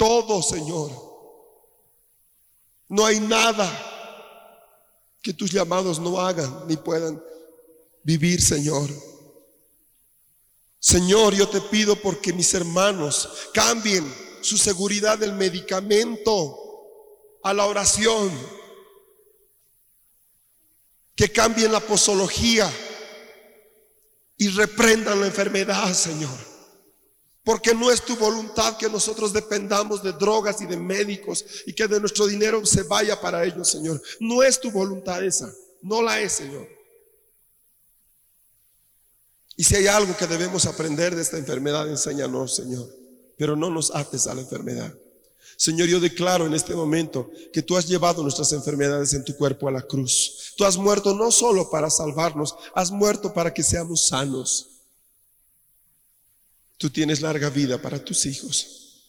Todo, 0.01 0.41
Señor. 0.41 0.89
No 2.89 3.05
hay 3.05 3.19
nada 3.19 3.71
que 5.21 5.31
tus 5.31 5.51
llamados 5.51 5.99
no 5.99 6.19
hagan 6.19 6.67
ni 6.67 6.75
puedan 6.75 7.21
vivir, 8.01 8.41
Señor. 8.41 8.89
Señor, 10.79 11.35
yo 11.35 11.47
te 11.47 11.61
pido 11.61 11.95
porque 11.95 12.33
mis 12.33 12.51
hermanos 12.55 13.29
cambien 13.53 14.11
su 14.41 14.57
seguridad 14.57 15.19
del 15.19 15.33
medicamento 15.33 16.57
a 17.43 17.53
la 17.53 17.67
oración, 17.67 18.31
que 21.15 21.31
cambien 21.31 21.71
la 21.71 21.79
posología 21.79 22.73
y 24.35 24.47
reprendan 24.47 25.19
la 25.19 25.27
enfermedad, 25.27 25.93
Señor. 25.93 26.50
Porque 27.43 27.73
no 27.73 27.89
es 27.89 28.03
tu 28.03 28.15
voluntad 28.17 28.77
que 28.77 28.87
nosotros 28.87 29.33
dependamos 29.33 30.03
de 30.03 30.13
drogas 30.13 30.61
y 30.61 30.67
de 30.67 30.77
médicos 30.77 31.43
y 31.65 31.73
que 31.73 31.87
de 31.87 31.99
nuestro 31.99 32.27
dinero 32.27 32.63
se 32.65 32.83
vaya 32.83 33.19
para 33.19 33.43
ellos, 33.43 33.67
Señor. 33.69 34.01
No 34.19 34.43
es 34.43 34.59
tu 34.59 34.69
voluntad 34.69 35.23
esa, 35.23 35.51
no 35.81 36.01
la 36.01 36.19
es, 36.19 36.33
Señor. 36.33 36.67
Y 39.57 39.63
si 39.63 39.75
hay 39.75 39.87
algo 39.87 40.15
que 40.15 40.27
debemos 40.27 40.65
aprender 40.65 41.15
de 41.15 41.21
esta 41.21 41.37
enfermedad, 41.37 41.87
enséñanos, 41.89 42.55
Señor. 42.55 42.87
Pero 43.37 43.55
no 43.55 43.69
nos 43.69 43.93
ates 43.93 44.27
a 44.27 44.33
la 44.33 44.41
enfermedad. 44.41 44.93
Señor, 45.57 45.87
yo 45.87 45.99
declaro 45.99 46.47
en 46.47 46.53
este 46.55 46.73
momento 46.73 47.29
que 47.53 47.61
tú 47.61 47.77
has 47.77 47.87
llevado 47.87 48.23
nuestras 48.23 48.51
enfermedades 48.53 49.13
en 49.13 49.23
tu 49.23 49.35
cuerpo 49.35 49.67
a 49.67 49.71
la 49.71 49.83
cruz. 49.83 50.53
Tú 50.57 50.65
has 50.65 50.77
muerto 50.77 51.13
no 51.13 51.31
solo 51.31 51.69
para 51.69 51.89
salvarnos, 51.89 52.55
has 52.73 52.89
muerto 52.89 53.33
para 53.33 53.53
que 53.53 53.61
seamos 53.61 54.07
sanos. 54.07 54.70
Tú 56.81 56.89
tienes 56.89 57.21
larga 57.21 57.51
vida 57.51 57.79
para 57.79 58.03
tus 58.03 58.25
hijos. 58.25 59.03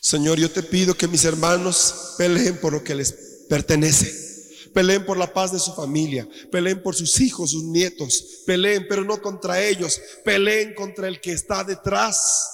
Señor, 0.00 0.38
yo 0.38 0.50
te 0.50 0.62
pido 0.62 0.96
que 0.96 1.06
mis 1.06 1.26
hermanos 1.26 2.14
peleen 2.16 2.58
por 2.58 2.72
lo 2.72 2.82
que 2.82 2.94
les 2.94 3.12
pertenece. 3.46 4.70
Peleen 4.72 5.04
por 5.04 5.18
la 5.18 5.34
paz 5.34 5.52
de 5.52 5.58
su 5.58 5.74
familia, 5.74 6.26
peleen 6.50 6.82
por 6.82 6.96
sus 6.96 7.20
hijos, 7.20 7.50
sus 7.50 7.64
nietos, 7.64 8.24
peleen, 8.46 8.86
pero 8.88 9.04
no 9.04 9.20
contra 9.20 9.62
ellos, 9.62 10.00
peleen 10.24 10.72
contra 10.74 11.08
el 11.08 11.20
que 11.20 11.32
está 11.32 11.62
detrás. 11.62 12.48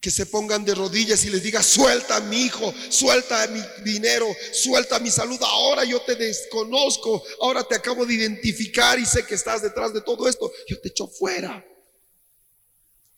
Que 0.00 0.10
se 0.10 0.26
pongan 0.26 0.64
de 0.64 0.74
rodillas 0.74 1.24
y 1.24 1.30
les 1.30 1.44
diga, 1.44 1.62
suelta 1.62 2.16
a 2.16 2.20
mi 2.20 2.46
hijo, 2.46 2.74
suelta 2.88 3.46
mi 3.46 3.60
dinero, 3.84 4.26
suelta 4.52 4.98
mi 4.98 5.12
salud. 5.12 5.38
Ahora 5.40 5.84
yo 5.84 6.00
te 6.00 6.16
desconozco, 6.16 7.22
ahora 7.42 7.62
te 7.62 7.76
acabo 7.76 8.04
de 8.04 8.14
identificar 8.14 8.98
y 8.98 9.06
sé 9.06 9.24
que 9.24 9.36
estás 9.36 9.62
detrás 9.62 9.94
de 9.94 10.00
todo 10.00 10.28
esto. 10.28 10.50
Yo 10.66 10.80
te 10.80 10.88
echo 10.88 11.06
fuera. 11.06 11.64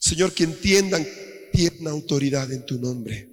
Señor, 0.04 0.34
que 0.34 0.44
entiendan, 0.44 1.08
tiene 1.50 1.88
autoridad 1.88 2.52
en 2.52 2.66
tu 2.66 2.78
nombre. 2.78 3.26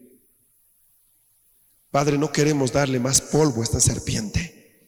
Padre, 1.89 2.17
no 2.17 2.32
queremos 2.32 2.72
darle 2.72 2.97
más 2.97 3.19
polvo 3.19 3.59
a 3.59 3.65
esta 3.65 3.82
serpiente. 3.82 4.88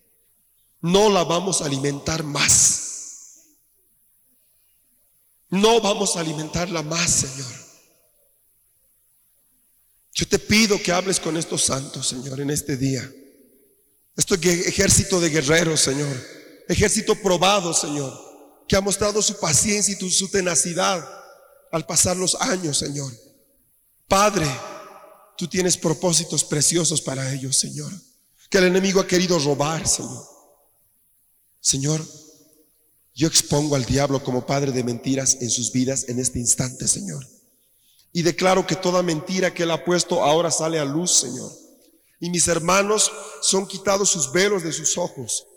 No 0.79 1.09
la 1.09 1.25
vamos 1.25 1.61
a 1.61 1.65
alimentar 1.65 2.23
más. 2.23 3.57
No 5.49 5.81
vamos 5.81 6.15
a 6.15 6.21
alimentarla 6.21 6.83
más, 6.83 7.09
Señor. 7.11 7.51
Yo 10.13 10.25
te 10.25 10.39
pido 10.39 10.81
que 10.81 10.93
hables 10.93 11.19
con 11.19 11.35
estos 11.35 11.63
santos, 11.65 12.07
Señor, 12.07 12.39
en 12.39 12.49
este 12.49 12.77
día. 12.77 13.11
Este 14.15 14.35
ejército 14.69 15.19
de 15.19 15.29
guerreros, 15.29 15.81
Señor. 15.81 16.15
Ejército 16.69 17.13
probado, 17.15 17.73
Señor, 17.73 18.17
que 18.69 18.77
ha 18.77 18.81
mostrado 18.81 19.21
su 19.21 19.37
paciencia 19.37 19.97
y 19.99 20.11
su 20.11 20.29
tenacidad 20.29 21.22
al 21.73 21.87
pasar 21.87 22.15
los 22.15 22.35
años, 22.35 22.77
Señor. 22.77 23.11
Padre, 24.07 24.45
tú 25.35 25.47
tienes 25.47 25.75
propósitos 25.75 26.43
preciosos 26.43 27.01
para 27.01 27.33
ellos, 27.33 27.57
Señor. 27.57 27.91
Que 28.47 28.59
el 28.59 28.65
enemigo 28.65 28.99
ha 28.99 29.07
querido 29.07 29.39
robar, 29.39 29.87
Señor. 29.87 30.23
Señor, 31.59 32.05
yo 33.15 33.27
expongo 33.27 33.75
al 33.75 33.85
diablo 33.85 34.23
como 34.23 34.45
padre 34.45 34.71
de 34.71 34.83
mentiras 34.83 35.39
en 35.41 35.49
sus 35.49 35.71
vidas 35.71 36.05
en 36.09 36.19
este 36.19 36.37
instante, 36.37 36.87
Señor. 36.87 37.27
Y 38.11 38.21
declaro 38.21 38.67
que 38.67 38.75
toda 38.75 39.01
mentira 39.01 39.51
que 39.51 39.63
él 39.63 39.71
ha 39.71 39.83
puesto 39.83 40.23
ahora 40.23 40.51
sale 40.51 40.77
a 40.77 40.85
luz, 40.85 41.11
Señor. 41.11 41.51
Y 42.19 42.29
mis 42.29 42.47
hermanos 42.47 43.11
son 43.41 43.67
quitados 43.67 44.11
sus 44.11 44.31
velos 44.31 44.61
de 44.61 44.71
sus 44.71 44.95
ojos 44.95 45.47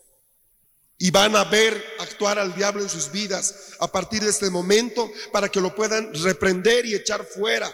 y 0.99 1.11
van 1.11 1.37
a 1.37 1.45
ver 1.45 1.83
actuar 1.99 2.39
al 2.39 2.55
diablo 2.55 2.83
en 2.83 2.89
sus 2.89 3.11
vidas 3.11 3.73
a 3.81 3.91
partir 3.91 4.23
de 4.23 4.31
este 4.31 4.49
momento 4.49 5.11
para 5.31 5.49
que 5.49 5.61
lo 5.61 5.75
puedan 5.75 6.13
reprender 6.15 6.87
y 6.87 6.95
echar 6.95 7.25
fuera. 7.25 7.71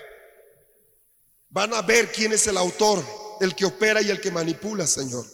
Van 1.48 1.72
a 1.74 1.82
ver 1.82 2.10
quién 2.10 2.32
es 2.32 2.46
el 2.46 2.56
autor, 2.56 3.04
el 3.40 3.54
que 3.54 3.64
opera 3.64 4.02
y 4.02 4.10
el 4.10 4.20
que 4.20 4.30
manipula, 4.30 4.86
Señor. 4.86 5.24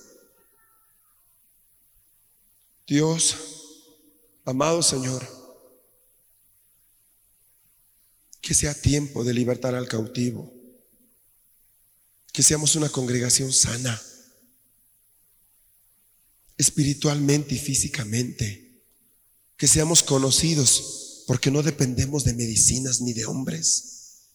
Dios, 2.86 3.36
amado 4.44 4.82
Señor, 4.82 5.26
que 8.40 8.54
sea 8.54 8.74
tiempo 8.74 9.24
de 9.24 9.34
libertar 9.34 9.74
al 9.74 9.88
cautivo, 9.88 10.52
que 12.32 12.42
seamos 12.42 12.76
una 12.76 12.88
congregación 12.88 13.52
sana 13.52 14.00
espiritualmente 16.58 17.54
y 17.54 17.58
físicamente. 17.58 18.82
Que 19.56 19.66
seamos 19.66 20.02
conocidos 20.02 21.24
porque 21.26 21.50
no 21.50 21.62
dependemos 21.62 22.24
de 22.24 22.34
medicinas 22.34 23.00
ni 23.00 23.12
de 23.12 23.24
hombres. 23.24 24.34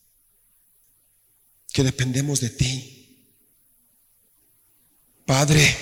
Que 1.72 1.84
dependemos 1.84 2.40
de 2.40 2.50
ti. 2.50 2.90
Padre, 5.26 5.76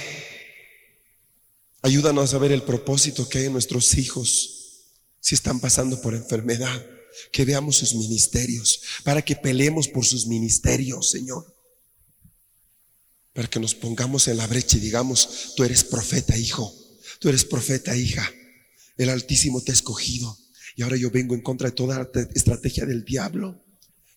ayúdanos 1.83 2.35
a 2.35 2.39
ver 2.39 2.53
el 2.53 2.63
propósito 2.63 3.29
que 3.29 3.39
hay 3.39 3.47
en 3.47 3.53
nuestros 3.53 3.95
hijos 3.95 4.59
si 5.21 5.35
están 5.35 5.61
pasando 5.61 6.01
por 6.01 6.15
enfermedad. 6.15 6.87
Que 7.31 7.45
veamos 7.45 7.77
sus 7.77 7.95
ministerios, 7.95 8.81
para 9.05 9.23
que 9.23 9.37
peleemos 9.37 9.87
por 9.87 10.07
sus 10.07 10.27
ministerios, 10.27 11.11
Señor 11.11 11.62
para 13.33 13.49
que 13.49 13.61
nos 13.61 13.75
pongamos 13.75 14.29
en 14.29 14.37
la 14.37 14.47
brecha 14.47 14.77
y 14.77 14.81
digamos, 14.81 15.55
tú 15.57 15.65
eres 15.65 15.85
profeta, 15.85 16.37
hijo, 16.37 16.73
tú 17.19 17.29
eres 17.29 17.45
profeta, 17.45 17.97
hija, 17.97 18.31
el 18.97 19.11
Altísimo 19.11 19.63
te 19.63 19.73
ha 19.73 19.75
escogido 19.75 20.37
y 20.77 20.83
ahora 20.83 20.97
yo 20.97 21.11
vengo 21.11 21.35
en 21.35 21.43
contra 21.43 21.69
de 21.69 21.77
toda 21.77 22.11
estrategia 22.35 22.87
del 22.87 23.05
diablo 23.05 23.65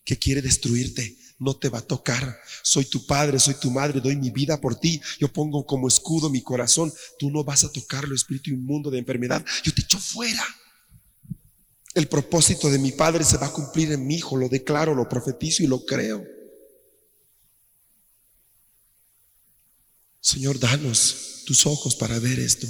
que 0.03 0.17
quiere 0.17 0.41
destruirte. 0.41 1.17
No 1.37 1.57
te 1.57 1.67
va 1.67 1.79
a 1.79 1.81
tocar. 1.81 2.39
Soy 2.63 2.85
tu 2.85 3.05
padre, 3.05 3.39
soy 3.39 3.55
tu 3.55 3.69
madre, 3.69 3.99
doy 3.99 4.15
mi 4.15 4.29
vida 4.29 4.61
por 4.61 4.79
ti. 4.79 5.01
Yo 5.19 5.33
pongo 5.33 5.65
como 5.65 5.87
escudo 5.87 6.29
mi 6.29 6.41
corazón. 6.41 6.93
Tú 7.19 7.29
no 7.29 7.43
vas 7.43 7.65
a 7.65 7.71
tocarlo, 7.71 8.15
espíritu 8.15 8.51
inmundo 8.51 8.89
de 8.89 8.99
enfermedad. 8.99 9.43
Yo 9.63 9.73
te 9.73 9.81
echo 9.81 9.99
fuera. 9.99 10.43
El 11.93 12.07
propósito 12.07 12.69
de 12.69 12.79
mi 12.79 12.93
padre 12.93 13.25
se 13.25 13.37
va 13.37 13.47
a 13.47 13.53
cumplir 13.53 13.91
en 13.91 14.07
mi 14.07 14.15
hijo. 14.15 14.37
Lo 14.37 14.47
declaro, 14.47 14.95
lo 14.95 15.09
profetizo 15.09 15.63
y 15.63 15.67
lo 15.67 15.83
creo. 15.83 16.23
Señor, 20.25 20.57
danos 20.57 21.43
tus 21.45 21.67
ojos 21.67 21.95
para 21.95 22.17
ver 22.17 22.39
esto. 22.39 22.65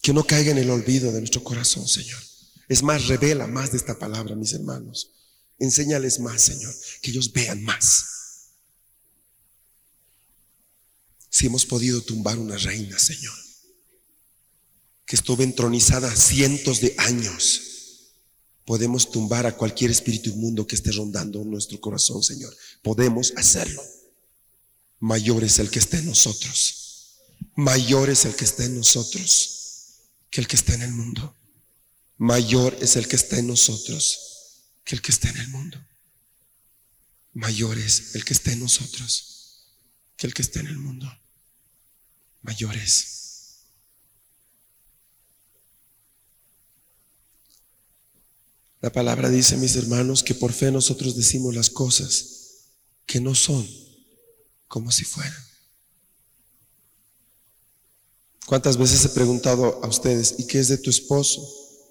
Que 0.00 0.14
no 0.14 0.24
caiga 0.24 0.52
en 0.52 0.56
el 0.56 0.70
olvido 0.70 1.12
de 1.12 1.18
nuestro 1.18 1.44
corazón, 1.44 1.86
Señor. 1.86 2.18
Es 2.66 2.82
más, 2.82 3.08
revela 3.08 3.46
más 3.46 3.72
de 3.72 3.76
esta 3.76 3.98
palabra, 3.98 4.34
mis 4.34 4.54
hermanos. 4.54 5.10
Enséñales 5.58 6.18
más, 6.18 6.40
Señor, 6.40 6.74
que 7.02 7.10
ellos 7.10 7.30
vean 7.30 7.62
más. 7.62 8.52
Si 11.28 11.44
hemos 11.44 11.66
podido 11.66 12.00
tumbar 12.00 12.38
una 12.38 12.56
reina, 12.56 12.98
Señor, 12.98 13.36
que 15.04 15.16
estuvo 15.16 15.42
entronizada 15.42 16.16
cientos 16.16 16.80
de 16.80 16.94
años 16.96 17.72
Podemos 18.64 19.10
tumbar 19.10 19.46
a 19.46 19.56
cualquier 19.56 19.90
espíritu 19.90 20.30
inmundo 20.30 20.66
que 20.66 20.74
esté 20.74 20.90
rondando 20.92 21.44
nuestro 21.44 21.80
corazón, 21.80 22.22
Señor. 22.22 22.56
Podemos 22.82 23.32
hacerlo. 23.36 23.82
Mayor 25.00 25.44
es 25.44 25.58
el 25.58 25.70
que 25.70 25.78
esté 25.78 25.98
en 25.98 26.06
nosotros. 26.06 27.18
Mayor 27.56 28.10
es 28.10 28.24
el 28.24 28.34
que 28.34 28.44
está 28.44 28.64
en 28.64 28.76
nosotros 28.76 29.50
que 30.30 30.40
el 30.40 30.48
que 30.48 30.56
está 30.56 30.74
en 30.74 30.82
el 30.82 30.92
mundo. 30.92 31.36
Mayor 32.16 32.76
es 32.80 32.96
el 32.96 33.06
que 33.06 33.16
está 33.16 33.38
en 33.38 33.48
nosotros 33.48 34.20
que 34.84 34.96
el 34.96 35.02
que 35.02 35.12
está 35.12 35.28
en 35.28 35.36
el 35.36 35.48
mundo. 35.48 35.78
Mayor 37.34 37.78
es 37.78 38.14
el 38.14 38.24
que 38.24 38.32
está 38.32 38.52
en 38.52 38.60
nosotros 38.60 39.34
que 40.16 40.26
el 40.26 40.34
que 40.34 40.42
está 40.42 40.60
en 40.60 40.68
el 40.68 40.78
mundo. 40.78 41.06
Mayores. 42.44 43.23
La 48.84 48.92
palabra 48.92 49.30
dice, 49.30 49.56
mis 49.56 49.76
hermanos, 49.76 50.22
que 50.22 50.34
por 50.34 50.52
fe 50.52 50.70
nosotros 50.70 51.16
decimos 51.16 51.54
las 51.54 51.70
cosas 51.70 52.66
que 53.06 53.18
no 53.18 53.34
son 53.34 53.66
como 54.68 54.92
si 54.92 55.06
fueran. 55.06 55.42
¿Cuántas 58.44 58.76
veces 58.76 59.02
he 59.06 59.08
preguntado 59.08 59.82
a 59.82 59.88
ustedes, 59.88 60.34
¿y 60.36 60.46
qué 60.46 60.58
es 60.58 60.68
de 60.68 60.76
tu 60.76 60.90
esposo? 60.90 61.42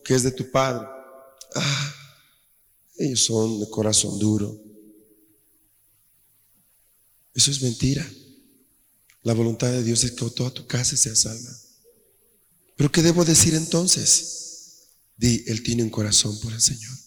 ¿Qué 0.05 0.13
es 0.13 0.21
de 0.21 0.33
tu 0.33 0.51
padre? 0.51 0.85
Ah, 1.55 1.95
ellos 2.99 3.25
son 3.25 3.59
de 3.59 3.67
corazón 3.71 4.19
duro. 4.19 4.55
Eso 7.33 7.49
es 7.49 7.59
mentira. 7.63 8.07
La 9.23 9.33
voluntad 9.33 9.71
de 9.71 9.81
Dios 9.81 10.03
es 10.03 10.11
que 10.11 10.29
toda 10.29 10.51
tu 10.51 10.67
casa 10.67 10.95
sea 10.95 11.15
salva. 11.15 11.57
Pero 12.75 12.91
¿qué 12.91 13.01
debo 13.01 13.25
decir 13.25 13.55
entonces? 13.55 14.43
Di, 15.15 15.43
Él 15.47 15.63
tiene 15.63 15.83
un 15.83 15.89
corazón 15.89 16.39
por 16.39 16.53
el 16.53 16.61
Señor. 16.61 16.97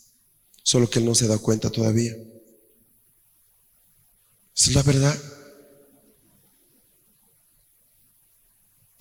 Solo 0.63 0.89
que 0.89 0.99
Él 0.99 1.05
no 1.05 1.15
se 1.15 1.27
da 1.27 1.39
cuenta 1.39 1.71
todavía. 1.71 2.13
Esa 4.55 4.71
es 4.71 4.75
la 4.75 4.83
verdad. 4.83 5.23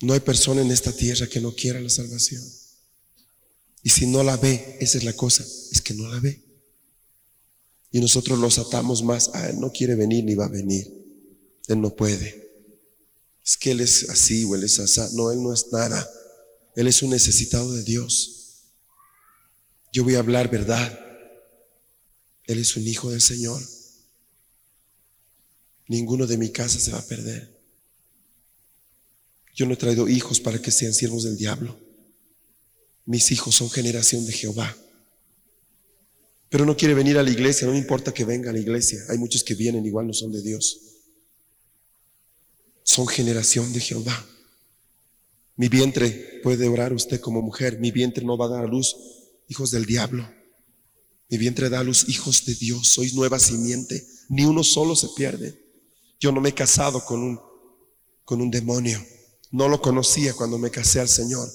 No 0.02 0.12
hay 0.12 0.20
persona 0.20 0.60
en 0.60 0.70
esta 0.70 0.92
tierra 0.92 1.26
que 1.26 1.40
no 1.40 1.54
quiera 1.54 1.80
la 1.80 1.90
salvación. 1.90 2.42
Y 3.82 3.90
si 3.90 4.06
no 4.06 4.22
la 4.22 4.36
ve, 4.36 4.76
esa 4.80 4.98
es 4.98 5.04
la 5.04 5.14
cosa, 5.14 5.44
es 5.72 5.80
que 5.80 5.94
no 5.94 6.08
la 6.08 6.20
ve. 6.20 6.42
Y 7.90 8.00
nosotros 8.00 8.38
los 8.38 8.58
atamos 8.58 9.02
más, 9.02 9.30
a 9.32 9.48
Él 9.48 9.58
no 9.60 9.72
quiere 9.72 9.94
venir 9.94 10.24
ni 10.24 10.34
va 10.34 10.46
a 10.46 10.48
venir. 10.48 10.86
Él 11.68 11.80
no 11.80 11.94
puede. 11.94 12.46
Es 13.44 13.56
que 13.56 13.70
Él 13.70 13.80
es 13.80 14.10
así 14.10 14.44
o 14.44 14.54
Él 14.54 14.64
es 14.64 14.78
así. 14.78 15.00
No, 15.14 15.30
Él 15.30 15.42
no 15.42 15.52
es 15.52 15.66
nada. 15.72 16.08
Él 16.74 16.88
es 16.88 17.02
un 17.02 17.10
necesitado 17.10 17.72
de 17.72 17.82
Dios. 17.84 18.45
Yo 19.96 20.04
voy 20.04 20.16
a 20.16 20.18
hablar 20.18 20.50
verdad. 20.50 21.00
Él 22.44 22.58
es 22.58 22.76
un 22.76 22.86
hijo 22.86 23.10
del 23.10 23.22
Señor. 23.22 23.62
Ninguno 25.88 26.26
de 26.26 26.36
mi 26.36 26.50
casa 26.50 26.78
se 26.78 26.90
va 26.90 26.98
a 26.98 27.06
perder. 27.06 27.58
Yo 29.54 29.64
no 29.64 29.72
he 29.72 29.78
traído 29.78 30.06
hijos 30.06 30.38
para 30.38 30.60
que 30.60 30.70
sean 30.70 30.92
siervos 30.92 31.24
del 31.24 31.38
diablo. 31.38 31.80
Mis 33.06 33.32
hijos 33.32 33.54
son 33.54 33.70
generación 33.70 34.26
de 34.26 34.32
Jehová. 34.32 34.76
Pero 36.50 36.66
no 36.66 36.76
quiere 36.76 36.92
venir 36.92 37.16
a 37.16 37.22
la 37.22 37.30
iglesia, 37.30 37.66
no 37.66 37.72
me 37.72 37.78
importa 37.78 38.12
que 38.12 38.26
venga 38.26 38.50
a 38.50 38.52
la 38.52 38.60
iglesia. 38.60 39.00
Hay 39.08 39.16
muchos 39.16 39.42
que 39.42 39.54
vienen, 39.54 39.86
igual 39.86 40.06
no 40.06 40.12
son 40.12 40.30
de 40.30 40.42
Dios. 40.42 40.78
Son 42.82 43.06
generación 43.06 43.72
de 43.72 43.80
Jehová. 43.80 44.26
Mi 45.56 45.70
vientre 45.70 46.40
puede 46.42 46.68
orar 46.68 46.92
usted 46.92 47.18
como 47.18 47.40
mujer. 47.40 47.80
Mi 47.80 47.92
vientre 47.92 48.26
no 48.26 48.36
va 48.36 48.44
a 48.44 48.50
dar 48.50 48.64
a 48.64 48.68
luz 48.68 48.94
hijos 49.48 49.70
del 49.70 49.86
diablo. 49.86 50.28
Mi 51.28 51.38
vientre 51.38 51.68
da 51.68 51.80
a 51.80 51.84
luz 51.84 52.08
hijos 52.08 52.44
de 52.44 52.54
Dios. 52.54 52.88
Sois 52.88 53.14
nueva 53.14 53.38
simiente. 53.38 54.06
Ni 54.28 54.44
uno 54.44 54.62
solo 54.62 54.94
se 54.94 55.08
pierde. 55.16 55.60
Yo 56.20 56.32
no 56.32 56.40
me 56.40 56.50
he 56.50 56.54
casado 56.54 57.04
con 57.04 57.22
un, 57.22 57.40
con 58.24 58.40
un 58.40 58.50
demonio. 58.50 59.04
No 59.50 59.68
lo 59.68 59.80
conocía 59.80 60.34
cuando 60.34 60.58
me 60.58 60.70
casé 60.70 61.00
al 61.00 61.08
Señor. 61.08 61.48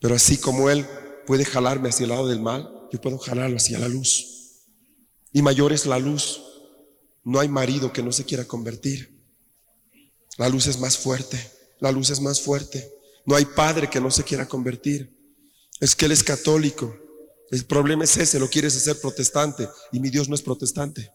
Pero 0.00 0.14
así 0.14 0.36
como 0.36 0.68
Él 0.68 0.86
puede 1.26 1.44
jalarme 1.44 1.88
hacia 1.88 2.04
el 2.04 2.10
lado 2.10 2.28
del 2.28 2.40
mal, 2.40 2.88
yo 2.92 3.00
puedo 3.00 3.18
jalarlo 3.18 3.56
hacia 3.56 3.78
la 3.78 3.88
luz. 3.88 4.66
Y 5.32 5.42
mayor 5.42 5.72
es 5.72 5.86
la 5.86 5.98
luz. 5.98 6.42
No 7.24 7.40
hay 7.40 7.48
marido 7.48 7.92
que 7.92 8.02
no 8.02 8.12
se 8.12 8.24
quiera 8.24 8.44
convertir. 8.46 9.22
La 10.36 10.48
luz 10.48 10.66
es 10.66 10.78
más 10.78 10.98
fuerte. 10.98 11.38
La 11.78 11.92
luz 11.92 12.10
es 12.10 12.20
más 12.20 12.40
fuerte. 12.40 12.92
No 13.24 13.36
hay 13.36 13.44
padre 13.44 13.88
que 13.88 14.00
no 14.00 14.10
se 14.10 14.24
quiera 14.24 14.46
convertir. 14.46 15.21
Es 15.82 15.96
que 15.96 16.04
Él 16.04 16.12
es 16.12 16.22
católico. 16.22 16.96
El 17.50 17.64
problema 17.64 18.04
es 18.04 18.16
ese, 18.16 18.38
lo 18.38 18.48
quieres 18.48 18.76
hacer 18.76 19.00
protestante 19.00 19.68
y 19.90 19.98
mi 19.98 20.10
Dios 20.10 20.28
no 20.28 20.36
es 20.36 20.40
protestante. 20.40 21.12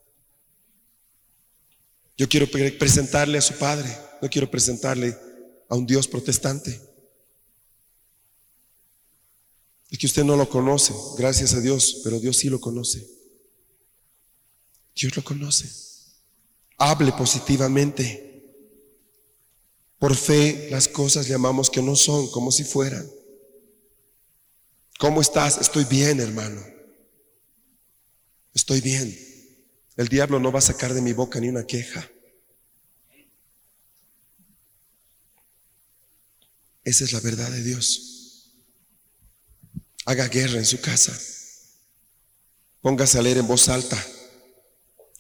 Yo 2.17 2.27
quiero 2.27 2.47
presentarle 2.77 3.37
a 3.37 3.41
su 3.41 3.53
Padre, 3.53 3.89
no 4.21 4.29
quiero 4.29 4.51
presentarle 4.51 5.17
a 5.69 5.75
un 5.75 5.85
Dios 5.85 6.05
protestante. 6.05 6.81
Es 9.89 9.97
que 9.97 10.05
usted 10.05 10.25
no 10.25 10.35
lo 10.35 10.49
conoce, 10.49 10.93
gracias 11.17 11.53
a 11.53 11.61
Dios, 11.61 12.01
pero 12.03 12.19
Dios 12.19 12.35
sí 12.35 12.49
lo 12.49 12.59
conoce. 12.59 13.07
Dios 14.93 15.15
lo 15.15 15.23
conoce. 15.23 15.71
Hable 16.77 17.13
positivamente. 17.13 18.43
Por 19.97 20.13
fe 20.13 20.67
las 20.71 20.89
cosas 20.89 21.25
llamamos 21.25 21.69
que 21.69 21.81
no 21.81 21.95
son 21.95 22.29
como 22.31 22.51
si 22.51 22.65
fueran. 22.65 23.16
¿Cómo 24.97 25.21
estás? 25.21 25.59
Estoy 25.59 25.85
bien, 25.85 26.19
hermano. 26.19 26.61
Estoy 28.53 28.81
bien. 28.81 29.15
El 29.95 30.07
diablo 30.07 30.39
no 30.39 30.51
va 30.51 30.59
a 30.59 30.63
sacar 30.63 30.93
de 30.93 31.01
mi 31.01 31.13
boca 31.13 31.39
ni 31.39 31.49
una 31.49 31.65
queja. 31.65 32.09
Esa 36.83 37.03
es 37.03 37.13
la 37.13 37.19
verdad 37.19 37.51
de 37.51 37.63
Dios. 37.63 38.53
Haga 40.05 40.27
guerra 40.27 40.57
en 40.57 40.65
su 40.65 40.79
casa. 40.81 41.17
Póngase 42.81 43.19
a 43.19 43.21
leer 43.21 43.37
en 43.37 43.47
voz 43.47 43.69
alta. 43.69 44.01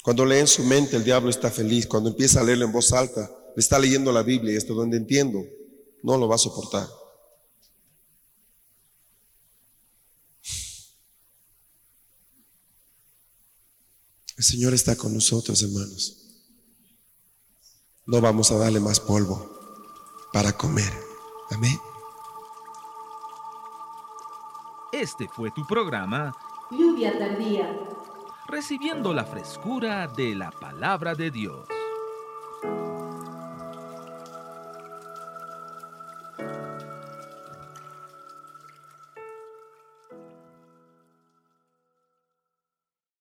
Cuando 0.01 0.25
lee 0.25 0.37
en 0.37 0.47
su 0.47 0.63
mente, 0.63 0.95
el 0.95 1.03
diablo 1.03 1.29
está 1.29 1.51
feliz. 1.51 1.85
Cuando 1.85 2.09
empieza 2.09 2.39
a 2.39 2.43
leerlo 2.43 2.65
en 2.65 2.71
voz 2.71 2.93
alta, 2.93 3.29
está 3.57 3.77
leyendo 3.77 4.11
la 4.11 4.23
Biblia 4.23 4.53
y 4.53 4.55
esto 4.55 4.73
donde 4.73 4.97
entiendo, 4.97 5.43
no 6.01 6.17
lo 6.17 6.27
va 6.27 6.35
a 6.35 6.39
soportar. 6.39 6.87
El 14.37 14.43
Señor 14.43 14.73
está 14.73 14.95
con 14.95 15.13
nosotros, 15.13 15.63
hermanos. 15.63 16.23
No 18.05 18.21
vamos 18.21 18.51
a 18.51 18.57
darle 18.57 18.79
más 18.79 18.99
polvo 18.99 19.49
para 20.31 20.53
comer. 20.53 20.93
Amén. 21.49 21.77
Este 24.93 25.27
fue 25.27 25.51
tu 25.51 25.65
programa 25.65 26.33
Lluvia 26.69 27.17
tardía. 27.17 27.67
Recibiendo 28.47 29.13
la 29.13 29.25
frescura 29.25 30.07
de 30.07 30.35
la 30.35 30.51
palabra 30.51 31.15
de 31.15 31.31
Dios. 31.31 31.67